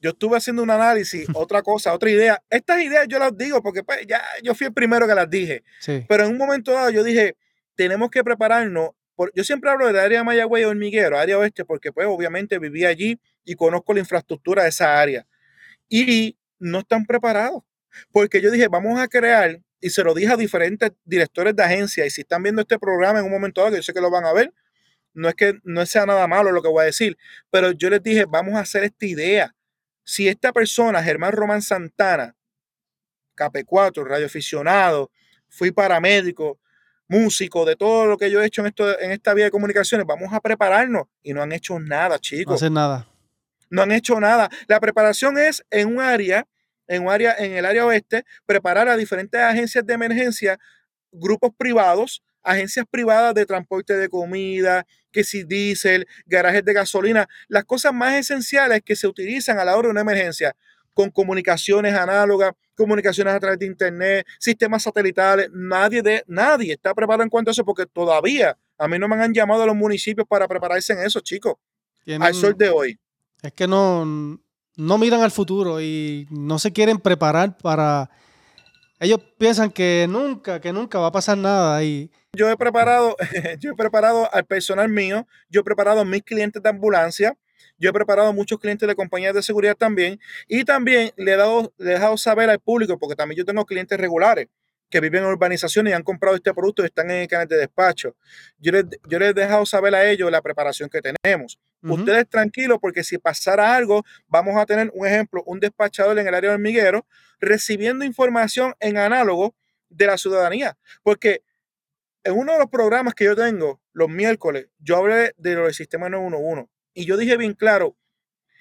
Yo 0.06 0.12
estuve 0.12 0.38
haciendo 0.38 0.62
un 0.62 0.70
análisis, 0.70 1.28
otra 1.34 1.63
cosa, 1.63 1.94
otra 1.94 2.12
idea. 2.12 2.44
Estas 2.48 2.84
ideas 2.84 3.08
yo 3.08 3.18
las 3.18 3.36
digo 3.36 3.63
porque 3.63 3.84
pues, 3.84 4.06
ya 4.08 4.22
yo 4.44 4.54
fui 4.54 4.68
el 4.68 4.74
primero 4.74 5.08
que 5.08 5.15
las 5.15 5.28
dije. 5.28 5.63
Pero 6.08 6.26
en 6.26 6.32
un 6.32 6.38
momento 6.38 6.72
dado 6.72 6.91
yo 6.91 7.04
dije, 7.04 7.36
tenemos 7.76 8.12
que 8.12 8.24
prepararnos 8.24 8.91
yo 9.34 9.44
siempre 9.44 9.70
hablo 9.70 9.88
del 9.88 9.98
área 9.98 10.20
de 10.20 10.26
Mayagüey 10.26 10.63
y 10.63 10.65
Hormiguero, 10.65 11.18
área 11.18 11.38
oeste, 11.38 11.63
porque 11.63 11.91
pues 11.91 12.06
obviamente 12.08 12.60
viví 12.60 12.86
allí 12.86 13.20
y 13.46 13.56
conozco 13.56 13.94
la 13.94 14.02
infraestructura 14.02 14.63
de 14.63 14.70
esa 14.70 15.00
área. 15.00 15.26
Y 15.88 16.38
no 16.60 16.80
están 16.80 17.06
preparados. 17.06 17.63
Porque 18.12 18.41
yo 18.41 18.52
dije, 18.52 18.68
vamos 18.68 19.00
a 19.00 19.08
crear, 19.08 19.62
y 19.80 19.89
se 19.89 20.04
lo 20.04 20.13
dije 20.13 20.34
a 20.34 20.38
diferentes 20.38 20.91
directores 21.06 21.56
de 21.56 21.63
agencia, 21.63 22.06
y 22.06 22.10
si 22.10 22.22
están 22.22 22.44
viendo 22.44 22.62
este 22.62 22.78
programa 22.78 23.20
en 23.20 23.26
un 23.26 23.32
momento 23.32 23.62
dado, 23.62 23.72
que 23.72 23.78
yo 23.78 23.84
sé 23.84 23.94
que 23.94 24.02
lo 24.02 24.12
van 24.12 24.26
a 24.26 24.34
ver, 24.34 24.54
no 25.13 25.30
es 25.30 25.36
que 25.36 25.54
no 25.63 25.86
sea 25.86 26.06
nada 26.06 26.28
malo 26.28 26.52
lo 26.52 26.62
que 26.62 26.68
voy 26.68 26.82
a 26.82 26.86
decir, 26.86 27.18
pero 27.50 27.72
yo 27.72 27.89
les 27.89 28.04
dije, 28.04 28.26
vamos 28.26 28.56
a 28.56 28.60
hacer 28.60 28.84
esta 28.84 29.06
idea. 29.06 29.55
Si 30.06 30.28
esta 30.28 30.54
persona, 30.54 31.04
Germán 31.04 31.34
Román 31.34 31.62
Santana, 31.62 32.36
KP4, 33.36 34.06
radioaficionado, 34.06 35.12
fui 35.50 35.72
paramédico, 35.72 36.60
músico, 37.08 37.65
de 37.65 37.76
todo 37.76 38.06
lo 38.06 38.18
que 38.18 38.32
yo 38.32 38.41
he 38.41 38.46
hecho 38.46 38.62
en, 38.62 38.68
esto, 38.68 39.00
en 39.00 39.12
esta 39.12 39.34
vía 39.34 39.46
de 39.46 39.52
comunicaciones, 39.52 40.06
vamos 40.06 40.32
a 40.32 40.39
prepararnos 40.39 41.08
y 41.24 41.34
no 41.34 41.41
han 41.41 41.52
hecho 41.52 41.80
nada, 41.80 42.20
chicos. 42.20 42.52
No 42.52 42.56
hacen 42.56 42.74
nada. 42.74 43.08
No 43.70 43.82
han 43.82 43.91
hecho 43.91 44.20
nada. 44.20 44.50
La 44.68 44.80
preparación 44.80 45.38
es 45.38 45.65
en 45.72 45.88
un 45.88 46.00
área, 46.00 46.48
en 46.88 47.04
un 47.04 47.10
área, 47.10 47.36
en 47.38 47.54
el 47.54 47.65
área 47.65 47.86
oeste, 47.86 48.26
preparar 48.46 48.88
a 48.88 48.96
diferentes 48.96 49.41
agencias 49.41 49.86
de 49.86 49.94
emergencia, 49.94 50.60
grupos 51.12 51.52
privados, 51.58 52.24
agencias 52.46 52.86
privadas 52.90 53.34
de 53.34 53.46
transporte 53.46 53.98
de 53.98 54.08
comida, 54.08 54.86
que 55.12 55.24
si 55.24 55.44
diésel, 55.44 56.08
garajes 56.26 56.64
de 56.64 56.74
gasolina, 56.74 57.28
las 57.48 57.66
cosas 57.66 57.94
más 57.94 58.16
esenciales 58.16 58.82
que 58.84 58.96
se 58.96 59.08
utilizan 59.08 59.60
a 59.60 59.66
la 59.66 59.76
hora 59.76 59.88
de 59.88 59.92
una 59.92 60.02
emergencia 60.02 60.56
con 60.94 61.12
comunicaciones 61.12 61.94
análogas, 61.94 62.54
comunicaciones 62.76 63.34
a 63.34 63.40
través 63.40 63.60
de 63.60 63.66
internet, 63.66 64.26
sistemas 64.40 64.84
satelitales. 64.84 65.50
Nadie, 65.52 66.02
de, 66.02 66.24
nadie 66.28 66.74
está 66.74 66.94
preparado 66.94 67.24
en 67.24 67.30
cuanto 67.30 67.52
a 67.52 67.54
eso 67.54 67.66
porque 67.66 67.86
todavía 67.86 68.58
a 68.78 68.88
mí 68.88 68.98
no 68.98 69.08
me 69.08 69.16
han 69.16 69.34
llamado 69.34 69.64
a 69.64 69.66
los 69.66 69.76
municipios 69.76 70.26
para 70.28 70.48
prepararse 70.48 70.94
en 70.94 71.00
eso, 71.00 71.20
chicos. 71.20 71.56
al 72.20 72.34
sol 72.34 72.56
de 72.58 72.70
hoy. 72.70 73.00
Es 73.42 73.52
que 73.52 73.68
no, 73.68 74.06
no 74.06 74.98
miran 74.98 75.22
al 75.22 75.32
futuro 75.32 75.82
y 75.82 76.28
no 76.30 76.60
se 76.60 76.72
quieren 76.72 76.98
preparar 76.98 77.58
para... 77.58 78.10
Ellos 79.00 79.20
piensan 79.38 79.72
que 79.72 80.08
nunca, 80.10 80.62
que 80.62 80.72
nunca 80.72 81.00
va 81.00 81.08
a 81.08 81.12
pasar 81.12 81.38
nada 81.38 81.84
y... 81.84 82.10
Yo 82.34 82.50
he 82.50 82.58
preparado, 82.58 83.16
yo 83.60 83.72
he 83.72 83.76
preparado 83.76 84.34
al 84.34 84.46
personal 84.46 84.90
mío, 84.90 85.28
yo 85.50 85.62
he 85.62 85.64
preparado 85.64 86.02
a 86.02 86.06
mis 86.06 86.24
clientes 86.24 86.62
de 86.62 86.70
ambulancia, 86.70 87.38
yo 87.78 87.90
he 87.90 87.94
preparado 87.94 88.30
a 88.30 88.32
muchos 88.32 88.58
clientes 88.60 88.88
de 88.88 88.96
compañías 88.96 89.34
de 89.34 89.44
seguridad 89.44 89.76
también 89.76 90.20
y 90.48 90.64
también 90.64 91.12
le 91.18 91.34
he, 91.34 91.38
dado, 91.38 91.74
le 91.78 91.92
he 91.92 91.94
dejado 91.94 92.18
saber 92.18 92.50
al 92.50 92.60
público, 92.60 92.98
porque 92.98 93.16
también 93.16 93.38
yo 93.38 93.46
tengo 93.46 93.66
clientes 93.66 93.98
regulares 94.00 94.48
que 94.90 95.02
viven 95.02 95.24
en 95.24 95.30
urbanizaciones 95.30 95.92
y 95.92 95.94
han 95.94 96.04
comprado 96.04 96.36
este 96.36 96.54
producto 96.54 96.84
y 96.84 96.86
están 96.86 97.12
en 97.12 97.18
el 97.18 97.28
canal 97.28 97.48
de 97.48 97.58
despacho. 97.58 98.16
Yo 98.60 98.72
les, 98.72 98.86
yo 99.10 99.20
les 99.20 99.32
he 99.32 99.34
dejado 99.34 99.66
saber 99.66 99.94
a 99.96 100.10
ellos 100.10 100.32
la 100.32 100.42
preparación 100.42 100.90
que 100.90 101.02
tenemos. 101.02 101.60
Ustedes 101.88 102.28
tranquilos 102.28 102.80
porque 102.82 103.04
si 103.04 103.17
pasara 103.17 103.76
algo, 103.76 104.04
vamos 104.28 104.58
a 104.58 104.65
tener 104.65 104.91
un 104.93 105.06
ejemplo, 105.06 105.43
un 105.45 105.60
despachador 105.60 106.17
en 106.17 106.28
el 106.28 106.34
área 106.34 106.50
de 106.50 106.56
hormiguero 106.56 107.06
recibiendo 107.39 108.06
información 108.06 108.74
en 108.80 108.98
análogo 108.98 109.56
de 109.89 110.08
la 110.08 110.17
ciudadanía. 110.17 110.78
Porque 111.04 111.43
en 112.24 112.34
uno 112.34 112.54
de 112.54 112.60
los 112.60 112.69
programas 112.69 113.13
que 113.13 113.26
yo 113.26 113.36
tengo 113.36 113.82
los 113.93 114.10
miércoles, 114.10 114.67
yo 114.80 114.98
hablé 114.98 115.34
de 115.38 115.56
lo 115.56 115.65
del 115.65 115.74
sistema 115.74 116.10
911 116.10 116.67
y 116.93 117.06
yo 117.06 117.17
dije 117.17 117.38
bien 117.38 117.54
claro, 117.54 117.95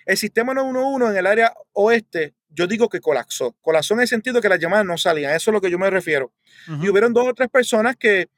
el 0.06 0.18
sistema 0.18 0.52
911 0.52 1.12
en 1.12 1.16
el 1.18 1.26
área 1.26 1.54
oeste, 1.72 2.34
yo 2.50 2.66
digo 2.66 2.88
que 2.88 3.00
colapsó. 3.00 3.56
Colapsó 3.62 3.94
en 3.94 4.00
el 4.00 4.08
sentido 4.08 4.40
que 4.40 4.48
las 4.48 4.60
llamadas 4.60 4.84
no 4.84 4.98
salían. 4.98 5.34
Eso 5.34 5.50
es 5.50 5.52
lo 5.54 5.60
que 5.60 5.70
yo 5.70 5.78
me 5.78 5.88
refiero. 5.90 6.32
Y 6.80 6.88
hubieron 6.88 7.12
dos 7.12 7.26
o 7.26 7.34
tres 7.34 7.48
personas 7.48 7.96
que 7.96 8.28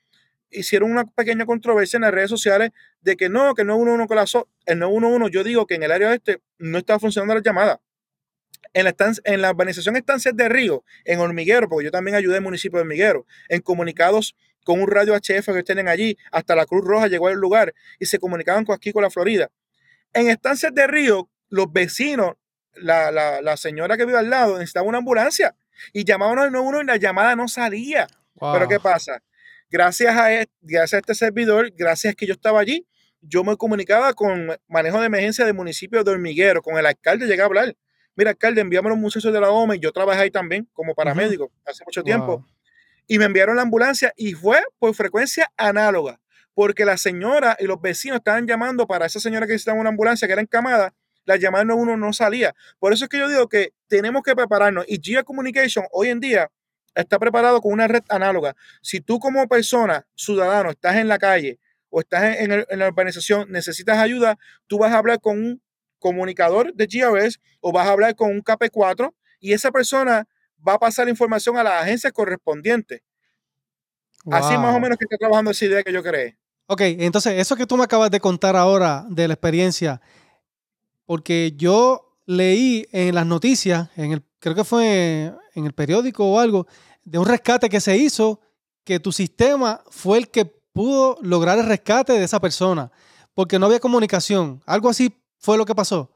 hicieron 0.50 0.90
una 0.90 1.04
pequeña 1.04 1.46
controversia 1.46 1.96
en 1.96 2.02
las 2.02 2.12
redes 2.12 2.30
sociales 2.30 2.70
de 3.00 3.16
que 3.16 3.28
no, 3.28 3.54
que 3.54 3.62
el 3.62 3.68
911 3.68 4.08
colapsó. 4.08 4.48
El 4.64 4.78
911, 4.78 5.32
yo 5.32 5.44
digo 5.44 5.66
que 5.66 5.74
en 5.74 5.82
el 5.82 5.92
área 5.92 6.08
oeste 6.08 6.40
no 6.58 6.78
estaba 6.78 6.98
funcionando 6.98 7.34
la 7.34 7.42
llamada. 7.42 7.80
En 8.72 8.84
la, 8.84 8.94
en 9.24 9.42
la 9.42 9.50
urbanización 9.52 9.96
Estancias 9.96 10.36
de 10.36 10.48
Río, 10.48 10.84
en 11.04 11.20
Hormiguero, 11.20 11.68
porque 11.68 11.86
yo 11.86 11.90
también 11.90 12.14
ayudé 12.14 12.36
al 12.36 12.42
municipio 12.42 12.78
de 12.78 12.82
Hormiguero, 12.82 13.26
en 13.48 13.62
comunicados 13.62 14.36
con 14.64 14.80
un 14.80 14.88
radio 14.90 15.14
HF 15.14 15.46
que 15.46 15.62
tienen 15.62 15.88
allí, 15.88 16.18
hasta 16.32 16.56
la 16.56 16.66
Cruz 16.66 16.84
Roja 16.84 17.06
llegó 17.06 17.28
al 17.28 17.36
lugar 17.36 17.72
y 18.00 18.06
se 18.06 18.18
comunicaban 18.18 18.64
con 18.64 18.74
aquí 18.74 18.92
con 18.92 19.02
la 19.02 19.10
Florida. 19.10 19.50
En 20.12 20.28
estancias 20.28 20.74
de 20.74 20.86
Río, 20.86 21.30
los 21.48 21.72
vecinos, 21.72 22.34
la, 22.74 23.56
señora 23.56 23.96
que 23.96 24.04
vive 24.04 24.18
al 24.18 24.28
lado 24.28 24.58
necesitaba 24.58 24.86
una 24.86 24.98
ambulancia 24.98 25.54
y 25.92 26.04
llamaban 26.04 26.38
al 26.38 26.52
911 26.52 26.82
y 26.82 26.86
la 26.86 26.96
llamada 26.96 27.36
no 27.36 27.48
salía. 27.48 28.08
Pero 28.38 28.68
¿qué 28.68 28.80
pasa? 28.80 29.22
Gracias 29.70 30.16
a, 30.16 30.32
este, 30.32 30.52
gracias 30.60 30.94
a 30.94 30.98
este 30.98 31.14
servidor, 31.14 31.72
gracias 31.76 32.12
a 32.12 32.14
que 32.14 32.26
yo 32.26 32.34
estaba 32.34 32.60
allí, 32.60 32.86
yo 33.20 33.42
me 33.42 33.56
comunicaba 33.56 34.12
con 34.14 34.56
manejo 34.68 35.00
de 35.00 35.06
emergencia 35.06 35.44
del 35.44 35.54
municipio 35.54 36.04
de 36.04 36.10
Hormiguero, 36.10 36.62
con 36.62 36.78
el 36.78 36.86
alcalde, 36.86 37.26
llegué 37.26 37.42
a 37.42 37.46
hablar. 37.46 37.76
Mira, 38.14 38.30
alcalde, 38.30 38.60
enviamos 38.60 38.90
los 38.90 38.98
muchachos 38.98 39.32
de 39.32 39.40
la 39.40 39.50
OMA 39.50 39.76
y 39.76 39.80
yo 39.80 39.92
trabajé 39.92 40.22
ahí 40.22 40.30
también 40.30 40.68
como 40.72 40.94
paramédico 40.94 41.50
hace 41.66 41.84
mucho 41.84 42.02
tiempo. 42.02 42.46
Y 43.06 43.18
me 43.18 43.24
enviaron 43.26 43.56
la 43.56 43.62
ambulancia 43.62 44.12
y 44.16 44.32
fue 44.32 44.62
por 44.78 44.94
frecuencia 44.94 45.52
análoga 45.56 46.20
porque 46.56 46.86
la 46.86 46.96
señora 46.96 47.54
y 47.60 47.66
los 47.66 47.82
vecinos 47.82 48.16
estaban 48.16 48.46
llamando 48.46 48.86
para 48.86 49.04
esa 49.04 49.20
señora 49.20 49.46
que 49.46 49.52
necesitaba 49.52 49.78
una 49.78 49.90
ambulancia 49.90 50.26
que 50.26 50.32
era 50.32 50.40
encamada, 50.40 50.94
la 51.26 51.36
llamada 51.36 51.64
no 51.64 51.76
uno 51.76 51.98
no 51.98 52.14
salía. 52.14 52.54
Por 52.78 52.94
eso 52.94 53.04
es 53.04 53.10
que 53.10 53.18
yo 53.18 53.28
digo 53.28 53.46
que 53.46 53.74
tenemos 53.88 54.22
que 54.22 54.34
prepararnos 54.34 54.86
y 54.88 54.98
Gia 54.98 55.22
Communication 55.22 55.84
hoy 55.92 56.08
en 56.08 56.18
día 56.18 56.50
está 56.96 57.18
preparado 57.18 57.60
con 57.60 57.72
una 57.72 57.86
red 57.86 58.02
análoga. 58.08 58.56
Si 58.82 59.00
tú 59.00 59.18
como 59.18 59.46
persona, 59.46 60.06
ciudadano, 60.14 60.70
estás 60.70 60.96
en 60.96 61.08
la 61.08 61.18
calle 61.18 61.58
o 61.90 62.00
estás 62.00 62.36
en, 62.38 62.64
la 62.68 62.88
urbanización, 62.88 63.50
necesitas 63.50 63.98
ayuda, 63.98 64.38
tú 64.66 64.78
vas 64.78 64.92
a 64.92 64.98
hablar 64.98 65.20
con 65.20 65.38
un 65.38 65.62
comunicador 65.98 66.74
de 66.74 66.86
GRS 66.86 67.38
o 67.60 67.72
vas 67.72 67.86
a 67.86 67.92
hablar 67.92 68.16
con 68.16 68.30
un 68.30 68.42
KP4 68.42 69.12
y 69.40 69.52
esa 69.52 69.70
persona 69.70 70.26
va 70.66 70.74
a 70.74 70.78
pasar 70.78 71.08
información 71.08 71.56
a 71.56 71.62
las 71.62 71.82
agencias 71.82 72.12
correspondientes. 72.12 73.02
Así 74.30 74.58
más 74.58 74.74
o 74.74 74.80
menos 74.80 74.98
que 74.98 75.04
está 75.04 75.16
trabajando 75.16 75.52
esa 75.52 75.64
idea 75.66 75.82
que 75.84 75.92
yo 75.92 76.02
creé. 76.02 76.36
Ok, 76.66 76.80
entonces 76.80 77.34
eso 77.34 77.54
que 77.54 77.66
tú 77.66 77.76
me 77.76 77.84
acabas 77.84 78.10
de 78.10 78.18
contar 78.18 78.56
ahora 78.56 79.04
de 79.08 79.28
la 79.28 79.34
experiencia, 79.34 80.00
porque 81.04 81.52
yo 81.56 82.18
leí 82.24 82.88
en 82.90 83.14
las 83.14 83.24
noticias, 83.24 83.88
en 83.96 84.10
el, 84.10 84.24
creo 84.40 84.56
que 84.56 84.64
fue 84.64 85.32
en 85.56 85.64
el 85.64 85.72
periódico 85.72 86.24
o 86.24 86.38
algo, 86.38 86.66
de 87.04 87.18
un 87.18 87.26
rescate 87.26 87.68
que 87.68 87.80
se 87.80 87.96
hizo, 87.96 88.40
que 88.84 89.00
tu 89.00 89.10
sistema 89.10 89.82
fue 89.90 90.18
el 90.18 90.28
que 90.28 90.44
pudo 90.44 91.18
lograr 91.22 91.58
el 91.58 91.66
rescate 91.66 92.12
de 92.12 92.24
esa 92.24 92.40
persona, 92.40 92.92
porque 93.34 93.58
no 93.58 93.66
había 93.66 93.80
comunicación. 93.80 94.62
Algo 94.66 94.90
así 94.90 95.12
fue 95.38 95.56
lo 95.56 95.64
que 95.64 95.74
pasó. 95.74 96.12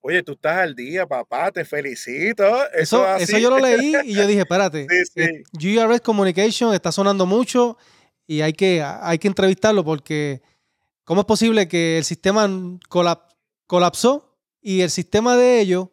Oye, 0.00 0.22
tú 0.22 0.32
estás 0.32 0.58
al 0.58 0.74
día, 0.74 1.06
papá, 1.06 1.50
te 1.50 1.64
felicito. 1.64 2.44
Eso, 2.72 3.06
eso, 3.16 3.38
yo 3.38 3.48
lo 3.48 3.58
leí 3.58 3.94
y 4.04 4.14
yo 4.14 4.26
dije, 4.26 4.40
espérate, 4.40 4.86
eh, 5.14 5.42
GRS 5.52 6.02
Communication 6.02 6.74
está 6.74 6.92
sonando 6.92 7.24
mucho 7.24 7.78
y 8.26 8.42
hay 8.42 8.52
que, 8.52 8.82
hay 8.82 9.18
que 9.18 9.28
entrevistarlo 9.28 9.84
porque 9.84 10.42
¿cómo 11.04 11.22
es 11.22 11.26
posible 11.26 11.68
que 11.68 11.96
el 11.96 12.04
sistema 12.04 12.50
colapsó 13.66 14.36
y 14.60 14.80
el 14.80 14.90
sistema 14.90 15.36
de 15.36 15.60
ellos 15.60 15.88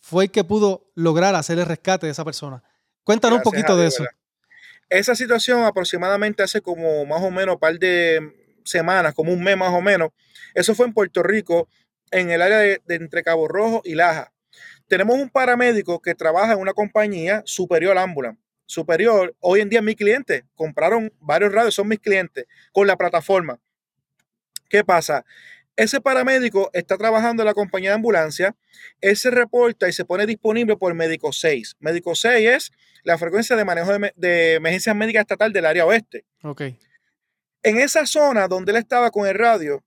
fue 0.00 0.24
el 0.24 0.30
que 0.30 0.44
pudo 0.44 0.90
lograr 0.94 1.34
hacer 1.34 1.58
el 1.58 1.66
rescate 1.66 2.06
de 2.06 2.12
esa 2.12 2.24
persona? 2.24 2.62
Cuéntanos 3.04 3.38
un 3.38 3.42
poquito 3.42 3.76
de 3.76 3.86
eso. 3.86 4.04
Esa 4.88 5.14
situación 5.14 5.62
aproximadamente 5.64 6.42
hace 6.42 6.60
como 6.60 7.06
más 7.06 7.22
o 7.22 7.30
menos 7.30 7.54
un 7.54 7.60
par 7.60 7.78
de 7.78 8.56
semanas, 8.64 9.14
como 9.14 9.32
un 9.32 9.42
mes 9.42 9.56
más 9.56 9.72
o 9.72 9.80
menos. 9.80 10.10
Eso 10.54 10.74
fue 10.74 10.86
en 10.86 10.92
Puerto 10.92 11.22
Rico 11.22 11.68
en 12.10 12.30
el 12.30 12.42
área 12.42 12.58
de, 12.58 12.80
entre 12.88 13.22
Cabo 13.22 13.46
Rojo 13.46 13.82
y 13.84 13.94
Laja. 13.94 14.32
Tenemos 14.88 15.16
un 15.16 15.30
paramédico 15.30 16.00
que 16.00 16.14
trabaja 16.14 16.54
en 16.54 16.58
una 16.58 16.72
compañía 16.72 17.42
superior 17.46 17.96
Ambulance. 17.98 18.40
Superior, 18.66 19.34
hoy 19.40 19.60
en 19.60 19.68
día 19.68 19.80
es 19.80 19.84
mi 19.84 19.94
cliente. 19.94 20.44
Compraron 20.54 21.12
varios 21.20 21.52
radios, 21.52 21.74
son 21.74 21.88
mis 21.88 22.00
clientes 22.00 22.46
con 22.72 22.86
la 22.86 22.96
plataforma. 22.96 23.60
¿Qué 24.68 24.84
pasa? 24.84 25.24
Ese 25.80 25.98
paramédico 26.02 26.68
está 26.74 26.98
trabajando 26.98 27.42
en 27.42 27.46
la 27.46 27.54
compañía 27.54 27.88
de 27.88 27.94
ambulancia, 27.94 28.54
él 29.00 29.16
se 29.16 29.30
reporta 29.30 29.88
y 29.88 29.94
se 29.94 30.04
pone 30.04 30.26
disponible 30.26 30.76
por 30.76 30.92
Médico 30.92 31.32
6. 31.32 31.76
Médico 31.80 32.14
6 32.14 32.48
es 32.50 32.72
la 33.02 33.16
frecuencia 33.16 33.56
de 33.56 33.64
manejo 33.64 33.90
de, 33.90 34.12
de 34.14 34.54
emergencias 34.56 34.94
médicas 34.94 35.22
estatal 35.22 35.54
del 35.54 35.64
área 35.64 35.86
oeste. 35.86 36.26
Ok. 36.42 36.60
En 37.62 37.78
esa 37.78 38.04
zona 38.04 38.46
donde 38.46 38.72
él 38.72 38.76
estaba 38.76 39.10
con 39.10 39.26
el 39.26 39.34
radio, 39.34 39.82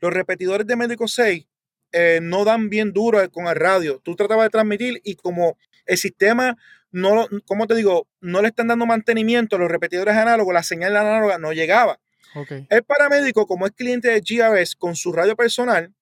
los 0.00 0.12
repetidores 0.12 0.66
de 0.66 0.76
Médico 0.76 1.08
6 1.08 1.46
eh, 1.92 2.20
no 2.22 2.44
dan 2.44 2.68
bien 2.68 2.92
duro 2.92 3.26
con 3.30 3.46
el 3.46 3.56
radio. 3.56 4.02
Tú 4.04 4.16
tratabas 4.16 4.44
de 4.44 4.50
transmitir 4.50 5.00
y 5.02 5.14
como 5.14 5.56
el 5.86 5.96
sistema 5.96 6.58
no, 6.90 7.26
como 7.46 7.66
te 7.66 7.74
digo, 7.74 8.06
no 8.20 8.42
le 8.42 8.48
están 8.48 8.68
dando 8.68 8.84
mantenimiento 8.84 9.56
a 9.56 9.58
los 9.60 9.70
repetidores 9.70 10.14
análogos, 10.14 10.52
la 10.52 10.62
señal 10.62 10.94
análoga 10.94 11.38
no 11.38 11.54
llegaba. 11.54 12.00
El 12.68 12.84
paramédico, 12.84 13.46
como 13.46 13.66
es 13.66 13.72
cliente 13.72 14.08
de 14.08 14.20
GRS 14.20 14.76
con 14.76 14.94
su 14.94 15.12
radio 15.12 15.34
personal, 15.36 15.94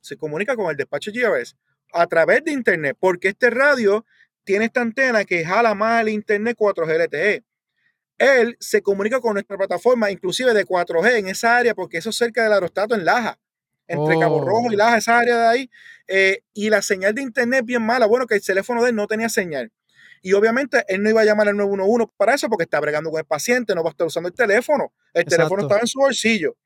se 0.00 0.16
comunica 0.16 0.56
con 0.56 0.70
el 0.70 0.76
despacho 0.76 1.10
GRS 1.12 1.56
a 1.92 2.06
través 2.06 2.44
de 2.44 2.52
internet, 2.52 2.96
porque 2.98 3.28
este 3.28 3.50
radio 3.50 4.04
tiene 4.44 4.66
esta 4.66 4.80
antena 4.80 5.24
que 5.24 5.44
jala 5.44 5.74
más 5.74 6.02
el 6.02 6.08
internet 6.10 6.56
4G 6.58 7.06
LTE 7.06 7.44
él 8.18 8.56
se 8.60 8.82
comunica 8.82 9.20
con 9.20 9.34
nuestra 9.34 9.56
plataforma, 9.56 10.10
inclusive 10.10 10.54
de 10.54 10.64
4G 10.64 11.18
en 11.18 11.28
esa 11.28 11.56
área, 11.56 11.74
porque 11.74 11.98
eso 11.98 12.10
es 12.10 12.16
cerca 12.16 12.44
del 12.44 12.52
aerostato 12.52 12.94
en 12.94 13.04
Laja, 13.04 13.38
entre 13.88 14.18
Cabo 14.18 14.44
Rojo 14.44 14.70
y 14.70 14.74
oh. 14.74 14.78
Laja, 14.78 14.98
esa 14.98 15.18
área 15.18 15.36
de 15.36 15.46
ahí. 15.46 15.70
Eh, 16.06 16.42
y 16.52 16.70
la 16.70 16.82
señal 16.82 17.14
de 17.14 17.22
internet 17.22 17.64
bien 17.64 17.82
mala. 17.82 18.06
Bueno, 18.06 18.26
que 18.26 18.36
el 18.36 18.44
teléfono 18.44 18.82
de 18.82 18.90
él 18.90 18.96
no 18.96 19.06
tenía 19.06 19.28
señal. 19.28 19.72
Y 20.24 20.32
obviamente 20.32 20.84
él 20.88 21.02
no 21.02 21.10
iba 21.10 21.20
a 21.20 21.24
llamar 21.24 21.48
al 21.48 21.56
911 21.56 22.12
para 22.16 22.34
eso, 22.34 22.48
porque 22.48 22.64
está 22.64 22.80
bregando 22.80 23.10
con 23.10 23.18
el 23.18 23.26
paciente, 23.26 23.74
no 23.74 23.82
va 23.82 23.90
a 23.90 23.92
estar 23.92 24.06
usando 24.06 24.28
el 24.28 24.34
teléfono. 24.34 24.92
El 25.12 25.24
teléfono 25.26 25.62
estaba 25.62 25.80
en 25.80 25.86
su 25.86 26.00
bolsillo. 26.00 26.56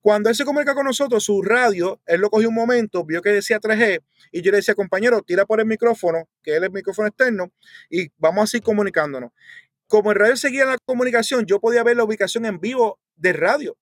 Cuando 0.00 0.28
él 0.28 0.34
se 0.34 0.44
comunica 0.44 0.74
con 0.74 0.84
nosotros, 0.84 1.22
su 1.22 1.42
radio, 1.42 2.00
él 2.06 2.20
lo 2.20 2.28
cogió 2.28 2.48
un 2.48 2.56
momento, 2.56 3.04
vio 3.04 3.22
que 3.22 3.30
decía 3.30 3.60
3G, 3.60 4.02
y 4.32 4.42
yo 4.42 4.50
le 4.50 4.56
decía, 4.56 4.74
compañero, 4.74 5.22
tira 5.22 5.46
por 5.46 5.60
el 5.60 5.66
micrófono, 5.66 6.28
que 6.42 6.56
es 6.56 6.62
el 6.62 6.72
micrófono 6.72 7.06
externo, 7.06 7.52
y 7.88 8.08
vamos 8.18 8.44
así 8.44 8.60
comunicándonos 8.60 9.30
como 9.92 10.10
el 10.10 10.18
radio 10.18 10.38
seguía 10.38 10.64
la 10.64 10.78
comunicación, 10.86 11.44
yo 11.44 11.60
podía 11.60 11.82
ver 11.82 11.98
la 11.98 12.04
ubicación 12.04 12.46
en 12.46 12.58
vivo 12.58 12.98
de 13.14 13.34
radio. 13.34 13.76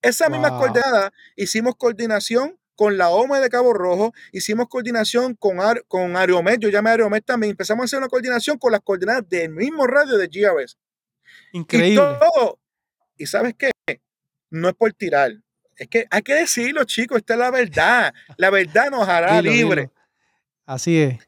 Esa 0.00 0.28
misma 0.28 0.50
coordenada 0.50 1.12
hicimos 1.34 1.74
coordinación 1.74 2.56
con 2.76 2.96
la 2.96 3.10
OME 3.10 3.40
de 3.40 3.48
Cabo 3.48 3.72
Rojo, 3.72 4.14
hicimos 4.32 4.68
coordinación 4.68 5.34
con, 5.34 5.58
con 5.88 6.16
Aeromet, 6.16 6.60
yo 6.60 6.68
llamé 6.68 6.90
a 6.90 6.92
Aeromet 6.92 7.24
también, 7.24 7.50
empezamos 7.50 7.82
a 7.82 7.84
hacer 7.86 7.98
una 7.98 8.08
coordinación 8.08 8.58
con 8.58 8.72
las 8.72 8.80
coordenadas 8.82 9.28
del 9.28 9.50
mismo 9.50 9.86
radio 9.86 10.16
de 10.16 10.28
GRS. 10.28 10.78
Increíble. 11.52 12.18
Y, 13.18 13.24
y 13.24 13.26
sabes 13.26 13.54
qué, 13.58 13.70
no 14.50 14.68
es 14.68 14.74
por 14.74 14.92
tirar, 14.92 15.32
es 15.76 15.88
que 15.88 16.06
hay 16.10 16.22
que 16.22 16.34
decirlo, 16.34 16.84
chicos, 16.84 17.18
esta 17.18 17.34
es 17.34 17.40
la 17.40 17.50
verdad. 17.50 18.14
La 18.38 18.50
verdad 18.50 18.90
nos 18.90 19.06
hará 19.08 19.42
libre. 19.42 19.90
Así 20.64 20.98
es 20.98 21.18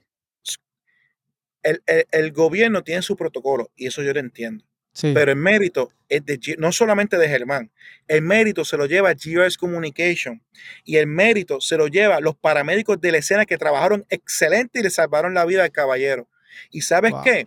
el, 1.62 2.32
gobierno 2.32 2.82
tiene 2.82 3.02
su 3.02 3.16
protocolo 3.16 3.70
y 3.76 3.86
eso 3.86 4.02
yo 4.02 4.12
lo 4.12 4.20
entiendo. 4.20 4.64
Pero 5.00 5.30
el 5.30 5.36
mérito 5.36 5.92
es 6.08 6.24
de, 6.24 6.56
no 6.58 6.72
solamente 6.72 7.18
de 7.18 7.28
Germán, 7.28 7.70
el 8.08 8.22
mérito 8.22 8.64
se 8.64 8.76
lo 8.76 8.86
lleva 8.86 9.12
GOS 9.14 9.56
Communication 9.56 10.42
y 10.84 10.96
el 10.96 11.06
mérito 11.06 11.60
se 11.60 11.76
lo 11.76 11.86
lleva 11.86 12.20
los 12.20 12.36
paramédicos 12.36 13.00
de 13.00 13.12
la 13.12 13.18
escena 13.18 13.46
que 13.46 13.58
trabajaron 13.58 14.04
excelente 14.08 14.80
y 14.80 14.82
le 14.82 14.90
salvaron 14.90 15.34
la 15.34 15.44
vida 15.44 15.62
al 15.62 15.70
caballero. 15.70 16.28
¿Y 16.70 16.80
sabes 16.80 17.12
qué? 17.22 17.46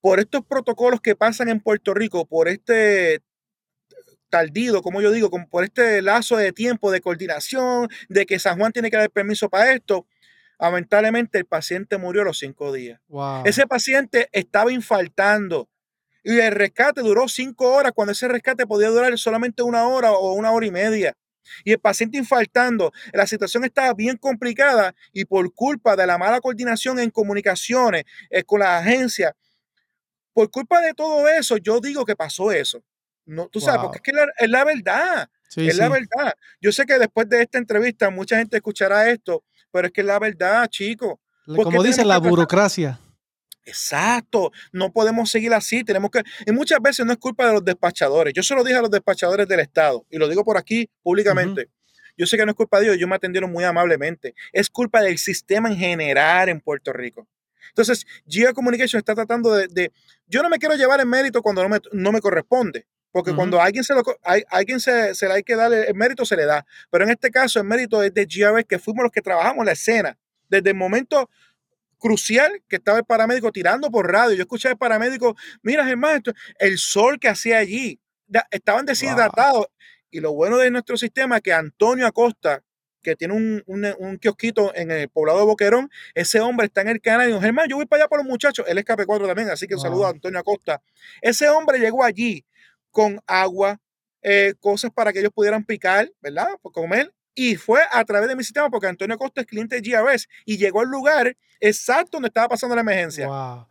Por 0.00 0.18
estos 0.18 0.44
protocolos 0.46 1.00
que 1.00 1.14
pasan 1.14 1.48
en 1.48 1.60
Puerto 1.60 1.92
Rico, 1.94 2.24
por 2.24 2.48
este 2.48 3.20
tardido, 4.30 4.80
como 4.80 5.02
yo 5.02 5.10
digo, 5.10 5.30
por 5.50 5.62
este 5.62 6.00
lazo 6.00 6.36
de 6.36 6.52
tiempo 6.52 6.90
de 6.90 7.02
coordinación, 7.02 7.88
de 8.08 8.24
que 8.24 8.38
San 8.38 8.58
Juan 8.58 8.72
tiene 8.72 8.90
que 8.90 8.96
dar 8.96 9.10
permiso 9.10 9.50
para 9.50 9.74
esto, 9.74 10.06
lamentablemente 10.58 11.38
el 11.38 11.44
paciente 11.44 11.98
murió 11.98 12.22
a 12.22 12.24
los 12.24 12.38
cinco 12.38 12.72
días. 12.72 12.98
Ese 13.44 13.66
paciente 13.66 14.30
estaba 14.32 14.72
infartando 14.72 15.68
y 16.22 16.38
el 16.38 16.52
rescate 16.52 17.00
duró 17.00 17.28
cinco 17.28 17.72
horas 17.72 17.92
cuando 17.94 18.12
ese 18.12 18.28
rescate 18.28 18.66
podía 18.66 18.88
durar 18.88 19.16
solamente 19.18 19.62
una 19.62 19.86
hora 19.86 20.12
o 20.12 20.34
una 20.34 20.50
hora 20.50 20.66
y 20.66 20.70
media. 20.70 21.16
Y 21.64 21.72
el 21.72 21.80
paciente 21.80 22.18
infartando, 22.18 22.92
la 23.12 23.26
situación 23.26 23.64
estaba 23.64 23.92
bien 23.94 24.16
complicada 24.16 24.94
y 25.12 25.24
por 25.24 25.52
culpa 25.52 25.96
de 25.96 26.06
la 26.06 26.16
mala 26.16 26.40
coordinación 26.40 26.98
en 27.00 27.10
comunicaciones 27.10 28.04
eh, 28.30 28.44
con 28.44 28.60
la 28.60 28.78
agencia, 28.78 29.34
por 30.32 30.50
culpa 30.50 30.80
de 30.80 30.94
todo 30.94 31.28
eso, 31.28 31.56
yo 31.58 31.80
digo 31.80 32.04
que 32.04 32.16
pasó 32.16 32.52
eso. 32.52 32.82
No, 33.26 33.48
tú 33.48 33.60
sabes, 33.60 33.80
porque 33.82 33.98
es 33.98 34.02
que 34.02 34.12
es 34.38 34.50
la 34.50 34.64
verdad. 34.64 35.28
es 35.56 35.76
la 35.76 35.88
verdad. 35.88 36.32
Yo 36.60 36.72
sé 36.72 36.86
que 36.86 36.98
después 36.98 37.28
de 37.28 37.42
esta 37.42 37.58
entrevista 37.58 38.10
mucha 38.10 38.38
gente 38.38 38.56
escuchará 38.56 39.10
esto 39.10 39.44
pero 39.72 39.88
es 39.88 39.92
que 39.92 40.02
es 40.02 40.06
la 40.06 40.18
verdad, 40.18 40.68
chicos. 40.68 41.14
Como 41.46 41.82
dice 41.82 42.04
la 42.04 42.18
burocracia. 42.18 43.00
Exacto, 43.64 44.50
no 44.72 44.92
podemos 44.92 45.30
seguir 45.30 45.54
así, 45.54 45.84
tenemos 45.84 46.10
que, 46.10 46.22
y 46.46 46.52
muchas 46.52 46.80
veces 46.80 47.06
no 47.06 47.12
es 47.12 47.18
culpa 47.18 47.46
de 47.46 47.52
los 47.52 47.64
despachadores, 47.64 48.34
yo 48.34 48.42
se 48.42 48.54
lo 48.54 48.64
dije 48.64 48.76
a 48.76 48.82
los 48.82 48.90
despachadores 48.90 49.46
del 49.46 49.60
Estado, 49.60 50.04
y 50.10 50.18
lo 50.18 50.28
digo 50.28 50.44
por 50.44 50.56
aquí 50.56 50.90
públicamente, 51.02 51.68
yo 52.16 52.26
sé 52.26 52.36
que 52.36 52.44
no 52.44 52.50
es 52.50 52.56
culpa 52.56 52.80
de 52.80 52.86
ellos, 52.86 52.96
ellos 52.96 53.08
me 53.08 53.14
atendieron 53.14 53.52
muy 53.52 53.62
amablemente, 53.62 54.34
es 54.52 54.68
culpa 54.68 55.00
del 55.00 55.16
sistema 55.16 55.68
en 55.68 55.76
general 55.76 56.48
en 56.48 56.60
Puerto 56.60 56.92
Rico. 56.92 57.28
Entonces, 57.68 58.04
Gia 58.26 58.52
Communication 58.52 58.98
está 58.98 59.14
tratando 59.14 59.54
de, 59.54 59.92
yo 60.26 60.42
no 60.42 60.50
me 60.50 60.58
quiero 60.58 60.74
llevar 60.74 61.00
en 61.00 61.08
mérito 61.08 61.40
cuando 61.40 61.62
no 61.62 61.68
me, 61.68 61.78
no 61.92 62.12
me 62.12 62.20
corresponde, 62.20 62.86
porque 63.12 63.34
cuando 63.34 63.60
a 63.60 63.64
alguien, 63.64 63.84
se, 63.84 63.94
lo, 63.94 64.02
hay, 64.22 64.42
alguien 64.48 64.80
se, 64.80 65.14
se, 65.14 65.28
le 65.28 65.34
hay 65.34 65.42
que 65.42 65.54
dar 65.54 65.72
el, 65.72 65.94
mérito, 65.94 66.24
se 66.24 66.34
le 66.34 66.46
da. 66.46 66.66
Pero 66.90 67.04
en 67.04 67.10
este 67.10 67.30
caso, 67.30 67.60
el 67.60 67.66
mérito 67.66 68.02
es 68.02 68.12
de 68.12 68.24
GRS, 68.24 68.64
que 68.64 68.78
fuimos 68.78 69.02
los 69.02 69.12
que 69.12 69.20
trabajamos 69.20 69.66
la 69.66 69.72
escena. 69.72 70.18
Desde 70.48 70.70
el 70.70 70.76
momento 70.76 71.28
crucial 72.02 72.62
que 72.68 72.76
estaba 72.76 72.98
el 72.98 73.04
paramédico 73.04 73.52
tirando 73.52 73.88
por 73.90 74.10
radio. 74.10 74.34
Yo 74.34 74.42
escuché 74.42 74.68
al 74.68 74.76
paramédico, 74.76 75.36
mira, 75.62 75.86
Germán, 75.86 76.20
el 76.58 76.76
sol 76.78 77.20
que 77.20 77.28
hacía 77.28 77.58
allí, 77.58 78.00
estaban 78.50 78.84
deshidratados. 78.84 79.68
Y 80.10 80.20
lo 80.20 80.32
bueno 80.32 80.58
de 80.58 80.70
nuestro 80.70 80.96
sistema 80.96 81.36
es 81.36 81.42
que 81.42 81.52
Antonio 81.52 82.06
Acosta, 82.06 82.62
que 83.02 83.14
tiene 83.14 83.34
un, 83.34 83.62
un, 83.66 84.18
kiosquito 84.18 84.74
en 84.74 84.90
el 84.90 85.08
poblado 85.08 85.38
de 85.38 85.44
Boquerón, 85.44 85.90
ese 86.14 86.40
hombre 86.40 86.66
está 86.66 86.82
en 86.82 86.88
el 86.88 87.00
canal 87.00 87.28
y 87.28 87.28
dijo, 87.28 87.40
Germán, 87.40 87.68
yo 87.68 87.76
voy 87.76 87.86
para 87.86 88.02
allá 88.02 88.08
por 88.08 88.18
los 88.18 88.26
muchachos. 88.26 88.66
Él 88.68 88.78
es 88.78 88.84
KP4 88.84 89.26
también, 89.26 89.48
así 89.50 89.66
que 89.66 89.74
un 89.74 89.80
saludo 89.80 90.06
a 90.06 90.10
Antonio 90.10 90.40
Acosta. 90.40 90.82
Ese 91.20 91.48
hombre 91.48 91.78
llegó 91.78 92.02
allí 92.02 92.44
con 92.90 93.20
agua, 93.26 93.80
eh, 94.22 94.54
cosas 94.60 94.90
para 94.90 95.12
que 95.12 95.20
ellos 95.20 95.32
pudieran 95.32 95.64
picar, 95.64 96.10
¿verdad? 96.20 96.48
Por 96.60 96.72
comer. 96.72 97.14
Y 97.34 97.56
fue 97.56 97.80
a 97.90 98.04
través 98.04 98.28
de 98.28 98.36
mi 98.36 98.42
sistema 98.42 98.68
porque 98.70 98.88
Antonio 98.88 99.16
Costa 99.16 99.40
es 99.40 99.46
cliente 99.46 99.80
de 99.80 99.88
GRS 99.88 100.28
y 100.44 100.58
llegó 100.58 100.80
al 100.80 100.88
lugar 100.88 101.36
exacto 101.62 102.16
donde 102.16 102.28
estaba 102.28 102.48
pasando 102.48 102.74
la 102.74 102.82
emergencia. 102.82 103.26
Wow. 103.26 103.66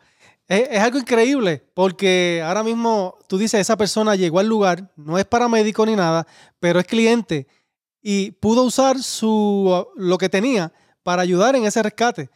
Es, 0.47 0.79
algo 0.79 0.97
increíble 0.97 1.63
porque 1.73 2.43
ahora 2.43 2.61
mismo 2.61 3.17
tú 3.27 3.37
dices, 3.37 3.61
esa 3.61 3.77
persona 3.77 4.15
llegó 4.15 4.39
al 4.39 4.47
lugar, 4.47 4.91
no 4.97 5.17
es 5.17 5.23
paramédico 5.23 5.85
ni 5.85 5.95
nada, 5.95 6.27
pero 6.59 6.79
es 6.79 6.85
cliente 6.85 7.47
y 8.01 8.31
pudo 8.31 8.63
usar 8.63 9.01
su, 9.01 9.87
lo 9.95 10.17
que 10.17 10.27
tenía 10.27 10.73
para 11.03 11.21
ayudar 11.21 11.55
en 11.55 11.65
ese 11.65 11.81
rescate. 11.81 12.29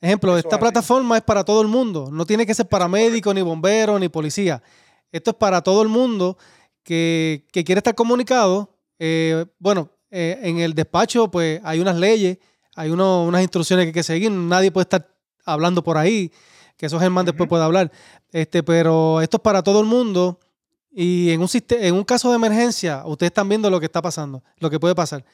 Ejemplo, 0.00 0.38
esta 0.38 0.60
plataforma 0.60 1.16
es 1.16 1.24
para 1.24 1.42
todo 1.42 1.60
el 1.60 1.66
mundo, 1.66 2.10
no 2.12 2.24
tiene 2.24 2.46
que 2.46 2.54
ser 2.54 2.68
paramédico, 2.68 3.34
ni 3.34 3.42
bombero, 3.42 3.98
ni 3.98 4.08
policía. 4.08 4.62
Esto 5.10 5.32
es 5.32 5.36
para 5.36 5.60
todo 5.60 5.82
el 5.82 5.88
mundo 5.88 6.38
que, 6.84 7.44
quiere 7.50 7.78
estar 7.78 7.96
comunicado. 7.96 8.78
Eh, 9.00 9.46
bueno, 9.58 9.90
eh, 10.12 10.38
en 10.42 10.60
el 10.60 10.74
despacho, 10.74 11.28
pues 11.28 11.60
hay 11.64 11.80
unas 11.80 11.96
leyes, 11.96 12.38
hay 12.78 12.90
unas 12.90 13.42
instrucciones 13.42 13.84
que 13.84 13.88
hay 13.88 13.92
que 13.92 14.02
seguir. 14.04 14.30
Nadie 14.30 14.70
puede 14.70 14.84
estar 14.84 15.08
hablando 15.44 15.82
por 15.82 15.98
ahí, 15.98 16.30
que 16.76 16.86
eso 16.86 17.00
Germán 17.00 17.26
después 17.26 17.48
puede 17.48 17.64
hablar. 17.64 17.90
Este, 18.30 18.62
pero 18.62 19.20
esto 19.20 19.38
es 19.38 19.42
para 19.42 19.64
todo 19.64 19.80
el 19.80 19.86
mundo. 19.86 20.38
Y 20.92 21.30
en 21.32 21.40
un, 21.40 21.48
en 21.70 21.94
un 21.94 22.04
caso 22.04 22.30
de 22.30 22.36
emergencia, 22.36 23.02
ustedes 23.04 23.30
están 23.30 23.48
viendo 23.48 23.68
lo 23.68 23.80
que 23.80 23.86
está 23.86 24.00
pasando, 24.00 24.44
lo 24.58 24.70
que 24.70 24.78
puede 24.78 24.94
pasar. 24.94 25.24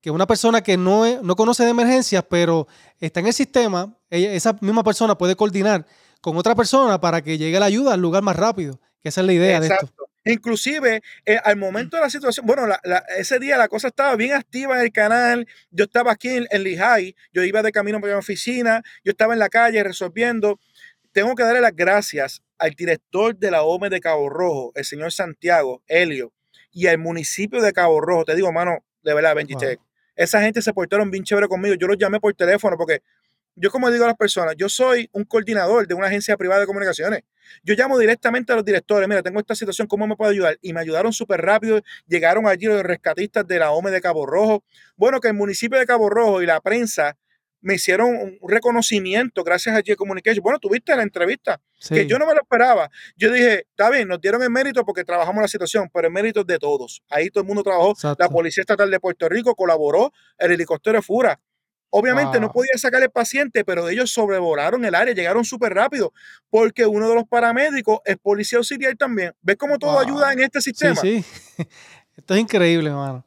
Que 0.00 0.10
una 0.10 0.26
persona 0.26 0.62
que 0.62 0.78
no, 0.78 1.04
no 1.22 1.36
conoce 1.36 1.64
de 1.64 1.70
emergencias, 1.70 2.24
pero 2.26 2.66
está 2.98 3.20
en 3.20 3.26
el 3.26 3.34
sistema, 3.34 3.94
esa 4.08 4.56
misma 4.62 4.82
persona 4.82 5.16
puede 5.18 5.36
coordinar 5.36 5.86
con 6.22 6.38
otra 6.38 6.54
persona 6.54 6.98
para 6.98 7.22
que 7.22 7.36
llegue 7.36 7.60
la 7.60 7.66
ayuda 7.66 7.92
al 7.92 8.00
lugar 8.00 8.22
más 8.22 8.36
rápido. 8.36 8.80
Que 9.02 9.10
esa 9.10 9.20
es 9.20 9.26
la 9.26 9.34
idea 9.34 9.60
de 9.60 9.66
esto. 9.66 9.90
Inclusive, 10.24 11.02
eh, 11.26 11.38
al 11.44 11.56
momento 11.56 11.96
de 11.96 12.02
la 12.02 12.10
situación, 12.10 12.46
bueno, 12.46 12.66
ese 13.18 13.38
día 13.38 13.58
la 13.58 13.68
cosa 13.68 13.88
estaba 13.88 14.16
bien 14.16 14.32
activa 14.32 14.76
en 14.76 14.80
el 14.82 14.92
canal. 14.92 15.46
Yo 15.70 15.84
estaba 15.84 16.12
aquí 16.12 16.28
en, 16.28 16.46
en 16.50 16.62
Lehigh, 16.62 17.14
yo 17.32 17.42
iba 17.44 17.62
de 17.62 17.72
camino 17.72 18.00
para 18.00 18.14
mi 18.14 18.18
oficina, 18.18 18.82
yo 19.04 19.10
estaba 19.10 19.34
en 19.34 19.38
la 19.38 19.48
calle 19.48 19.82
resolviendo. 19.84 20.58
Tengo 21.12 21.34
que 21.34 21.42
darle 21.42 21.60
las 21.60 21.76
gracias 21.76 22.42
al 22.58 22.70
director 22.70 23.36
de 23.36 23.50
la 23.50 23.62
OME 23.62 23.90
de 23.90 24.00
Cabo 24.00 24.30
Rojo, 24.30 24.72
el 24.74 24.84
señor 24.84 25.12
Santiago 25.12 25.82
Helio, 25.86 26.32
y 26.72 26.86
al 26.86 26.98
municipio 26.98 27.60
de 27.60 27.72
Cabo 27.72 28.00
Rojo. 28.00 28.24
Te 28.24 28.34
digo, 28.34 28.50
mano, 28.50 28.78
de 29.02 29.14
verdad, 29.14 29.34
23. 29.34 29.78
Esa 30.16 30.40
gente 30.40 30.62
se 30.62 30.72
portaron 30.72 31.10
bien 31.10 31.24
chévere 31.24 31.48
conmigo. 31.48 31.74
Yo 31.74 31.86
los 31.86 31.98
llamé 31.98 32.20
por 32.20 32.32
teléfono 32.34 32.76
porque 32.76 33.02
yo 33.56 33.70
como 33.70 33.90
digo 33.90 34.04
a 34.04 34.08
las 34.08 34.16
personas, 34.16 34.54
yo 34.56 34.68
soy 34.68 35.08
un 35.12 35.24
coordinador 35.24 35.86
de 35.86 35.94
una 35.94 36.08
agencia 36.08 36.36
privada 36.36 36.60
de 36.60 36.66
comunicaciones. 36.66 37.22
Yo 37.62 37.74
llamo 37.74 37.98
directamente 37.98 38.52
a 38.52 38.56
los 38.56 38.64
directores, 38.64 39.08
mira, 39.08 39.22
tengo 39.22 39.38
esta 39.38 39.54
situación, 39.54 39.86
¿cómo 39.86 40.06
me 40.06 40.16
puedo 40.16 40.30
ayudar? 40.30 40.58
Y 40.60 40.72
me 40.72 40.80
ayudaron 40.80 41.12
súper 41.12 41.40
rápido, 41.42 41.80
llegaron 42.06 42.46
allí 42.46 42.66
los 42.66 42.82
rescatistas 42.82 43.46
de 43.46 43.58
la 43.58 43.70
OME 43.70 43.90
de 43.90 44.00
Cabo 44.00 44.26
Rojo. 44.26 44.64
Bueno, 44.96 45.20
que 45.20 45.28
el 45.28 45.34
municipio 45.34 45.78
de 45.78 45.86
Cabo 45.86 46.10
Rojo 46.10 46.42
y 46.42 46.46
la 46.46 46.60
prensa 46.60 47.16
me 47.60 47.74
hicieron 47.74 48.08
un 48.08 48.38
reconocimiento 48.46 49.42
gracias 49.42 49.74
a 49.74 49.82
G 49.82 49.96
Communication. 49.96 50.42
Bueno, 50.42 50.58
tuviste 50.58 50.94
la 50.94 51.02
entrevista, 51.02 51.60
que 51.88 52.06
yo 52.06 52.18
no 52.18 52.26
me 52.26 52.34
lo 52.34 52.42
esperaba. 52.42 52.90
Yo 53.16 53.32
dije, 53.32 53.66
está 53.70 53.88
bien, 53.88 54.06
nos 54.06 54.20
dieron 54.20 54.42
el 54.42 54.50
mérito 54.50 54.84
porque 54.84 55.02
trabajamos 55.02 55.40
la 55.40 55.48
situación, 55.48 55.88
pero 55.92 56.08
el 56.08 56.12
mérito 56.12 56.40
es 56.40 56.46
de 56.46 56.58
todos. 56.58 57.02
Ahí 57.08 57.30
todo 57.30 57.40
el 57.40 57.48
mundo 57.48 57.62
trabajó. 57.62 57.94
La 58.18 58.28
Policía 58.28 58.60
Estatal 58.60 58.90
de 58.90 59.00
Puerto 59.00 59.28
Rico 59.30 59.54
colaboró, 59.54 60.12
el 60.38 60.52
helicóptero 60.52 61.00
Fura 61.00 61.40
Obviamente 61.96 62.40
no 62.40 62.50
podía 62.50 62.72
sacar 62.76 63.00
el 63.04 63.10
paciente, 63.10 63.64
pero 63.64 63.88
ellos 63.88 64.10
sobrevolaron 64.10 64.84
el 64.84 64.96
área, 64.96 65.14
llegaron 65.14 65.44
súper 65.44 65.74
rápido, 65.74 66.12
porque 66.50 66.84
uno 66.86 67.08
de 67.08 67.14
los 67.14 67.22
paramédicos 67.22 68.00
es 68.04 68.16
policía 68.16 68.58
auxiliar 68.58 68.96
también. 68.96 69.32
¿Ves 69.42 69.56
cómo 69.56 69.78
todo 69.78 70.00
ayuda 70.00 70.32
en 70.32 70.40
este 70.40 70.60
sistema? 70.60 70.96
Sí, 70.96 71.22
sí. 71.22 71.68
Esto 72.16 72.34
es 72.34 72.40
increíble, 72.40 72.90
hermano. 72.90 73.24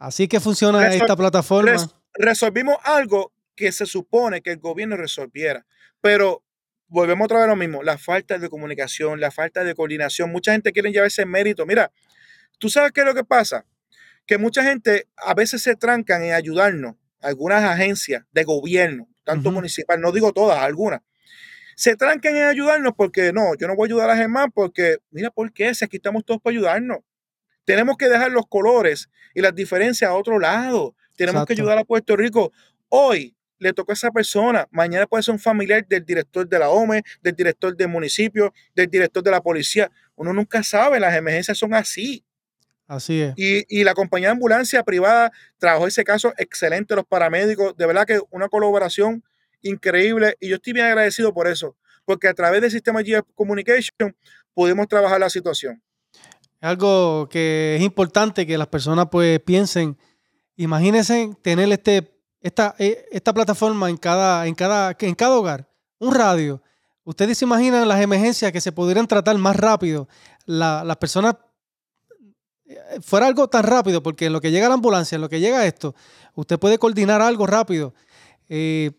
Así 0.00 0.26
que 0.26 0.40
funciona 0.40 0.92
esta 0.92 1.14
plataforma. 1.14 1.76
resolvimos 2.14 2.76
algo 2.82 3.32
que 3.54 3.70
se 3.70 3.86
supone 3.86 4.42
que 4.42 4.50
el 4.50 4.58
gobierno 4.58 4.96
resolviera, 4.96 5.64
pero 6.00 6.42
volvemos 6.88 7.26
otra 7.26 7.38
vez 7.38 7.44
a 7.44 7.50
lo 7.50 7.56
mismo, 7.56 7.84
la 7.84 7.98
falta 7.98 8.36
de 8.36 8.48
comunicación, 8.48 9.20
la 9.20 9.30
falta 9.30 9.62
de 9.62 9.76
coordinación. 9.76 10.32
Mucha 10.32 10.50
gente 10.50 10.72
quiere 10.72 10.90
llevarse 10.90 11.24
mérito. 11.24 11.66
Mira, 11.66 11.92
tú 12.58 12.68
sabes 12.68 12.90
qué 12.90 13.02
es 13.02 13.06
lo 13.06 13.14
que 13.14 13.22
pasa, 13.22 13.64
que 14.26 14.38
mucha 14.38 14.64
gente 14.64 15.06
a 15.16 15.34
veces 15.34 15.62
se 15.62 15.76
trancan 15.76 16.24
en 16.24 16.32
ayudarnos 16.32 16.96
algunas 17.22 17.62
agencias 17.62 18.24
de 18.32 18.44
gobierno, 18.44 19.08
tanto 19.24 19.50
municipal, 19.50 20.00
no 20.00 20.12
digo 20.12 20.32
todas, 20.32 20.58
algunas, 20.58 21.00
se 21.76 21.96
trancan 21.96 22.36
en 22.36 22.44
ayudarnos 22.44 22.92
porque 22.96 23.32
no, 23.32 23.54
yo 23.56 23.66
no 23.66 23.74
voy 23.74 23.86
a 23.86 23.88
ayudar 23.88 24.10
a 24.10 24.16
Germán 24.16 24.50
porque, 24.52 24.98
mira, 25.10 25.30
¿por 25.30 25.52
qué? 25.52 25.74
Si 25.74 25.84
aquí 25.84 25.96
estamos 25.96 26.24
todos 26.24 26.40
para 26.40 26.54
ayudarnos. 26.54 26.98
Tenemos 27.64 27.96
que 27.96 28.08
dejar 28.08 28.32
los 28.32 28.46
colores 28.46 29.08
y 29.34 29.40
las 29.40 29.54
diferencias 29.54 30.10
a 30.10 30.14
otro 30.14 30.38
lado. 30.38 30.94
Tenemos 31.16 31.46
que 31.46 31.52
ayudar 31.52 31.78
a 31.78 31.84
Puerto 31.84 32.16
Rico. 32.16 32.52
Hoy 32.88 33.36
le 33.58 33.72
tocó 33.72 33.92
a 33.92 33.94
esa 33.94 34.10
persona, 34.10 34.66
mañana 34.72 35.06
puede 35.06 35.22
ser 35.22 35.34
un 35.34 35.38
familiar 35.38 35.86
del 35.86 36.04
director 36.04 36.48
de 36.48 36.58
la 36.58 36.68
OME, 36.68 37.02
del 37.22 37.34
director 37.34 37.76
del 37.76 37.88
municipio, 37.88 38.52
del 38.74 38.88
director 38.88 39.22
de 39.22 39.30
la 39.30 39.40
policía. 39.40 39.90
Uno 40.16 40.32
nunca 40.32 40.62
sabe, 40.64 40.98
las 40.98 41.14
emergencias 41.14 41.58
son 41.58 41.72
así. 41.72 42.24
Así 42.92 43.22
es. 43.22 43.32
Y, 43.38 43.84
la 43.84 43.94
compañía 43.94 44.28
de 44.28 44.32
ambulancia 44.32 44.82
privada 44.82 45.32
trabajó 45.56 45.86
ese 45.86 46.04
caso 46.04 46.34
excelente, 46.36 46.94
los 46.94 47.06
paramédicos, 47.06 47.74
de 47.74 47.86
verdad 47.86 48.04
que 48.06 48.20
una 48.30 48.50
colaboración 48.50 49.24
increíble 49.62 50.36
y 50.40 50.50
yo 50.50 50.56
estoy 50.56 50.74
bien 50.74 50.84
agradecido 50.84 51.32
por 51.32 51.48
eso, 51.48 51.74
porque 52.04 52.28
a 52.28 52.34
través 52.34 52.60
del 52.60 52.70
sistema 52.70 53.00
GF 53.00 53.22
Communication 53.34 54.14
pudimos 54.52 54.88
trabajar 54.88 55.18
la 55.18 55.30
situación. 55.30 55.82
Algo 56.60 57.30
que 57.30 57.76
es 57.76 57.82
importante 57.82 58.46
que 58.46 58.58
las 58.58 58.68
personas 58.68 59.06
pues 59.10 59.40
piensen, 59.40 59.96
imagínense 60.56 61.30
tener 61.40 61.72
este, 61.72 62.12
esta, 62.42 62.74
e, 62.78 63.06
esta 63.10 63.32
plataforma 63.32 63.88
en 63.88 63.96
cada, 63.96 64.46
en, 64.46 64.54
cada, 64.54 64.94
en 65.00 65.14
cada 65.14 65.38
hogar, 65.38 65.66
un 65.98 66.14
radio. 66.14 66.62
Ustedes 67.04 67.38
se 67.38 67.46
imaginan 67.46 67.88
las 67.88 68.02
emergencias 68.02 68.52
que 68.52 68.60
se 68.60 68.70
pudieran 68.70 69.06
tratar 69.06 69.38
más 69.38 69.56
rápido. 69.56 70.08
las 70.44 70.96
personas 70.98 71.36
fuera 73.02 73.26
algo 73.26 73.48
tan 73.48 73.64
rápido, 73.64 74.02
porque 74.02 74.26
en 74.26 74.32
lo 74.32 74.40
que 74.40 74.50
llega 74.50 74.68
la 74.68 74.74
ambulancia, 74.74 75.16
en 75.16 75.22
lo 75.22 75.28
que 75.28 75.40
llega 75.40 75.66
esto, 75.66 75.94
usted 76.34 76.58
puede 76.58 76.78
coordinar 76.78 77.20
algo 77.20 77.46
rápido. 77.46 77.94
Eh, 78.48 78.92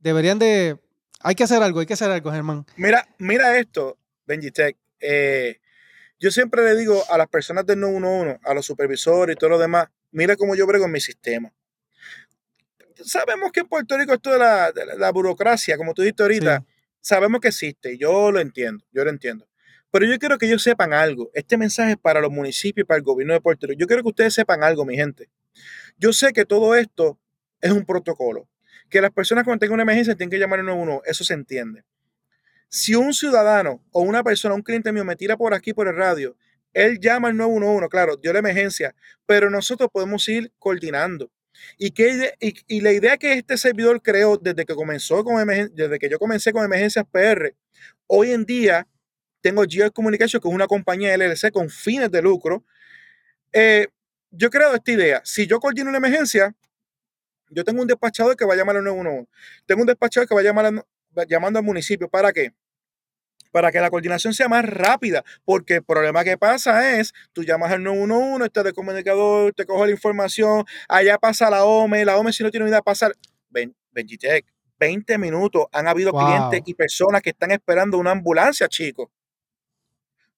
deberían 0.00 0.38
de... 0.38 0.78
Hay 1.20 1.34
que 1.34 1.44
hacer 1.44 1.62
algo, 1.62 1.80
hay 1.80 1.86
que 1.86 1.94
hacer 1.94 2.10
algo, 2.10 2.30
Germán. 2.30 2.66
Mira, 2.76 3.08
mira 3.18 3.58
esto, 3.58 3.98
Benji 4.26 4.50
Tech. 4.50 4.76
Eh, 5.00 5.60
yo 6.18 6.30
siempre 6.30 6.62
le 6.62 6.76
digo 6.76 7.02
a 7.10 7.18
las 7.18 7.28
personas 7.28 7.66
del 7.66 7.80
911, 7.80 8.40
a 8.42 8.54
los 8.54 8.64
supervisores 8.64 9.34
y 9.34 9.38
todo 9.38 9.50
lo 9.50 9.58
demás, 9.58 9.88
mira 10.12 10.36
cómo 10.36 10.54
yo 10.54 10.66
brego 10.66 10.86
en 10.86 10.92
mi 10.92 11.00
sistema. 11.00 11.52
Sabemos 13.04 13.52
que 13.52 13.60
en 13.60 13.68
Puerto 13.68 13.98
Rico 13.98 14.14
esto 14.14 14.32
de 14.32 14.38
la, 14.38 15.10
burocracia, 15.12 15.76
como 15.76 15.92
tú 15.92 16.02
dijiste 16.02 16.22
ahorita, 16.22 16.64
sabemos 17.00 17.40
que 17.40 17.48
existe, 17.48 17.98
yo 17.98 18.32
lo 18.32 18.40
entiendo, 18.40 18.84
yo 18.92 19.04
lo 19.04 19.10
entiendo. 19.10 19.46
Pero 19.98 20.12
yo 20.12 20.18
quiero 20.18 20.36
que 20.36 20.44
ellos 20.44 20.62
sepan 20.62 20.92
algo. 20.92 21.30
Este 21.32 21.56
mensaje 21.56 21.92
es 21.92 21.96
para 21.96 22.20
los 22.20 22.30
municipios 22.30 22.84
y 22.84 22.86
para 22.86 22.98
el 22.98 23.02
gobierno 23.02 23.32
de 23.32 23.40
Puerto 23.40 23.66
Rico. 23.66 23.80
Yo 23.80 23.86
quiero 23.86 24.02
que 24.02 24.10
ustedes 24.10 24.34
sepan 24.34 24.62
algo, 24.62 24.84
mi 24.84 24.94
gente. 24.94 25.30
Yo 25.96 26.12
sé 26.12 26.34
que 26.34 26.44
todo 26.44 26.74
esto 26.74 27.18
es 27.62 27.70
un 27.70 27.86
protocolo. 27.86 28.46
Que 28.90 29.00
las 29.00 29.10
personas 29.10 29.44
cuando 29.44 29.60
tengan 29.60 29.76
una 29.76 29.84
emergencia 29.84 30.14
tienen 30.14 30.28
que 30.28 30.38
llamar 30.38 30.58
al 30.58 30.66
911. 30.66 31.10
Eso 31.10 31.24
se 31.24 31.32
entiende. 31.32 31.82
Si 32.68 32.94
un 32.94 33.14
ciudadano 33.14 33.82
o 33.90 34.02
una 34.02 34.22
persona, 34.22 34.54
un 34.54 34.60
cliente 34.60 34.92
mío 34.92 35.02
me 35.02 35.16
tira 35.16 35.34
por 35.38 35.54
aquí 35.54 35.72
por 35.72 35.88
el 35.88 35.96
radio, 35.96 36.36
él 36.74 37.00
llama 37.00 37.28
al 37.28 37.36
911, 37.38 37.88
claro, 37.88 38.18
dio 38.18 38.34
la 38.34 38.40
emergencia, 38.40 38.94
pero 39.24 39.48
nosotros 39.48 39.88
podemos 39.90 40.28
ir 40.28 40.52
coordinando. 40.58 41.30
Y, 41.78 41.92
que, 41.92 42.34
y, 42.38 42.80
la 42.82 42.92
idea 42.92 43.16
que 43.16 43.32
este 43.32 43.56
servidor 43.56 44.02
creó 44.02 44.36
desde 44.36 44.66
que 44.66 44.74
comenzó 44.74 45.24
con 45.24 45.42
desde 45.72 45.98
que 45.98 46.10
yo 46.10 46.18
comencé 46.18 46.52
con 46.52 46.66
emergencias 46.66 47.06
PR, 47.10 47.54
hoy 48.06 48.32
en 48.32 48.44
día 48.44 48.86
tengo 49.46 49.62
Geo 49.68 49.92
Communication, 49.92 50.42
que 50.42 50.48
es 50.48 50.54
una 50.54 50.66
compañía 50.66 51.16
LLC 51.16 51.52
con 51.52 51.70
fines 51.70 52.10
de 52.10 52.20
lucro. 52.20 52.64
Eh, 53.52 53.86
yo 54.32 54.48
he 54.48 54.50
creado 54.50 54.74
esta 54.74 54.90
idea. 54.90 55.22
Si 55.24 55.46
yo 55.46 55.60
coordino 55.60 55.88
una 55.88 55.98
emergencia, 55.98 56.52
yo 57.50 57.62
tengo 57.62 57.80
un 57.80 57.86
despachador 57.86 58.36
que 58.36 58.44
va 58.44 58.54
a 58.54 58.56
llamar 58.56 58.76
al 58.76 58.82
911. 58.82 59.30
Tengo 59.64 59.82
un 59.82 59.86
despachador 59.86 60.28
que 60.28 60.34
va 60.34 60.40
a 60.40 60.44
llamar 60.44 60.84
llamando 61.28 61.60
al 61.60 61.64
municipio. 61.64 62.08
¿Para 62.08 62.32
qué? 62.32 62.54
Para 63.52 63.70
que 63.70 63.78
la 63.78 63.88
coordinación 63.88 64.34
sea 64.34 64.48
más 64.48 64.64
rápida. 64.64 65.24
Porque 65.44 65.74
el 65.74 65.84
problema 65.84 66.24
que 66.24 66.36
pasa 66.36 66.98
es, 66.98 67.12
tú 67.32 67.44
llamas 67.44 67.70
al 67.70 67.84
911, 67.84 68.46
estás 68.46 68.64
de 68.64 68.72
comunicador, 68.72 69.52
te 69.52 69.64
coge 69.64 69.86
la 69.86 69.92
información, 69.92 70.64
allá 70.88 71.18
pasa 71.18 71.48
la 71.50 71.64
OME, 71.64 72.04
la 72.04 72.16
OME 72.16 72.32
si 72.32 72.42
no 72.42 72.50
tiene 72.50 72.68
idea 72.68 72.82
pasar. 72.82 73.14
Ven, 73.50 73.76
Benjitec, 73.92 74.44
20 74.80 75.18
minutos 75.18 75.66
han 75.70 75.86
habido 75.86 76.10
clientes 76.12 76.62
y 76.66 76.74
personas 76.74 77.22
que 77.22 77.30
están 77.30 77.52
esperando 77.52 77.96
una 77.96 78.10
ambulancia, 78.10 78.66
chicos. 78.66 79.08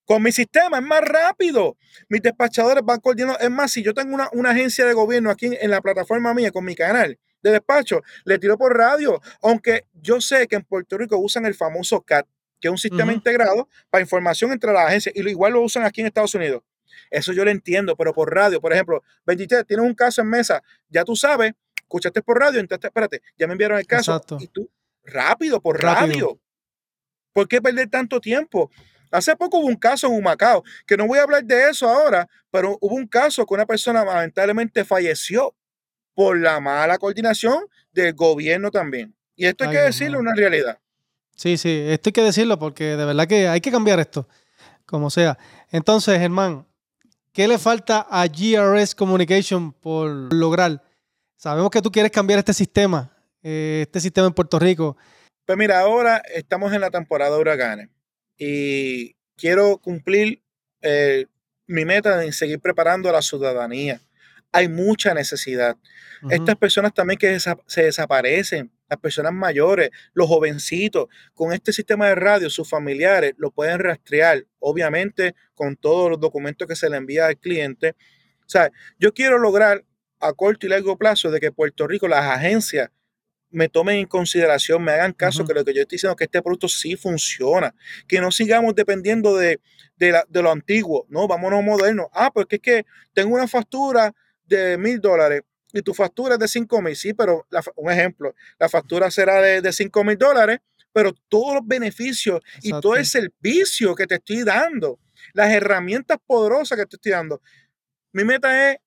Con 0.09 0.23
mi 0.23 0.31
sistema 0.31 0.79
es 0.79 0.83
más 0.83 1.01
rápido. 1.01 1.77
Mis 2.07 2.23
despachadores 2.23 2.83
van 2.83 2.99
coordinando. 2.99 3.37
Es 3.39 3.51
más, 3.51 3.71
si 3.71 3.83
yo 3.83 3.93
tengo 3.93 4.17
una, 4.31 4.49
agencia 4.49 4.83
de 4.87 4.93
gobierno 4.93 5.29
aquí 5.29 5.51
en, 5.61 5.69
la 5.69 5.81
plataforma 5.81 6.33
mía 6.33 6.49
con 6.49 6.65
mi 6.65 6.73
canal 6.73 7.19
de 7.43 7.51
despacho, 7.51 8.01
le 8.25 8.39
tiro 8.39 8.57
por 8.57 8.75
radio. 8.75 9.21
Aunque 9.43 9.85
yo 9.93 10.19
sé 10.19 10.47
que 10.47 10.55
en 10.55 10.63
Puerto 10.63 10.97
Rico 10.97 11.15
usan 11.19 11.45
el 11.45 11.53
famoso 11.53 12.01
CAT, 12.01 12.25
que 12.59 12.69
es 12.69 12.71
un 12.71 12.79
sistema 12.79 13.13
integrado 13.13 13.69
para 13.91 14.01
información 14.01 14.51
entre 14.51 14.73
las 14.73 14.87
agencias, 14.87 15.15
y 15.15 15.21
lo 15.21 15.29
igual 15.29 15.53
lo 15.53 15.61
usan 15.61 15.85
aquí 15.85 16.01
en 16.01 16.07
Estados 16.07 16.33
Unidos. 16.33 16.63
Eso 17.11 17.31
yo 17.31 17.45
lo 17.45 17.51
entiendo, 17.51 17.95
pero 17.95 18.11
por 18.11 18.33
radio, 18.33 18.59
por 18.59 18.73
ejemplo, 18.73 19.03
23, 19.27 19.63
tienes 19.67 19.85
un 19.85 19.93
caso 19.93 20.21
en 20.21 20.29
mesa, 20.29 20.63
ya 20.89 21.03
tú 21.03 21.15
sabes, 21.15 21.53
escuchaste 21.75 22.23
por 22.23 22.39
radio, 22.39 22.59
entonces 22.59 22.83
espérate, 22.83 23.21
ya 23.37 23.45
me 23.45 23.53
enviaron 23.53 23.77
el 23.77 23.85
caso. 23.85 24.19
Y 24.39 24.47
tú, 24.47 24.71
rápido, 25.03 25.61
por 25.61 25.79
radio. 25.79 26.39
¿Por 27.31 27.47
qué 27.47 27.61
perder 27.61 27.91
tanto 27.91 28.19
tiempo? 28.19 28.71
Hace 29.11 29.35
poco 29.35 29.59
hubo 29.59 29.67
un 29.67 29.75
caso 29.75 30.07
en 30.07 30.13
Humacao, 30.13 30.63
que 30.85 30.95
no 30.95 31.07
voy 31.07 31.19
a 31.19 31.23
hablar 31.23 31.43
de 31.43 31.69
eso 31.69 31.89
ahora, 31.89 32.27
pero 32.51 32.77
hubo 32.81 32.95
un 32.95 33.07
caso 33.07 33.45
que 33.45 33.53
una 33.53 33.65
persona 33.65 34.05
lamentablemente 34.05 34.85
falleció 34.85 35.55
por 36.13 36.37
la 36.37 36.59
mala 36.59 36.97
coordinación 36.97 37.63
del 37.91 38.13
gobierno 38.13 38.69
también. 38.71 39.15
Y 39.35 39.45
esto 39.45 39.63
hay 39.63 39.71
que 39.71 39.79
decirlo, 39.79 40.19
una 40.19 40.35
realidad. 40.35 40.77
Sí, 41.35 41.57
sí, 41.57 41.85
esto 41.87 42.09
hay 42.09 42.13
que 42.13 42.21
decirlo 42.21 42.59
porque 42.59 42.97
de 42.97 43.05
verdad 43.05 43.27
que 43.27 43.47
hay 43.47 43.61
que 43.61 43.71
cambiar 43.71 43.99
esto, 43.99 44.27
como 44.85 45.09
sea. 45.09 45.37
Entonces, 45.71 46.19
Germán, 46.19 46.67
¿qué 47.31 47.47
le 47.47 47.57
falta 47.57 48.05
a 48.09 48.27
GRS 48.27 48.93
Communication 48.93 49.71
por 49.71 50.33
lograr? 50.33 50.83
Sabemos 51.35 51.71
que 51.71 51.81
tú 51.81 51.91
quieres 51.91 52.11
cambiar 52.11 52.39
este 52.39 52.53
sistema, 52.53 53.09
eh, 53.41 53.83
este 53.83 54.01
sistema 54.01 54.27
en 54.27 54.33
Puerto 54.33 54.59
Rico. 54.59 54.97
Pues 55.45 55.57
mira, 55.57 55.79
ahora 55.79 56.21
estamos 56.35 56.73
en 56.73 56.81
la 56.81 56.91
temporada 56.91 57.33
de 57.33 57.41
huracanes 57.41 57.89
y 58.39 59.15
quiero 59.35 59.77
cumplir 59.77 60.41
eh, 60.81 61.25
mi 61.67 61.85
meta 61.85 62.17
de 62.17 62.31
seguir 62.31 62.59
preparando 62.59 63.09
a 63.09 63.11
la 63.11 63.21
ciudadanía. 63.21 64.01
Hay 64.51 64.67
mucha 64.67 65.13
necesidad. 65.13 65.77
Estas 66.31 66.55
personas 66.55 66.93
también 66.93 67.19
que 67.19 67.39
se 67.39 67.83
desaparecen, 67.83 68.71
las 68.89 68.99
personas 68.99 69.31
mayores, 69.31 69.91
los 70.13 70.27
jovencitos, 70.27 71.07
con 71.33 71.53
este 71.53 71.71
sistema 71.71 72.07
de 72.07 72.15
radio, 72.15 72.49
sus 72.49 72.67
familiares 72.67 73.35
lo 73.37 73.51
pueden 73.51 73.79
rastrear, 73.79 74.45
obviamente 74.57 75.35
con 75.53 75.75
todos 75.75 76.09
los 76.09 76.19
documentos 76.19 76.67
que 76.67 76.75
se 76.75 76.89
le 76.89 76.97
envía 76.97 77.27
al 77.27 77.37
cliente. 77.37 77.95
O 78.41 78.49
sea, 78.49 78.71
yo 78.97 79.13
quiero 79.13 79.37
lograr 79.37 79.85
a 80.19 80.33
corto 80.33 80.65
y 80.65 80.69
largo 80.69 80.97
plazo 80.97 81.29
de 81.29 81.39
que 81.39 81.51
Puerto 81.51 81.87
Rico, 81.87 82.07
las 82.07 82.25
agencias, 82.25 82.89
me 83.51 83.69
tomen 83.69 83.97
en 83.97 84.05
consideración, 84.05 84.83
me 84.83 84.91
hagan 84.91 85.13
caso 85.13 85.45
que 85.45 85.53
lo 85.53 85.65
que 85.65 85.73
yo 85.73 85.81
estoy 85.81 85.95
diciendo, 85.95 86.15
que 86.15 86.25
este 86.25 86.41
producto 86.41 86.67
sí 86.67 86.95
funciona, 86.95 87.73
que 88.07 88.21
no 88.21 88.31
sigamos 88.31 88.75
dependiendo 88.75 89.35
de, 89.35 89.59
de, 89.97 90.41
lo 90.41 90.51
antiguo, 90.51 91.05
no, 91.09 91.27
vámonos 91.27 91.63
modernos. 91.63 92.07
Ah, 92.13 92.31
porque 92.31 92.57
es 92.57 92.61
que 92.61 92.85
tengo 93.13 93.35
una 93.35 93.47
factura 93.47 94.13
de 94.45 94.77
mil 94.77 94.99
dólares 94.99 95.41
y 95.73 95.81
tu 95.81 95.93
factura 95.93 96.35
es 96.35 96.39
de 96.39 96.47
cinco 96.47 96.81
mil, 96.81 96.95
sí, 96.95 97.13
pero 97.13 97.47
un 97.75 97.91
ejemplo, 97.91 98.35
la 98.59 98.69
factura 98.69 99.11
será 99.11 99.41
de, 99.41 99.61
de 99.61 99.73
cinco 99.73 100.03
mil 100.03 100.17
dólares, 100.17 100.59
pero 100.91 101.13
todos 101.27 101.55
los 101.55 101.67
beneficios 101.67 102.41
y 102.61 102.71
todo 102.71 102.95
el 102.95 103.05
servicio 103.05 103.95
que 103.95 104.07
te 104.07 104.15
estoy 104.15 104.43
dando, 104.43 104.99
las 105.33 105.51
herramientas 105.51 106.17
poderosas 106.25 106.77
que 106.77 106.85
te 106.85 106.95
estoy 106.95 107.11
dando. 107.11 107.41
Mi 108.11 108.23
meta 108.23 108.71
es 108.71 108.77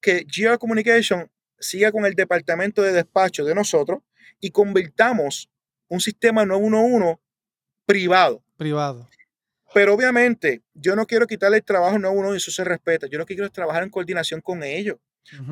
que 0.00 0.24
GR 0.24 0.58
Communication 0.58 1.30
siga 1.58 1.92
con 1.92 2.04
el 2.06 2.14
departamento 2.14 2.82
de 2.82 2.92
despacho 2.92 3.44
de 3.44 3.54
nosotros 3.54 4.00
y 4.40 4.50
convirtamos 4.50 5.50
un 5.88 6.00
sistema 6.00 6.44
911 6.44 7.18
privado. 7.86 8.42
Privado. 8.56 9.08
Pero 9.74 9.94
obviamente 9.94 10.62
yo 10.74 10.96
no 10.96 11.06
quiero 11.06 11.26
quitarle 11.26 11.58
el 11.58 11.64
trabajo 11.64 11.96
al 11.96 12.02
911 12.02 12.34
y 12.34 12.38
eso 12.38 12.50
se 12.50 12.64
respeta. 12.64 13.06
Yo 13.06 13.18
lo 13.18 13.26
que 13.26 13.34
quiero 13.34 13.46
es 13.46 13.52
trabajar 13.52 13.82
en 13.82 13.90
coordinación 13.90 14.40
con 14.40 14.62
ellos. 14.62 14.96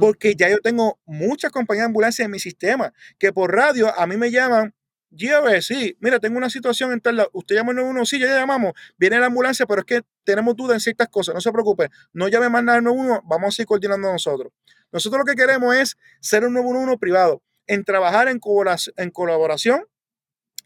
Porque 0.01 0.35
ya 0.35 0.49
yo 0.49 0.59
tengo 0.61 0.99
muchas 1.05 1.53
compañías 1.53 1.83
de 1.83 1.89
ambulancia 1.89 2.25
en 2.25 2.31
mi 2.31 2.39
sistema 2.39 2.95
que 3.19 3.31
por 3.31 3.55
radio 3.55 3.93
a 3.99 4.07
mí 4.07 4.17
me 4.17 4.31
llaman 4.31 4.75
GR, 5.11 5.63
sí, 5.63 5.97
mira, 6.01 6.19
tengo 6.19 6.37
una 6.37 6.51
situación 6.51 6.93
en 6.93 7.01
tal 7.01 7.17
lado. 7.17 7.31
Usted 7.33 7.57
llama 7.57 7.71
al 7.71 7.77
911, 7.77 8.17
sí, 8.17 8.21
ya 8.21 8.29
llamamos. 8.29 8.73
Viene 8.99 9.19
la 9.19 9.27
ambulancia, 9.27 9.67
pero 9.67 9.81
es 9.81 9.87
que 9.87 10.03
tenemos 10.25 10.57
dudas 10.57 10.77
en 10.77 10.81
ciertas 10.81 11.09
cosas. 11.09 11.35
No 11.35 11.41
se 11.41 11.53
preocupe, 11.53 11.91
no 12.13 12.29
llame 12.29 12.49
más 12.49 12.65
nada 12.65 12.79
al 12.79 12.85
911, 12.85 13.23
vamos 13.27 13.49
a 13.49 13.51
seguir 13.53 13.67
coordinando 13.67 14.13
nosotros. 14.13 14.53
Nosotros 14.93 15.21
lo 15.21 15.25
que 15.25 15.35
queremos 15.35 15.75
es 15.75 15.97
ser 16.21 16.45
un 16.45 16.55
911 16.55 16.99
privado, 16.99 17.43
en 17.67 17.85
trabajar 17.85 18.29
en 18.29 18.39
colaboración 18.39 19.85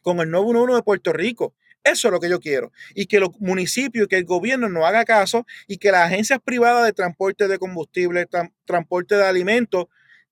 con 0.03 0.21
el 0.21 0.31
911 0.31 0.77
de 0.77 0.83
Puerto 0.83 1.13
Rico. 1.13 1.55
Eso 1.83 2.09
es 2.09 2.13
lo 2.13 2.21
que 2.21 2.29
yo 2.29 2.41
quiero. 2.41 2.73
Y 2.95 3.07
que 3.07 3.21
los 3.21 3.31
municipios, 3.41 4.07
que 4.07 4.19
el 4.19 4.25
gobierno 4.25 4.69
no 4.69 4.87
haga 4.87 5.05
caso 5.05 5.47
y 5.67 5.79
que 5.79 5.91
las 5.91 6.07
agencias 6.07 6.39
privadas 6.45 6.85
de 6.85 6.93
transporte 6.93 7.49
de 7.49 7.59
combustible, 7.59 8.29
transporte 8.65 9.17
de 9.17 9.25
alimentos, 9.25 9.87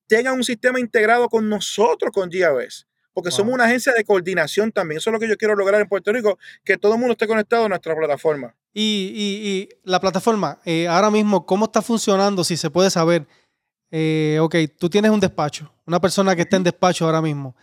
tengan 0.06 0.34
un 0.34 0.44
sistema 0.44 0.78
integrado 0.80 1.28
con 1.28 1.48
nosotros, 1.48 2.10
con 2.12 2.28
GAOS. 2.30 2.86
Porque 3.14 3.30
somos 3.32 3.52
una 3.52 3.64
agencia 3.64 3.92
de 3.94 4.04
coordinación 4.04 4.70
también. 4.70 4.98
Eso 4.98 5.10
es 5.10 5.12
lo 5.12 5.18
que 5.18 5.28
yo 5.28 5.36
quiero 5.36 5.56
lograr 5.56 5.80
en 5.80 5.88
Puerto 5.88 6.12
Rico, 6.12 6.38
que 6.64 6.76
todo 6.76 6.94
el 6.94 7.00
mundo 7.00 7.12
esté 7.12 7.26
conectado 7.26 7.64
a 7.64 7.68
nuestra 7.68 7.96
plataforma. 7.96 8.54
Y, 8.72 9.68
la 9.82 9.98
plataforma, 9.98 10.60
eh, 10.64 10.86
ahora 10.86 11.10
mismo, 11.10 11.44
¿cómo 11.44 11.64
está 11.64 11.82
funcionando? 11.82 12.44
Si 12.44 12.56
se 12.56 12.70
puede 12.70 12.90
saber. 12.90 13.26
Eh, 13.90 14.38
ok, 14.40 14.56
tú 14.78 14.90
tienes 14.90 15.10
un 15.10 15.20
despacho, 15.20 15.70
una 15.86 16.00
persona 16.00 16.36
que 16.36 16.42
está 16.42 16.56
en 16.56 16.64
despacho 16.64 17.06
ahora 17.06 17.22
mismo. 17.22 17.54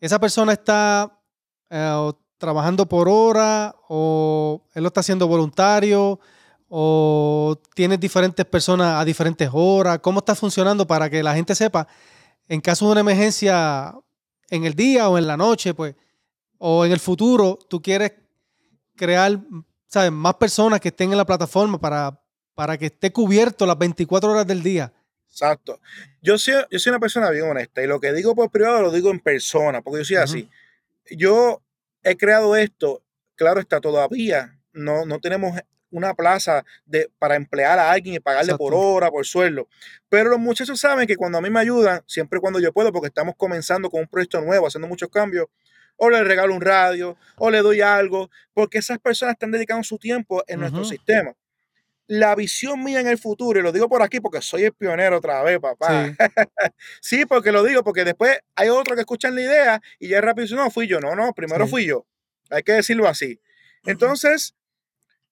Esa 0.00 0.18
persona 0.18 0.52
está 0.52 1.20
eh, 1.68 2.12
trabajando 2.38 2.86
por 2.86 3.08
hora 3.08 3.74
o 3.88 4.62
él 4.74 4.82
lo 4.82 4.88
está 4.88 5.00
haciendo 5.00 5.26
voluntario 5.26 6.18
o 6.68 7.60
tienes 7.74 7.98
diferentes 8.00 8.46
personas 8.46 9.00
a 9.00 9.04
diferentes 9.04 9.50
horas. 9.52 9.98
¿Cómo 10.00 10.20
está 10.20 10.34
funcionando 10.34 10.86
para 10.86 11.10
que 11.10 11.22
la 11.22 11.34
gente 11.34 11.54
sepa 11.54 11.86
en 12.48 12.60
caso 12.60 12.86
de 12.86 12.92
una 12.92 13.00
emergencia 13.02 13.94
en 14.50 14.64
el 14.64 14.74
día 14.74 15.08
o 15.08 15.18
en 15.18 15.26
la 15.26 15.36
noche, 15.36 15.74
pues, 15.74 15.94
o 16.58 16.84
en 16.84 16.92
el 16.92 16.98
futuro, 16.98 17.58
tú 17.68 17.80
quieres 17.80 18.12
crear, 18.96 19.38
¿sabes? 19.86 20.10
Más 20.10 20.34
personas 20.34 20.80
que 20.80 20.88
estén 20.88 21.12
en 21.12 21.18
la 21.18 21.26
plataforma 21.26 21.78
para, 21.78 22.20
para 22.54 22.76
que 22.78 22.86
esté 22.86 23.12
cubierto 23.12 23.66
las 23.66 23.78
24 23.78 24.30
horas 24.30 24.46
del 24.46 24.62
día. 24.62 24.92
Exacto. 25.38 25.80
Yo 26.20 26.36
soy, 26.36 26.54
yo 26.68 26.78
soy 26.80 26.90
una 26.90 26.98
persona 26.98 27.30
bien 27.30 27.48
honesta 27.48 27.80
y 27.80 27.86
lo 27.86 28.00
que 28.00 28.12
digo 28.12 28.34
por 28.34 28.50
privado 28.50 28.82
lo 28.82 28.90
digo 28.90 29.10
en 29.10 29.20
persona, 29.20 29.82
porque 29.82 30.00
yo 30.00 30.04
soy 30.04 30.16
así. 30.16 30.50
Yo 31.10 31.62
he 32.02 32.16
creado 32.16 32.56
esto, 32.56 33.04
claro 33.36 33.60
está, 33.60 33.80
todavía 33.80 34.58
no, 34.72 35.06
no 35.06 35.20
tenemos 35.20 35.56
una 35.90 36.12
plaza 36.14 36.64
de, 36.84 37.08
para 37.20 37.36
emplear 37.36 37.78
a 37.78 37.92
alguien 37.92 38.16
y 38.16 38.20
pagarle 38.20 38.56
por 38.56 38.74
hora, 38.74 39.10
por 39.10 39.24
sueldo. 39.24 39.68
Pero 40.08 40.30
los 40.30 40.40
muchachos 40.40 40.80
saben 40.80 41.06
que 41.06 41.16
cuando 41.16 41.38
a 41.38 41.40
mí 41.40 41.50
me 41.50 41.60
ayudan, 41.60 42.02
siempre 42.06 42.40
cuando 42.40 42.58
yo 42.58 42.72
puedo, 42.72 42.92
porque 42.92 43.06
estamos 43.06 43.34
comenzando 43.36 43.88
con 43.88 44.00
un 44.00 44.08
proyecto 44.08 44.40
nuevo, 44.40 44.66
haciendo 44.66 44.88
muchos 44.88 45.08
cambios, 45.08 45.46
o 45.96 46.10
le 46.10 46.22
regalo 46.24 46.54
un 46.54 46.60
radio, 46.60 47.16
o 47.36 47.50
le 47.50 47.58
doy 47.58 47.80
algo, 47.80 48.28
porque 48.52 48.78
esas 48.78 48.98
personas 48.98 49.34
están 49.34 49.52
dedicando 49.52 49.84
su 49.84 49.98
tiempo 49.98 50.42
en 50.48 50.60
nuestro 50.60 50.84
sistema 50.84 51.34
la 52.08 52.34
visión 52.34 52.82
mía 52.82 53.00
en 53.00 53.06
el 53.06 53.18
futuro, 53.18 53.60
y 53.60 53.62
lo 53.62 53.70
digo 53.70 53.86
por 53.86 54.02
aquí 54.02 54.18
porque 54.18 54.40
soy 54.40 54.64
el 54.64 54.72
pionero 54.72 55.18
otra 55.18 55.42
vez, 55.42 55.60
papá. 55.60 56.12
Sí, 57.00 57.26
porque 57.26 57.52
lo 57.52 57.62
digo, 57.62 57.84
porque 57.84 58.04
después 58.04 58.38
hay 58.56 58.70
otros 58.70 58.96
que 58.96 59.02
escuchan 59.02 59.34
la 59.34 59.42
idea 59.42 59.82
y 59.98 60.08
ya 60.08 60.20
rápido 60.20 60.44
dicen, 60.44 60.56
no, 60.56 60.70
fui 60.70 60.86
yo. 60.86 61.00
No, 61.00 61.14
no, 61.14 61.32
primero 61.34 61.66
fui 61.66 61.86
yo. 61.86 62.06
Hay 62.50 62.62
que 62.62 62.72
decirlo 62.72 63.06
así. 63.06 63.40
Entonces, 63.84 64.54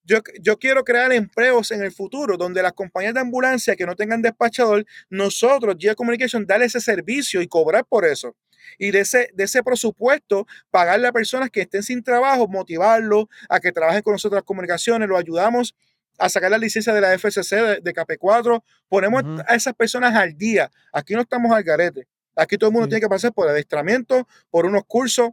yo, 0.04 0.18
yo, 0.40 0.58
quiero 0.58 0.84
crear 0.84 1.12
empleos 1.12 1.70
en 1.70 1.82
el 1.82 1.92
futuro 1.92 2.36
donde 2.36 2.62
las 2.62 2.74
compañías 2.74 3.14
de 3.14 3.20
ambulancia 3.20 3.74
que 3.74 3.86
no 3.86 3.96
tengan 3.96 4.20
despachador, 4.22 4.84
nosotros, 5.08 5.76
G 5.76 5.94
Communication, 5.94 6.46
darle 6.46 6.66
ese 6.66 6.80
servicio 6.80 7.40
y 7.40 7.48
cobrar 7.48 7.86
por 7.86 8.04
eso. 8.04 8.36
Y 8.78 8.90
de 8.90 9.00
ese, 9.00 9.30
de 9.32 9.44
ese 9.44 9.62
presupuesto, 9.62 10.46
pagarle 10.70 11.08
a 11.08 11.12
personas 11.12 11.50
que 11.50 11.62
estén 11.62 11.82
sin 11.82 12.02
trabajo, 12.02 12.46
motivarlos 12.48 13.26
a 13.48 13.60
que 13.60 13.72
trabajen 13.72 14.02
con 14.02 14.12
nosotros 14.12 14.36
las 14.36 14.44
comunicaciones, 14.44 15.08
lo 15.08 15.16
ayudamos 15.16 15.74
a 16.18 16.28
sacar 16.28 16.50
la 16.50 16.58
licencia 16.58 16.92
de 16.92 17.00
la 17.00 17.16
FCC 17.16 17.82
de, 17.82 17.94
KP4, 17.94 18.62
ponemos 18.88 19.22
a 19.46 19.54
esas 19.54 19.74
personas 19.74 20.14
al 20.14 20.36
día. 20.36 20.70
Aquí 20.92 21.14
no 21.14 21.20
estamos 21.20 21.52
al 21.52 21.62
garete. 21.62 22.06
Aquí 22.34 22.58
todo 22.58 22.68
el 22.68 22.74
mundo 22.74 22.88
tiene 22.88 23.00
que 23.00 23.08
pasar 23.08 23.32
por 23.32 23.48
adiestramiento, 23.48 24.28
por 24.50 24.66
unos 24.66 24.82
cursos. 24.86 25.30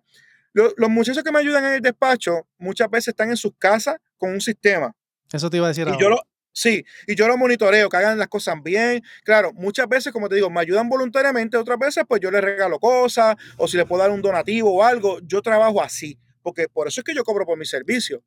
Los, 0.54 0.74
muchachos 0.90 1.24
que 1.24 1.32
me 1.32 1.40
ayudan 1.40 1.66
en 1.66 1.74
el 1.74 1.82
despacho 1.82 2.48
muchas 2.58 2.90
veces 2.90 3.10
están 3.10 3.30
en 3.30 3.38
sus 3.38 3.54
casas 3.58 3.98
con 4.18 4.32
un 4.32 4.40
sistema. 4.40 4.96
Eso 5.32 5.50
te 5.50 5.58
iba 5.58 5.66
a 5.66 5.70
decir. 5.70 5.88
Y 5.88 6.00
yo 6.00 6.10
lo, 6.10 6.22
sí, 6.54 6.86
y 7.08 7.16
yo 7.16 7.28
lo 7.28 7.38
monitoreo, 7.38 7.90
que 7.90 7.98
hagan 7.98 8.18
las 8.18 8.28
cosas 8.28 8.56
bien. 8.64 9.04
Claro, 9.24 9.52
muchas 9.54 9.88
veces, 9.90 10.14
como 10.14 10.30
te 10.30 10.36
digo, 10.36 10.50
me 10.50 10.62
ayudan 10.62 10.88
voluntariamente, 10.88 11.58
otras 11.58 11.80
veces 11.80 12.04
pues 12.08 12.22
yo 12.22 12.30
les 12.32 12.42
regalo 12.42 12.80
cosas 12.80 13.36
o 13.58 13.68
si 13.68 13.78
les 13.78 13.86
puedo 13.86 14.02
dar 14.02 14.12
un 14.12 14.22
donativo 14.22 14.76
o 14.76 14.84
algo. 14.84 15.20
Yo 15.24 15.42
trabajo 15.42 15.82
así, 15.82 16.20
porque 16.42 16.70
por 16.70 16.88
eso 16.88 17.02
es 17.02 17.06
que 17.06 17.16
yo 17.16 17.24
cobro 17.24 17.46
por 17.46 17.58
mi 17.58 17.66
servicio. 17.66 18.24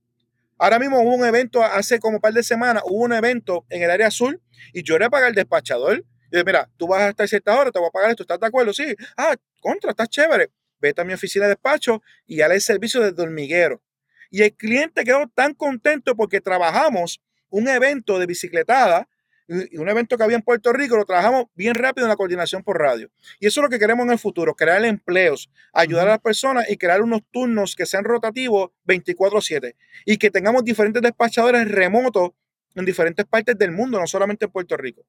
Ahora 0.59 0.79
mismo 0.79 1.01
hubo 1.01 1.15
un 1.15 1.25
evento 1.25 1.63
hace 1.63 1.99
como 1.99 2.17
un 2.17 2.21
par 2.21 2.33
de 2.33 2.43
semanas, 2.43 2.83
hubo 2.87 3.05
un 3.05 3.13
evento 3.13 3.67
en 3.69 3.83
el 3.83 3.91
área 3.91 4.07
azul 4.07 4.41
y 4.73 4.83
yo 4.83 4.99
le 4.99 5.11
pagué 5.11 5.27
al 5.27 5.35
despachador. 5.35 5.99
Y 5.99 6.31
dije, 6.31 6.45
mira, 6.45 6.71
tú 6.77 6.87
vas 6.89 7.03
a 7.03 7.09
estar 7.11 7.29
cierta 7.29 7.59
hora, 7.59 7.71
te 7.71 7.79
voy 7.79 7.89
a 7.89 7.91
pagar 7.91 8.11
esto, 8.11 8.23
¿estás 8.23 8.41
de 8.41 8.47
acuerdo? 8.47 8.73
Sí. 8.73 8.95
Ah, 9.17 9.37
contra, 9.61 9.91
estás 9.91 10.09
chévere. 10.09 10.51
Vete 10.81 11.01
a 11.01 11.05
mi 11.05 11.13
oficina 11.13 11.45
de 11.45 11.51
despacho 11.51 12.03
y 12.27 12.39
dale 12.39 12.55
el 12.55 12.61
servicio 12.61 13.01
de 13.01 13.23
hormiguero. 13.23 13.83
Y 14.31 14.43
el 14.43 14.55
cliente 14.55 15.05
quedó 15.05 15.29
tan 15.29 15.55
contento 15.55 16.17
porque 16.17 16.41
trabajamos 16.41 17.21
un 17.49 17.69
evento 17.69 18.19
de 18.19 18.27
bicicletada 18.27 19.09
y 19.49 19.79
un 19.79 19.89
evento 19.89 20.17
que 20.17 20.25
había 20.25 20.37
en 20.37 20.43
Puerto 20.43 20.73
Rico, 20.73 20.97
lo 20.97 21.05
trabajamos 21.05 21.47
bien 21.55 21.75
rápido 21.75 22.07
en 22.07 22.09
la 22.09 22.17
coordinación 22.17 22.63
por 22.63 22.79
radio. 22.79 23.11
Y 23.39 23.47
eso 23.47 23.61
es 23.61 23.63
lo 23.63 23.71
que 23.71 23.79
queremos 23.79 24.05
en 24.05 24.13
el 24.13 24.19
futuro, 24.19 24.55
crear 24.55 24.85
empleos, 24.85 25.51
ayudar 25.73 26.09
a 26.09 26.13
las 26.13 26.21
personas 26.21 26.69
y 26.69 26.77
crear 26.77 27.03
unos 27.03 27.21
turnos 27.31 27.77
que 27.77 27.87
sean 27.87 28.05
rotativos 28.05 28.71
24/7 28.85 29.77
y 30.05 30.17
que 30.17 30.31
tengamos 30.31 30.65
diferentes 30.65 31.03
despachadores 31.03 31.71
remotos 31.71 32.31
en 32.75 32.85
diferentes 32.85 33.25
partes 33.25 33.57
del 33.57 33.73
mundo, 33.73 33.99
no 34.01 34.07
solamente 34.07 34.47
en 34.47 34.51
Puerto 34.51 34.77
Rico. 34.77 35.03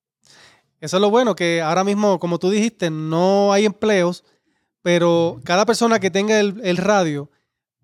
Eso 0.79 0.97
es 0.97 1.01
lo 1.01 1.09
bueno, 1.09 1.35
que 1.35 1.61
ahora 1.61 1.83
mismo, 1.83 2.19
como 2.19 2.37
tú 2.37 2.51
dijiste, 2.51 2.91
no 2.91 3.51
hay 3.51 3.65
empleos, 3.65 4.23
pero 4.83 5.41
cada 5.43 5.65
persona 5.65 5.99
que 5.99 6.11
tenga 6.11 6.39
el, 6.39 6.77
radio, 6.77 7.31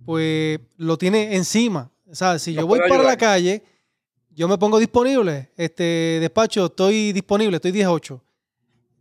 pues 0.06 0.60
lo 0.78 0.98
tiene 0.98 1.36
encima. 1.36 1.92
O 2.08 2.16
sea, 2.16 2.38
si 2.38 2.54
yo 2.54 2.68
voy 2.68 2.80
para 2.88 3.04
la 3.04 3.18
calle 3.18 3.64
yo 4.36 4.48
me 4.48 4.58
pongo 4.58 4.80
disponible, 4.80 5.52
este 5.56 6.18
despacho, 6.20 6.66
estoy 6.66 7.14
disponible, 7.14 7.58
estoy 7.58 7.72
18. 7.72 8.22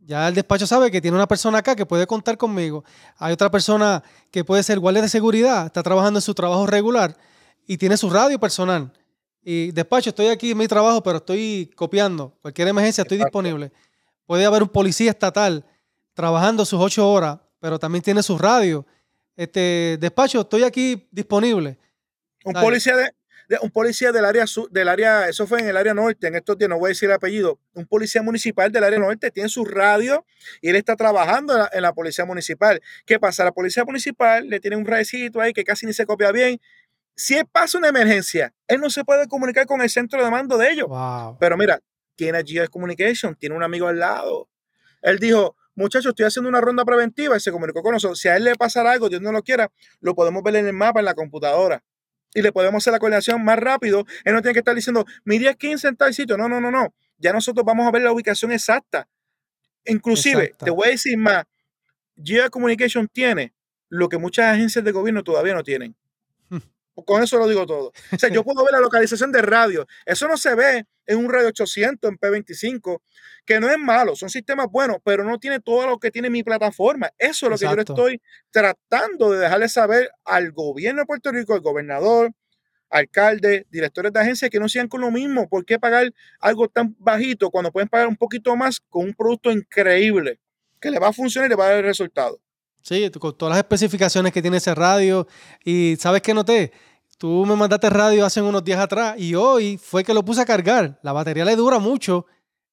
Ya 0.04 0.28
el 0.28 0.34
despacho 0.34 0.66
sabe 0.66 0.90
que 0.90 1.00
tiene 1.00 1.16
una 1.16 1.28
persona 1.28 1.58
acá 1.58 1.76
que 1.76 1.86
puede 1.86 2.06
contar 2.06 2.36
conmigo. 2.36 2.84
Hay 3.18 3.32
otra 3.32 3.50
persona 3.50 4.02
que 4.30 4.44
puede 4.44 4.62
ser 4.62 4.78
guardia 4.78 5.02
de 5.02 5.08
seguridad, 5.08 5.66
está 5.66 5.82
trabajando 5.82 6.18
en 6.18 6.22
su 6.22 6.34
trabajo 6.34 6.66
regular 6.66 7.16
y 7.66 7.78
tiene 7.78 7.96
su 7.96 8.10
radio 8.10 8.38
personal. 8.38 8.92
Y 9.42 9.72
despacho, 9.72 10.10
estoy 10.10 10.26
aquí 10.26 10.50
en 10.50 10.58
mi 10.58 10.68
trabajo, 10.68 11.02
pero 11.02 11.18
estoy 11.18 11.70
copiando. 11.76 12.36
Cualquier 12.42 12.68
emergencia, 12.68 13.02
estoy 13.02 13.18
disponible. 13.18 13.72
Puede 14.26 14.44
haber 14.44 14.62
un 14.62 14.68
policía 14.68 15.10
estatal 15.10 15.64
trabajando 16.14 16.64
sus 16.64 16.80
ocho 16.80 17.10
horas, 17.10 17.38
pero 17.58 17.78
también 17.78 18.02
tiene 18.02 18.22
su 18.22 18.38
radio. 18.38 18.84
Este, 19.36 19.98
despacho, 20.00 20.42
estoy 20.42 20.64
aquí 20.64 21.08
disponible. 21.10 21.78
Un 22.44 22.54
policía 22.54 22.96
de, 22.96 23.10
un 23.60 23.70
policía 23.70 24.12
del 24.12 24.24
área 24.24 24.44
del 24.70 24.88
área, 24.88 25.28
eso 25.28 25.46
fue 25.46 25.60
en 25.60 25.68
el 25.68 25.76
área 25.76 25.94
norte, 25.94 26.26
en 26.26 26.36
estos 26.36 26.56
días 26.56 26.70
no 26.70 26.78
voy 26.78 26.88
a 26.88 26.90
decir 26.90 27.08
el 27.08 27.14
apellido, 27.14 27.58
un 27.74 27.86
policía 27.86 28.22
municipal 28.22 28.70
del 28.70 28.84
área 28.84 28.98
norte 28.98 29.30
tiene 29.30 29.48
su 29.48 29.64
radio 29.64 30.24
y 30.60 30.70
él 30.70 30.76
está 30.76 30.96
trabajando 30.96 31.68
en 31.72 31.82
la, 31.82 31.92
policía 31.92 32.24
municipal. 32.24 32.80
¿Qué 33.04 33.18
pasa? 33.18 33.44
La 33.44 33.52
policía 33.52 33.84
municipal 33.84 34.48
le 34.48 34.60
tiene 34.60 34.76
un 34.76 34.86
radicito 34.86 35.40
ahí 35.40 35.52
que 35.52 35.64
casi 35.64 35.86
ni 35.86 35.92
se 35.92 36.06
copia 36.06 36.32
bien. 36.32 36.60
Si 37.14 37.42
pasa 37.44 37.78
una 37.78 37.88
emergencia, 37.88 38.54
él 38.66 38.80
no 38.80 38.88
se 38.88 39.04
puede 39.04 39.26
comunicar 39.28 39.66
con 39.66 39.82
el 39.82 39.90
centro 39.90 40.24
de 40.24 40.30
mando 40.30 40.56
de 40.56 40.70
ellos. 40.70 40.86
Pero 41.38 41.56
mira, 41.56 41.80
tiene 42.16 42.42
GS 42.42 42.70
Communication, 42.70 43.34
tiene 43.34 43.54
un 43.54 43.62
amigo 43.62 43.88
al 43.88 43.98
lado. 43.98 44.48
Él 45.02 45.18
dijo, 45.18 45.56
muchachos, 45.74 46.10
estoy 46.10 46.26
haciendo 46.26 46.48
una 46.48 46.60
ronda 46.60 46.84
preventiva 46.84 47.36
y 47.36 47.40
se 47.40 47.52
comunicó 47.52 47.82
con 47.82 47.92
nosotros. 47.92 48.18
Si 48.18 48.28
a 48.28 48.36
él 48.36 48.44
le 48.44 48.54
pasa 48.54 48.80
algo, 48.90 49.08
Dios 49.08 49.20
no 49.20 49.32
lo 49.32 49.42
quiera, 49.42 49.70
lo 50.00 50.14
podemos 50.14 50.42
ver 50.42 50.56
en 50.56 50.66
el 50.66 50.72
mapa, 50.72 51.00
en 51.00 51.06
la 51.06 51.14
computadora 51.14 51.82
y 52.34 52.42
le 52.42 52.52
podemos 52.52 52.82
hacer 52.82 52.92
la 52.92 52.98
coordinación 52.98 53.44
más 53.44 53.58
rápido. 53.58 54.04
Él 54.24 54.34
no 54.34 54.42
tiene 54.42 54.54
que 54.54 54.60
estar 54.60 54.74
diciendo, 54.74 55.04
mi 55.24 55.38
día 55.38 55.50
es 55.50 55.56
15 55.56 55.88
en 55.88 55.96
tal 55.96 56.14
sitio. 56.14 56.36
No, 56.36 56.48
no, 56.48 56.60
no, 56.60 56.70
no. 56.70 56.94
Ya 57.18 57.32
nosotros 57.32 57.64
vamos 57.64 57.86
a 57.86 57.90
ver 57.90 58.02
la 58.02 58.12
ubicación 58.12 58.52
exacta. 58.52 59.08
Inclusive, 59.84 60.54
te 60.58 60.70
voy 60.70 60.88
a 60.88 60.90
decir 60.92 61.16
más, 61.18 61.44
Geo 62.22 62.50
Communication 62.50 63.08
tiene 63.08 63.52
lo 63.88 64.08
que 64.08 64.18
muchas 64.18 64.54
agencias 64.54 64.84
de 64.84 64.92
gobierno 64.92 65.22
todavía 65.22 65.54
no 65.54 65.62
tienen. 65.62 65.94
Con 67.06 67.22
eso 67.22 67.38
lo 67.38 67.48
digo 67.48 67.66
todo. 67.66 67.92
O 68.12 68.18
sea, 68.18 68.28
yo 68.28 68.44
puedo 68.44 68.64
ver 68.64 68.72
la 68.72 68.80
localización 68.80 69.32
de 69.32 69.42
radio. 69.42 69.86
Eso 70.04 70.28
no 70.28 70.36
se 70.36 70.54
ve 70.54 70.86
en 71.06 71.18
un 71.18 71.30
radio 71.30 71.48
800, 71.48 72.10
en 72.10 72.18
P25, 72.18 73.00
que 73.44 73.60
no 73.60 73.70
es 73.70 73.78
malo, 73.78 74.14
son 74.14 74.30
sistemas 74.30 74.68
buenos, 74.70 74.98
pero 75.04 75.24
no 75.24 75.38
tiene 75.38 75.60
todo 75.60 75.86
lo 75.86 75.98
que 75.98 76.10
tiene 76.10 76.30
mi 76.30 76.42
plataforma. 76.42 77.10
Eso 77.18 77.46
es 77.46 77.50
lo 77.50 77.58
que 77.58 77.74
yo 77.74 77.80
estoy 77.80 78.22
tratando 78.50 79.30
de 79.30 79.40
dejarle 79.40 79.68
saber 79.68 80.10
al 80.24 80.52
gobierno 80.52 81.02
de 81.02 81.06
Puerto 81.06 81.32
Rico, 81.32 81.54
al 81.54 81.60
gobernador, 81.60 82.32
alcalde, 82.92 83.66
directores 83.70 84.12
de 84.12 84.20
agencias 84.20 84.50
que 84.50 84.60
no 84.60 84.68
sean 84.68 84.88
con 84.88 85.00
lo 85.00 85.10
mismo. 85.10 85.48
¿Por 85.48 85.64
qué 85.64 85.78
pagar 85.78 86.12
algo 86.40 86.68
tan 86.68 86.94
bajito 86.98 87.50
cuando 87.50 87.72
pueden 87.72 87.88
pagar 87.88 88.06
un 88.06 88.16
poquito 88.16 88.54
más 88.54 88.80
con 88.80 89.06
un 89.06 89.14
producto 89.14 89.50
increíble 89.50 90.38
que 90.80 90.90
le 90.90 90.98
va 90.98 91.08
a 91.08 91.12
funcionar 91.12 91.48
y 91.48 91.50
le 91.50 91.56
va 91.56 91.66
a 91.66 91.68
dar 91.70 91.78
el 91.78 91.84
resultado? 91.84 92.41
Sí, 92.82 93.08
con 93.10 93.36
todas 93.36 93.52
las 93.52 93.58
especificaciones 93.58 94.32
que 94.32 94.42
tiene 94.42 94.56
ese 94.56 94.74
radio. 94.74 95.26
Y 95.64 95.96
¿sabes 95.98 96.20
qué 96.20 96.34
noté? 96.34 96.72
Tú 97.16 97.46
me 97.46 97.54
mandaste 97.54 97.88
radio 97.88 98.26
hace 98.26 98.42
unos 98.42 98.64
días 98.64 98.80
atrás 98.80 99.14
y 99.16 99.36
hoy 99.36 99.78
fue 99.78 100.02
que 100.02 100.12
lo 100.12 100.24
puse 100.24 100.40
a 100.40 100.44
cargar. 100.44 100.98
La 101.02 101.12
batería 101.12 101.44
le 101.44 101.54
dura 101.54 101.78
mucho. 101.78 102.26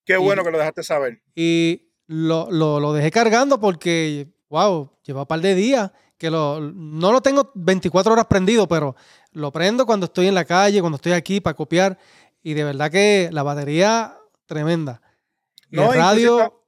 Qué 0.03 0.17
bueno 0.17 0.43
que 0.43 0.49
lo 0.49 0.57
dejaste 0.57 0.81
saber. 0.81 1.21
Y 1.35 1.91
lo, 2.07 2.93
dejé 2.93 3.11
cargando 3.11 3.59
porque, 3.59 4.27
wow, 4.49 4.91
lleva 5.03 5.21
un 5.21 5.27
par 5.27 5.41
de 5.41 5.53
días 5.53 5.91
que 6.17 6.31
lo, 6.31 6.59
no 6.59 7.11
lo 7.11 7.21
tengo 7.21 7.51
24 7.53 8.11
horas 8.11 8.25
prendido, 8.25 8.67
pero 8.67 8.95
lo 9.33 9.51
prendo 9.51 9.85
cuando 9.85 10.07
estoy 10.07 10.27
en 10.27 10.35
la 10.35 10.43
calle, 10.43 10.81
cuando 10.81 10.95
estoy 10.95 11.11
aquí 11.11 11.39
para 11.39 11.55
copiar. 11.55 11.99
Y 12.41 12.55
de 12.55 12.63
verdad 12.63 12.89
que 12.89 13.29
la 13.31 13.43
batería 13.43 14.17
tremenda. 14.47 15.01
no, 15.69 15.93
el 15.93 15.99
radio 15.99 16.58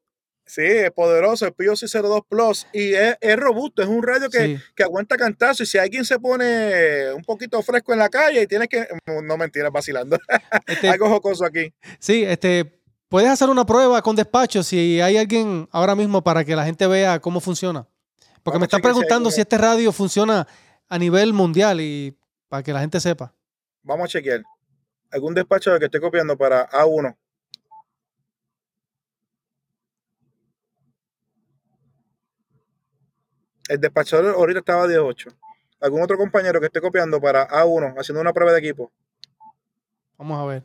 Sí, 0.51 0.63
es 0.63 0.91
poderoso, 0.91 1.45
el 1.45 1.53
Pio 1.53 1.75
02 1.75 2.23
Plus 2.27 2.67
y 2.73 2.91
es, 2.93 3.15
robusto, 3.37 3.81
es 3.81 3.87
un 3.87 4.03
radio 4.03 4.29
que, 4.29 4.59
aguanta 4.83 5.15
cantazo 5.15 5.63
y 5.63 5.65
si 5.65 5.77
alguien 5.77 6.03
se 6.03 6.19
pone 6.19 7.13
un 7.13 7.23
poquito 7.23 7.61
fresco 7.61 7.93
en 7.93 7.99
la 7.99 8.09
calle 8.09 8.41
y 8.41 8.47
tiene 8.47 8.67
que, 8.67 8.85
no 9.23 9.37
mentiras, 9.37 9.71
vacilando, 9.71 10.17
este, 10.67 10.89
algo 10.89 11.07
jocoso 11.07 11.45
aquí. 11.45 11.73
Sí, 11.99 12.25
este, 12.25 12.81
puedes 13.07 13.29
hacer 13.29 13.49
una 13.49 13.65
prueba 13.65 14.01
con 14.01 14.17
despacho 14.17 14.61
si 14.61 14.99
hay 14.99 15.15
alguien 15.15 15.69
ahora 15.71 15.95
mismo 15.95 16.21
para 16.21 16.43
que 16.43 16.53
la 16.53 16.65
gente 16.65 16.85
vea 16.85 17.21
cómo 17.21 17.39
funciona. 17.39 17.87
Porque 18.43 18.59
me 18.59 18.65
están 18.65 18.81
preguntando 18.81 19.31
si, 19.31 19.39
este 19.39 19.57
radio 19.57 19.93
funciona 19.93 20.45
a 20.89 20.99
nivel 20.99 21.31
mundial 21.31 21.79
y 21.79 22.19
para 22.49 22.61
que 22.61 22.73
la 22.73 22.81
gente 22.81 22.99
sepa. 22.99 23.33
Vamos 23.83 24.03
a 24.03 24.07
chequear. 24.09 24.41
¿Algún 25.11 25.33
despacho 25.33 25.79
que 25.79 25.85
esté 25.85 26.01
copiando 26.01 26.37
para 26.37 26.69
A1? 26.71 27.15
El 33.71 33.79
despachador 33.79 34.35
ahorita 34.35 34.59
estaba 34.59 34.85
de 34.85 34.99
8. 34.99 35.29
¿Algún 35.79 36.01
otro 36.01 36.17
compañero 36.17 36.59
que 36.59 36.65
esté 36.65 36.81
copiando 36.81 37.21
para 37.21 37.47
A1 37.47 37.95
haciendo 37.97 38.19
una 38.19 38.33
prueba 38.33 38.51
de 38.51 38.59
equipo? 38.59 38.91
Vamos 40.17 40.41
a 40.41 40.45
ver. 40.45 40.63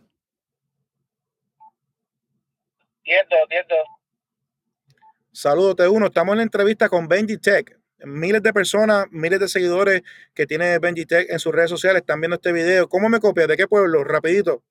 Entiendo, 3.05 3.37
entiendo. 3.45 3.77
Saludos, 5.31 5.77
T1. 5.77 6.07
Estamos 6.07 6.33
en 6.33 6.39
la 6.39 6.43
entrevista 6.43 6.89
con 6.89 7.07
Benji 7.07 7.39
Tech. 7.39 7.79
Miles 7.99 8.43
de 8.43 8.53
personas, 8.53 9.07
miles 9.13 9.39
de 9.39 9.47
seguidores 9.47 10.03
que 10.35 10.45
tiene 10.45 10.77
Benji 10.81 11.07
Tech 11.07 11.31
en 11.31 11.39
sus 11.39 11.55
redes 11.55 11.71
sociales 11.71 12.01
están 12.01 12.21
viendo 12.21 12.35
este 12.35 12.51
video. 12.51 12.89
¿Cómo 12.89 13.09
me 13.09 13.21
copias? 13.21 13.47
¿De 13.47 13.57
qué 13.57 13.69
pueblo? 13.69 14.03
Rapidito. 14.03 14.65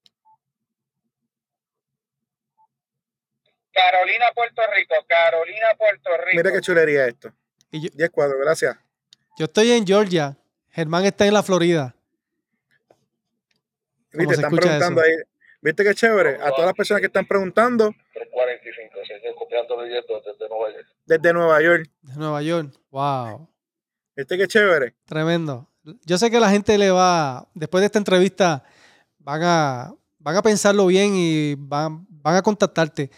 Carolina, 3.71 4.25
Puerto 4.35 4.61
Rico. 4.75 4.95
Carolina, 5.07 5.67
Puerto 5.77 6.09
Rico. 6.17 6.31
Mira 6.33 6.51
qué 6.51 6.59
chulería 6.59 7.07
esto. 7.07 7.31
10 7.79 8.09
cuadros, 8.11 8.39
gracias. 8.41 8.77
Yo 9.37 9.45
estoy 9.45 9.71
en 9.71 9.85
Georgia. 9.85 10.37
Germán 10.69 11.05
está 11.05 11.25
en 11.25 11.33
la 11.33 11.43
Florida. 11.43 11.95
Viste, 14.13 14.35
están 14.35 14.55
preguntando 14.55 15.01
ahí. 15.01 15.11
¿Viste 15.61 15.83
qué 15.83 15.95
chévere? 15.95 16.35
A 16.35 16.51
todas 16.51 16.65
las 16.65 16.73
personas 16.73 17.01
que 17.01 17.07
están 17.07 17.25
preguntando. 17.25 17.93
345, 18.13 19.35
copiando 19.37 19.81
desde 19.81 20.49
Nueva 20.49 20.71
York. 20.71 20.87
Desde 21.05 21.33
Nueva 21.33 21.61
York. 21.61 21.89
Desde 22.01 22.19
Nueva 22.19 22.41
York. 22.41 22.73
Wow. 22.91 23.49
¿Viste 24.15 24.37
qué 24.37 24.47
chévere? 24.47 24.93
Tremendo. 25.05 25.67
Yo 26.05 26.17
sé 26.17 26.31
que 26.31 26.39
la 26.39 26.49
gente 26.49 26.77
le 26.77 26.91
va, 26.91 27.47
después 27.53 27.81
de 27.81 27.85
esta 27.87 27.99
entrevista, 27.99 28.63
van 29.19 29.41
a, 29.43 29.93
van 30.19 30.35
a 30.35 30.41
pensarlo 30.41 30.87
bien 30.87 31.13
y 31.15 31.55
van, 31.55 32.07
van 32.25 32.35
a 32.35 32.41
contactarte. 32.41 33.11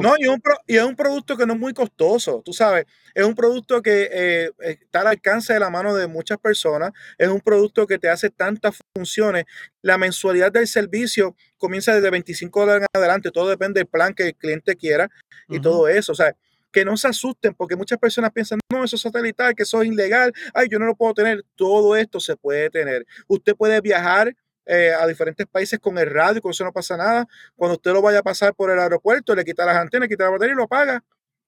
No, 0.00 0.14
y 0.18 0.22
es, 0.22 0.28
un 0.30 0.42
y 0.66 0.76
es 0.78 0.82
un 0.82 0.96
producto 0.96 1.36
que 1.36 1.44
no 1.44 1.52
es 1.52 1.60
muy 1.60 1.74
costoso, 1.74 2.40
tú 2.42 2.54
sabes. 2.54 2.86
Es 3.14 3.24
un 3.24 3.34
producto 3.34 3.82
que 3.82 4.08
eh, 4.10 4.50
está 4.58 5.02
al 5.02 5.08
alcance 5.08 5.52
de 5.52 5.60
la 5.60 5.68
mano 5.68 5.94
de 5.94 6.06
muchas 6.06 6.38
personas. 6.38 6.92
Es 7.18 7.28
un 7.28 7.40
producto 7.40 7.86
que 7.86 7.98
te 7.98 8.08
hace 8.08 8.30
tantas 8.30 8.78
funciones. 8.96 9.44
La 9.82 9.98
mensualidad 9.98 10.50
del 10.50 10.66
servicio 10.66 11.36
comienza 11.58 11.94
desde 11.94 12.08
25 12.10 12.60
dólares 12.60 12.88
en 12.90 12.98
adelante. 12.98 13.30
Todo 13.30 13.50
depende 13.50 13.80
del 13.80 13.86
plan 13.86 14.14
que 14.14 14.28
el 14.28 14.34
cliente 14.34 14.76
quiera 14.76 15.10
y 15.48 15.60
todo 15.60 15.86
eso. 15.86 16.12
O 16.12 16.16
sea, 16.16 16.34
que 16.72 16.86
no 16.86 16.96
se 16.96 17.08
asusten 17.08 17.52
porque 17.54 17.76
muchas 17.76 17.98
personas 17.98 18.32
piensan, 18.32 18.60
no, 18.72 18.82
eso 18.82 18.96
es 18.96 19.02
satelital, 19.02 19.54
que 19.54 19.64
eso 19.64 19.82
es 19.82 19.88
ilegal. 19.88 20.32
Ay, 20.54 20.68
yo 20.70 20.78
no 20.78 20.86
lo 20.86 20.96
puedo 20.96 21.12
tener. 21.12 21.44
Todo 21.54 21.96
esto 21.96 22.18
se 22.18 22.34
puede 22.34 22.70
tener. 22.70 23.06
Usted 23.28 23.54
puede 23.54 23.78
viajar 23.82 24.34
eh, 24.66 24.92
a 24.92 25.06
diferentes 25.06 25.46
países 25.46 25.78
con 25.78 25.98
el 25.98 26.10
radio, 26.10 26.40
con 26.40 26.50
eso 26.52 26.64
no 26.64 26.72
pasa 26.72 26.96
nada. 26.96 27.26
Cuando 27.56 27.76
usted 27.76 27.92
lo 27.92 28.02
vaya 28.02 28.20
a 28.20 28.22
pasar 28.22 28.54
por 28.54 28.70
el 28.70 28.78
aeropuerto, 28.78 29.34
le 29.34 29.44
quita 29.44 29.64
las 29.64 29.76
antenas, 29.76 30.08
quita 30.08 30.24
la 30.24 30.30
batería 30.30 30.54
y 30.54 30.56
lo 30.56 30.68
paga. 30.68 31.02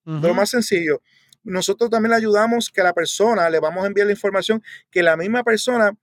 Lo 0.05 0.35
más 0.35 0.51
sencillo. 0.51 1.01
Nosotros 1.45 1.89
también 1.89 2.11
le 2.11 2.17
ayudamos 2.17 2.71
que 2.71 2.83
la 2.83 2.93
persona, 2.93 3.49
le 3.49 3.59
vamos 3.59 3.85
a 3.85 3.87
enviar 3.87 4.07
la 4.07 4.13
información, 4.13 4.63
que 4.91 5.03
la 5.03 5.17
misma 5.17 5.43
persona 5.43 5.97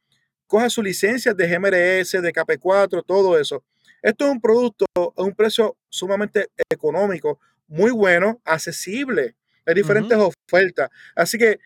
coja 0.48 0.70
su 0.70 0.82
licencia 0.82 1.34
de 1.34 1.48
GMRS, 1.48 2.22
de 2.22 2.34
KP4, 2.34 3.04
todo 3.06 3.40
eso. 3.40 3.64
Esto 4.02 4.26
es 4.26 4.32
un 4.32 4.42
producto 4.42 4.86
a 4.96 5.22
un 5.22 5.34
precio 5.34 5.78
sumamente 5.90 6.50
económico, 6.70 7.40
muy 7.68 7.92
bueno, 7.92 8.42
accesible. 8.44 9.36
Hay 9.66 9.76
diferentes 9.76 10.18
ofertas. 10.18 10.90
Así 11.16 11.38
que, 11.38 11.60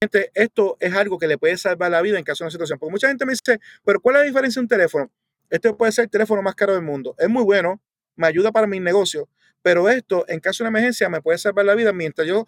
esto 0.00 0.78
es 0.80 0.94
algo 0.94 1.18
que 1.18 1.26
le 1.26 1.36
puede 1.36 1.58
salvar 1.58 1.90
la 1.90 2.00
vida 2.00 2.18
en 2.18 2.24
caso 2.24 2.42
de 2.42 2.46
una 2.46 2.50
situación. 2.50 2.78
Porque 2.78 2.92
mucha 2.92 3.08
gente 3.08 3.26
me 3.26 3.32
dice, 3.32 3.60
pero 3.84 4.00
¿cuál 4.00 4.16
es 4.16 4.20
la 4.22 4.26
diferencia 4.26 4.60
de 4.60 4.64
un 4.64 4.68
teléfono? 4.68 5.10
Este 5.50 5.74
puede 5.74 5.92
ser 5.92 6.04
el 6.04 6.10
teléfono 6.10 6.40
más 6.40 6.54
caro 6.54 6.72
del 6.72 6.82
mundo. 6.82 7.14
Es 7.18 7.28
muy 7.28 7.44
bueno, 7.44 7.82
me 8.16 8.26
ayuda 8.26 8.50
para 8.50 8.66
mi 8.66 8.80
negocio, 8.80 9.28
pero 9.60 9.90
esto, 9.90 10.24
en 10.28 10.40
caso 10.40 10.64
de 10.64 10.68
una 10.70 10.78
emergencia, 10.78 11.10
me 11.10 11.20
puede 11.20 11.36
salvar 11.36 11.66
la 11.66 11.74
vida 11.74 11.92
mientras 11.92 12.26
yo 12.26 12.46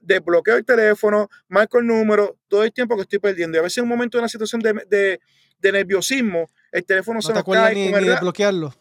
desbloqueo 0.00 0.56
el 0.56 0.64
teléfono, 0.64 1.28
marco 1.48 1.78
el 1.78 1.86
número, 1.86 2.38
todo 2.48 2.64
el 2.64 2.72
tiempo 2.72 2.96
que 2.96 3.02
estoy 3.02 3.18
perdiendo. 3.18 3.58
Y 3.58 3.60
a 3.60 3.62
veces 3.62 3.78
en 3.78 3.84
un 3.84 3.90
momento 3.90 4.16
de 4.16 4.22
una 4.22 4.28
situación 4.28 4.62
de, 4.62 5.20
nerviosismo, 5.60 6.50
el 6.72 6.86
teléfono 6.86 7.20
se 7.20 7.34
me 7.34 7.42
cae. 7.44 7.74
Ni, 7.74 7.92
ni 7.92 8.08
desbloquearlo. 8.08 8.74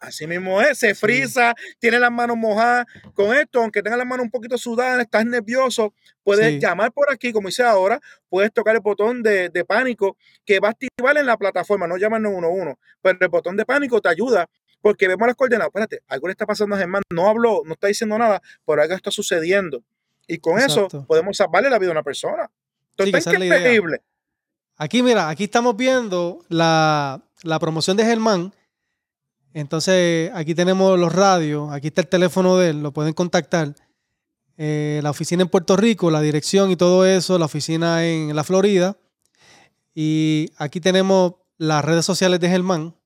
Así 0.00 0.26
mismo 0.26 0.60
es, 0.60 0.78
se 0.78 0.94
frisa, 0.94 1.54
tiene 1.78 1.98
las 1.98 2.10
manos 2.10 2.36
mojadas. 2.36 2.86
Con 3.14 3.34
esto, 3.34 3.60
aunque 3.60 3.82
tenga 3.82 3.96
las 3.96 4.06
manos 4.06 4.24
un 4.24 4.30
poquito 4.30 4.56
sudadas, 4.58 5.00
estás 5.00 5.24
nervioso, 5.24 5.94
puedes 6.22 6.60
llamar 6.60 6.92
por 6.92 7.12
aquí, 7.12 7.32
como 7.32 7.48
hice 7.48 7.62
ahora, 7.62 8.00
puedes 8.28 8.52
tocar 8.52 8.74
el 8.74 8.80
botón 8.80 9.22
de, 9.22 9.50
pánico 9.66 10.16
que 10.44 10.60
va 10.60 10.68
a 10.68 10.70
activar 10.72 11.16
en 11.16 11.26
la 11.26 11.36
plataforma, 11.36 11.86
no 11.86 11.96
llaman 11.96 12.22
911, 12.22 12.78
pero 13.02 13.18
el 13.20 13.28
botón 13.28 13.56
de 13.56 13.64
pánico 13.64 14.00
te 14.00 14.08
ayuda 14.08 14.48
porque 14.80 15.08
vemos 15.08 15.26
las 15.26 15.36
coordenadas. 15.36 15.68
Espérate, 15.68 16.00
algo 16.08 16.28
le 16.28 16.32
está 16.32 16.46
pasando 16.46 16.76
a 16.76 16.78
Germán, 16.78 17.02
no 17.12 17.28
habló, 17.28 17.62
no 17.64 17.72
está 17.72 17.88
diciendo 17.88 18.16
nada, 18.18 18.40
pero 18.64 18.82
algo 18.82 18.94
está 18.94 19.10
sucediendo. 19.10 19.82
Y 20.28 20.38
con 20.38 20.58
eso 20.58 20.88
podemos 21.06 21.36
salvarle 21.36 21.70
la 21.70 21.78
vida 21.78 21.90
a 21.90 21.92
una 21.92 22.02
persona. 22.02 22.50
Entonces, 22.96 23.32
increíble. 23.32 24.02
Aquí, 24.76 25.02
mira, 25.02 25.28
aquí 25.28 25.44
estamos 25.44 25.76
viendo 25.76 26.44
la, 26.48 27.22
la 27.42 27.58
promoción 27.58 27.96
de 27.96 28.04
Germán. 28.04 28.52
Entonces, 29.56 30.30
aquí 30.34 30.54
tenemos 30.54 30.98
los 30.98 31.14
radios, 31.14 31.72
aquí 31.72 31.86
está 31.86 32.02
el 32.02 32.08
teléfono 32.08 32.58
de 32.58 32.68
él, 32.68 32.82
lo 32.82 32.92
pueden 32.92 33.14
contactar. 33.14 33.74
Eh, 34.58 35.00
la 35.02 35.08
oficina 35.08 35.44
en 35.44 35.48
Puerto 35.48 35.78
Rico, 35.78 36.10
la 36.10 36.20
dirección 36.20 36.70
y 36.70 36.76
todo 36.76 37.06
eso, 37.06 37.38
la 37.38 37.46
oficina 37.46 38.04
en 38.04 38.36
la 38.36 38.44
Florida. 38.44 38.98
Y 39.94 40.52
aquí 40.58 40.78
tenemos 40.78 41.36
las 41.56 41.82
redes 41.82 42.04
sociales 42.04 42.38
de 42.38 42.50
Germán 42.50 42.96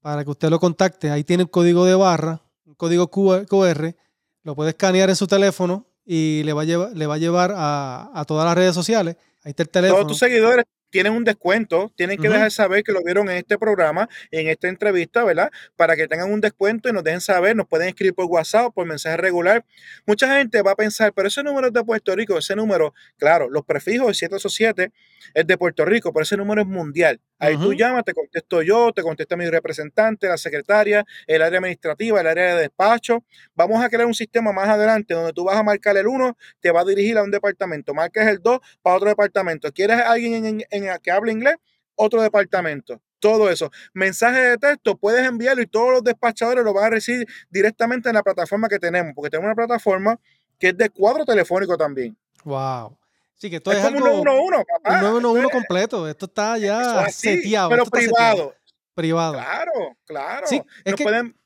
para 0.00 0.24
que 0.24 0.30
usted 0.30 0.50
lo 0.50 0.58
contacte. 0.58 1.08
Ahí 1.08 1.22
tiene 1.22 1.44
un 1.44 1.48
código 1.48 1.84
de 1.84 1.94
barra, 1.94 2.42
un 2.66 2.74
código 2.74 3.08
QR, 3.08 3.94
lo 4.42 4.56
puede 4.56 4.70
escanear 4.70 5.08
en 5.08 5.14
su 5.14 5.28
teléfono 5.28 5.86
y 6.04 6.42
le 6.42 6.52
va 6.52 6.62
a 6.62 6.64
llevar, 6.64 6.96
le 6.96 7.06
va 7.06 7.14
a, 7.14 7.18
llevar 7.18 7.54
a, 7.56 8.10
a 8.12 8.24
todas 8.24 8.44
las 8.44 8.56
redes 8.56 8.74
sociales. 8.74 9.18
Ahí 9.44 9.50
está 9.50 9.62
el 9.62 9.68
teléfono. 9.68 10.00
Todos 10.00 10.12
tus 10.14 10.18
seguidores 10.18 10.64
tienen 10.90 11.12
un 11.12 11.24
descuento, 11.24 11.92
tienen 11.96 12.18
que 12.18 12.28
dejar 12.28 12.50
saber 12.50 12.82
que 12.82 12.92
lo 12.92 13.02
vieron 13.02 13.28
en 13.30 13.36
este 13.36 13.58
programa, 13.58 14.08
en 14.30 14.48
esta 14.48 14.68
entrevista, 14.68 15.24
¿verdad? 15.24 15.50
Para 15.76 15.96
que 15.96 16.08
tengan 16.08 16.32
un 16.32 16.40
descuento 16.40 16.88
y 16.88 16.92
nos 16.92 17.04
dejen 17.04 17.20
saber, 17.20 17.56
nos 17.56 17.66
pueden 17.66 17.88
escribir 17.88 18.14
por 18.14 18.26
WhatsApp 18.26 18.74
por 18.74 18.86
mensaje 18.86 19.16
regular. 19.16 19.64
Mucha 20.06 20.36
gente 20.36 20.60
va 20.62 20.72
a 20.72 20.76
pensar, 20.76 21.12
pero 21.12 21.28
ese 21.28 21.42
número 21.42 21.68
es 21.68 21.72
de 21.72 21.84
Puerto 21.84 22.14
Rico, 22.14 22.36
ese 22.38 22.56
número, 22.56 22.94
claro, 23.16 23.48
los 23.48 23.64
prefijos, 23.64 24.08
el 24.08 24.14
787 24.14 24.92
es 25.34 25.46
de 25.46 25.58
Puerto 25.58 25.84
Rico, 25.84 26.12
pero 26.12 26.22
ese 26.22 26.36
número 26.36 26.60
es 26.60 26.66
mundial. 26.66 27.20
Ahí 27.40 27.56
tú 27.56 27.72
llamas, 27.74 28.04
te 28.04 28.12
contesto 28.14 28.62
yo, 28.62 28.92
te 28.92 29.02
contesta 29.02 29.36
mi 29.36 29.48
representante, 29.48 30.28
la 30.28 30.36
secretaria, 30.36 31.04
el 31.26 31.42
área 31.42 31.58
administrativa, 31.58 32.20
el 32.20 32.26
área 32.26 32.54
de 32.54 32.60
despacho. 32.62 33.24
Vamos 33.54 33.82
a 33.82 33.88
crear 33.88 34.06
un 34.06 34.14
sistema 34.14 34.52
más 34.52 34.68
adelante 34.68 35.14
donde 35.14 35.32
tú 35.32 35.44
vas 35.44 35.56
a 35.56 35.62
marcar 35.62 35.96
el 35.96 36.06
1, 36.06 36.36
te 36.60 36.70
va 36.70 36.82
a 36.82 36.84
dirigir 36.84 37.16
a 37.18 37.22
un 37.22 37.30
departamento, 37.30 37.94
marcas 37.94 38.28
el 38.28 38.40
2 38.42 38.60
para 38.82 38.96
otro 38.96 39.08
departamento. 39.08 39.72
¿Quieres 39.72 39.96
a 39.96 40.12
alguien 40.12 40.34
en, 40.44 40.60
en- 40.70 40.84
en- 40.88 40.98
que 41.02 41.10
hable 41.10 41.32
inglés? 41.32 41.56
Otro 41.94 42.22
departamento. 42.22 43.00
Todo 43.18 43.50
eso. 43.50 43.70
Mensaje 43.92 44.40
de 44.40 44.56
texto, 44.58 44.96
puedes 44.96 45.26
enviarlo 45.26 45.62
y 45.62 45.66
todos 45.66 45.92
los 45.92 46.04
despachadores 46.04 46.64
lo 46.64 46.72
van 46.72 46.84
a 46.84 46.90
recibir 46.90 47.26
directamente 47.50 48.08
en 48.08 48.14
la 48.14 48.22
plataforma 48.22 48.68
que 48.68 48.78
tenemos, 48.78 49.12
porque 49.14 49.30
tenemos 49.30 49.48
una 49.48 49.54
plataforma 49.54 50.18
que 50.58 50.68
es 50.68 50.76
de 50.76 50.88
cuadro 50.90 51.24
telefónico 51.24 51.76
también. 51.76 52.16
Wow. 52.44 52.96
Sí, 53.40 53.48
que 53.48 53.56
esto 53.56 53.72
es 53.72 53.78
es, 53.78 53.84
como 53.84 54.04
algo. 54.04 54.18
un 54.18 54.24
911, 54.24 54.64
papá. 54.66 54.94
un 54.96 55.00
911 55.00 55.38
Esto 55.40 55.48
es- 55.48 55.52
completo. 55.54 56.08
Esto 56.08 56.26
está 56.26 56.58
ya 56.58 56.80
es 57.02 57.08
así, 57.08 57.28
seteado. 57.36 57.70
pero 57.70 57.82
está 57.84 58.00
seteado. 58.00 58.34
privado. 58.36 58.54
Privado. 58.94 59.32
Claro, 59.32 59.96
claro. 60.04 60.46
Sí, 60.46 60.62
es 60.84 60.92
Nos 60.92 60.94
que- 60.96 61.04
pueden, 61.04 61.36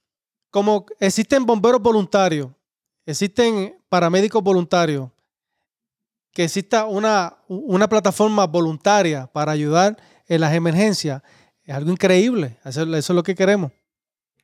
Como 0.50 0.86
existen 1.00 1.44
bomberos 1.46 1.80
voluntarios, 1.80 2.48
existen 3.06 3.76
paramédicos 3.88 4.42
voluntarios, 4.42 5.10
que 6.32 6.44
exista 6.44 6.86
una, 6.86 7.36
una 7.48 7.88
plataforma 7.88 8.46
voluntaria 8.46 9.26
para 9.32 9.52
ayudar 9.52 9.96
en 10.26 10.40
las 10.40 10.52
emergencias, 10.54 11.22
es 11.64 11.74
algo 11.74 11.90
increíble. 11.90 12.56
Eso, 12.64 12.82
eso 12.82 12.96
es 12.96 13.10
lo 13.10 13.22
que 13.22 13.34
queremos. 13.34 13.70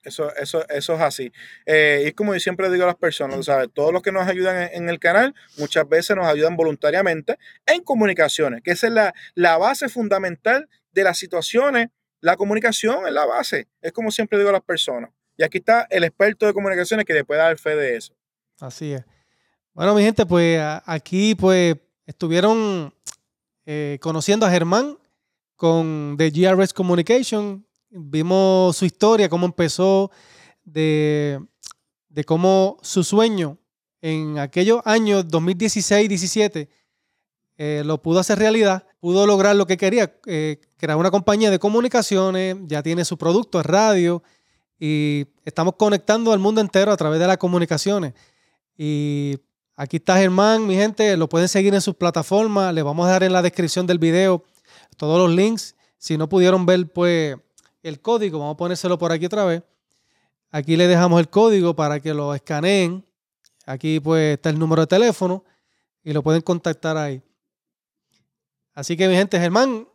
Eso, 0.02 0.34
eso, 0.36 0.66
eso 0.68 0.94
es 0.94 1.00
así. 1.00 1.32
Eh, 1.66 2.04
y 2.08 2.12
como 2.12 2.32
yo 2.32 2.40
siempre 2.40 2.70
digo 2.70 2.84
a 2.84 2.88
las 2.88 2.96
personas, 2.96 3.44
¿sabes? 3.44 3.68
Todos 3.72 3.92
los 3.92 4.02
que 4.02 4.12
nos 4.12 4.26
ayudan 4.26 4.70
en, 4.72 4.88
el 4.88 4.98
canal, 4.98 5.34
muchas 5.58 5.88
veces 5.88 6.16
nos 6.16 6.26
ayudan 6.26 6.56
voluntariamente 6.56 7.36
en 7.66 7.82
comunicaciones, 7.82 8.62
que 8.62 8.70
esa 8.70 8.86
es 8.86 8.92
la, 8.92 9.14
la 9.34 9.58
base 9.58 9.88
fundamental 9.88 10.68
de 10.92 11.04
las 11.04 11.18
situaciones. 11.18 11.88
La 12.20 12.36
comunicación 12.36 13.06
es 13.06 13.12
la 13.12 13.26
base. 13.26 13.68
Es 13.80 13.92
como 13.92 14.10
siempre 14.10 14.38
digo 14.38 14.50
a 14.50 14.54
las 14.54 14.62
personas. 14.62 15.10
Y 15.36 15.42
aquí 15.42 15.58
está 15.58 15.86
el 15.90 16.04
experto 16.04 16.46
de 16.46 16.52
comunicaciones 16.52 17.06
que 17.06 17.14
le 17.14 17.24
puede 17.24 17.40
dar 17.40 17.56
fe 17.58 17.74
de 17.74 17.96
eso. 17.96 18.14
Así 18.60 18.92
es. 18.92 19.02
Bueno, 19.72 19.94
mi 19.94 20.02
gente, 20.02 20.26
pues 20.26 20.60
aquí 20.84 21.34
pues 21.34 21.76
estuvieron 22.06 22.92
eh, 23.64 23.98
conociendo 24.02 24.44
a 24.44 24.50
Germán 24.50 24.98
con 25.56 26.16
The 26.18 26.30
GRS 26.30 26.74
Communication. 26.74 27.66
Vimos 27.90 28.76
su 28.76 28.84
historia, 28.84 29.28
cómo 29.28 29.46
empezó, 29.46 30.10
de, 30.64 31.40
de 32.08 32.24
cómo 32.24 32.78
su 32.82 33.04
sueño 33.04 33.58
en 34.00 34.38
aquellos 34.38 34.80
años 34.84 35.26
2016-17 35.26 36.68
eh, 37.62 37.82
lo 37.84 38.00
pudo 38.00 38.20
hacer 38.20 38.38
realidad, 38.38 38.86
pudo 39.00 39.26
lograr 39.26 39.54
lo 39.54 39.66
que 39.66 39.76
quería, 39.76 40.14
eh, 40.24 40.60
crear 40.78 40.96
una 40.96 41.10
compañía 41.10 41.50
de 41.50 41.58
comunicaciones, 41.58 42.56
ya 42.66 42.82
tiene 42.82 43.04
su 43.04 43.18
producto, 43.18 43.60
es 43.60 43.66
radio, 43.66 44.22
y 44.78 45.26
estamos 45.44 45.74
conectando 45.76 46.32
al 46.32 46.38
mundo 46.38 46.62
entero 46.62 46.90
a 46.90 46.96
través 46.96 47.20
de 47.20 47.26
las 47.26 47.36
comunicaciones. 47.36 48.14
Y 48.78 49.36
aquí 49.76 49.98
está 49.98 50.16
Germán, 50.16 50.66
mi 50.66 50.74
gente, 50.74 51.14
lo 51.18 51.28
pueden 51.28 51.48
seguir 51.48 51.74
en 51.74 51.82
sus 51.82 51.94
plataformas, 51.94 52.72
les 52.72 52.82
vamos 52.82 53.06
a 53.06 53.10
dar 53.10 53.24
en 53.24 53.32
la 53.34 53.42
descripción 53.42 53.86
del 53.86 53.98
video 53.98 54.42
todos 54.96 55.18
los 55.18 55.36
links. 55.36 55.76
Si 55.98 56.16
no 56.16 56.30
pudieron 56.30 56.64
ver 56.64 56.90
pues 56.90 57.36
el 57.82 58.00
código, 58.00 58.38
vamos 58.38 58.54
a 58.54 58.56
ponérselo 58.56 58.98
por 58.98 59.12
aquí 59.12 59.26
otra 59.26 59.44
vez. 59.44 59.62
Aquí 60.50 60.76
le 60.76 60.86
dejamos 60.86 61.20
el 61.20 61.28
código 61.28 61.74
para 61.74 62.00
que 62.00 62.12
lo 62.12 62.34
escaneen. 62.34 63.04
Aquí 63.66 64.00
pues 64.00 64.34
está 64.34 64.50
el 64.50 64.58
número 64.58 64.82
de 64.82 64.86
teléfono 64.88 65.44
y 66.02 66.12
lo 66.12 66.22
pueden 66.22 66.42
contactar 66.42 66.96
ahí. 66.96 67.22
Así 68.74 68.96
que 68.96 69.06
mi 69.08 69.14
gente, 69.14 69.38
Germán, 69.38 69.86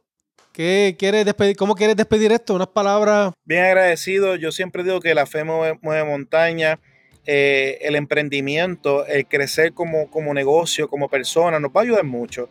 ¿qué 0.53 0.95
quieres 0.97 1.25
despedir? 1.25 1.55
¿Cómo 1.57 1.75
quieres 1.75 1.95
despedir 1.95 2.31
esto? 2.31 2.53
Unas 2.55 2.67
palabras. 2.67 3.33
Bien 3.43 3.65
agradecido. 3.65 4.35
Yo 4.35 4.51
siempre 4.51 4.83
digo 4.83 5.01
que 5.01 5.13
la 5.13 5.25
fe 5.25 5.43
mueve, 5.43 5.77
mueve 5.81 6.03
montaña. 6.05 6.79
eh, 7.27 7.79
el 7.81 7.95
emprendimiento, 7.95 9.05
el 9.07 9.25
crecer 9.25 9.73
como, 9.73 10.09
como 10.09 10.33
negocio, 10.33 10.87
como 10.87 11.09
persona, 11.09 11.59
nos 11.59 11.71
va 11.71 11.81
a 11.81 11.83
ayudar 11.83 12.03
mucho. 12.03 12.47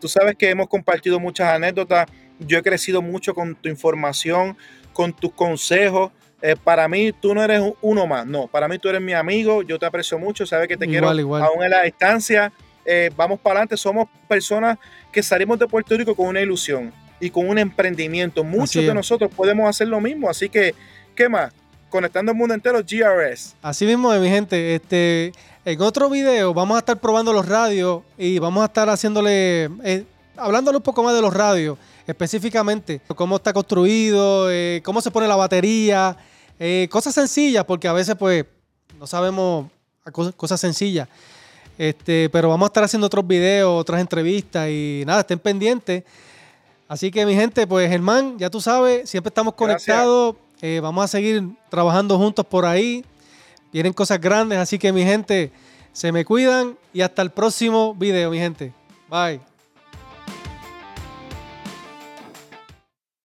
Tú 0.00 0.08
sabes 0.08 0.36
que 0.36 0.50
hemos 0.50 0.68
compartido 0.68 1.18
muchas 1.18 1.48
anécdotas. 1.52 2.06
Yo 2.38 2.58
he 2.58 2.62
crecido 2.62 3.00
mucho 3.02 3.34
con 3.34 3.54
tu 3.56 3.68
información, 3.68 4.56
con 4.98 5.12
tus 5.12 5.32
consejos. 5.32 6.10
Eh, 6.42 6.56
para 6.56 6.88
mí, 6.88 7.12
tú 7.12 7.32
no 7.32 7.40
eres 7.40 7.62
uno 7.82 8.04
más. 8.04 8.26
No, 8.26 8.48
para 8.48 8.66
mí 8.66 8.80
tú 8.80 8.88
eres 8.88 9.00
mi 9.00 9.12
amigo. 9.12 9.62
Yo 9.62 9.78
te 9.78 9.86
aprecio 9.86 10.18
mucho. 10.18 10.44
Sabes 10.44 10.66
que 10.66 10.76
te 10.76 10.86
Igual, 10.86 11.14
quiero 11.14 11.18
igual. 11.20 11.42
aún 11.44 11.62
en 11.62 11.70
la 11.70 11.82
distancia. 11.84 12.52
Eh, 12.84 13.08
vamos 13.16 13.38
para 13.38 13.60
adelante. 13.60 13.76
Somos 13.76 14.08
personas 14.26 14.76
que 15.12 15.22
salimos 15.22 15.56
de 15.56 15.68
Puerto 15.68 15.96
Rico 15.96 16.16
con 16.16 16.26
una 16.26 16.40
ilusión 16.40 16.92
y 17.20 17.30
con 17.30 17.48
un 17.48 17.58
emprendimiento. 17.58 18.42
Muchos 18.42 18.84
de 18.84 18.92
nosotros 18.92 19.30
podemos 19.32 19.70
hacer 19.70 19.86
lo 19.86 20.00
mismo. 20.00 20.28
Así 20.28 20.48
que, 20.48 20.74
¿qué 21.14 21.28
más? 21.28 21.52
Conectando 21.90 22.32
el 22.32 22.36
mundo 22.36 22.54
entero, 22.54 22.80
GRS. 22.80 23.54
Así 23.62 23.86
mismo, 23.86 24.12
es, 24.12 24.20
mi 24.20 24.28
gente. 24.28 24.74
Este, 24.74 25.30
en 25.64 25.80
otro 25.80 26.10
video 26.10 26.52
vamos 26.52 26.74
a 26.74 26.80
estar 26.80 26.98
probando 26.98 27.32
los 27.32 27.46
radios 27.46 28.02
y 28.16 28.40
vamos 28.40 28.64
a 28.64 28.66
estar 28.66 28.88
haciéndole, 28.88 29.70
eh, 29.84 30.04
hablándole 30.36 30.78
un 30.78 30.82
poco 30.82 31.04
más 31.04 31.14
de 31.14 31.22
los 31.22 31.32
radios, 31.32 31.78
específicamente 32.08 33.02
cómo 33.14 33.36
está 33.36 33.52
construido, 33.52 34.50
eh, 34.50 34.80
cómo 34.84 35.00
se 35.00 35.10
pone 35.10 35.28
la 35.28 35.36
batería, 35.36 36.16
eh, 36.58 36.88
cosas 36.90 37.14
sencillas, 37.14 37.64
porque 37.64 37.86
a 37.86 37.92
veces 37.92 38.16
pues 38.18 38.46
no 38.98 39.06
sabemos 39.06 39.70
cosas, 40.10 40.34
cosas 40.34 40.60
sencillas. 40.60 41.06
Este, 41.76 42.28
pero 42.30 42.48
vamos 42.48 42.66
a 42.66 42.70
estar 42.70 42.82
haciendo 42.82 43.06
otros 43.06 43.24
videos, 43.26 43.70
otras 43.80 44.00
entrevistas 44.00 44.68
y 44.68 45.04
nada, 45.06 45.20
estén 45.20 45.38
pendientes. 45.38 46.02
Así 46.88 47.10
que 47.10 47.24
mi 47.26 47.34
gente, 47.34 47.66
pues 47.66 47.88
Germán, 47.88 48.38
ya 48.38 48.48
tú 48.48 48.60
sabes, 48.60 49.08
siempre 49.08 49.28
estamos 49.28 49.54
conectados. 49.54 50.34
eh, 50.62 50.80
vamos 50.82 51.04
a 51.04 51.08
seguir 51.08 51.44
trabajando 51.68 52.16
juntos 52.16 52.44
por 52.46 52.64
ahí. 52.64 53.04
Vienen 53.70 53.92
cosas 53.92 54.18
grandes, 54.18 54.58
así 54.58 54.78
que 54.78 54.92
mi 54.92 55.04
gente, 55.04 55.52
se 55.92 56.10
me 56.10 56.24
cuidan 56.24 56.78
y 56.92 57.02
hasta 57.02 57.20
el 57.20 57.30
próximo 57.30 57.94
video, 57.94 58.30
mi 58.30 58.38
gente. 58.38 58.72
Bye. 59.10 59.47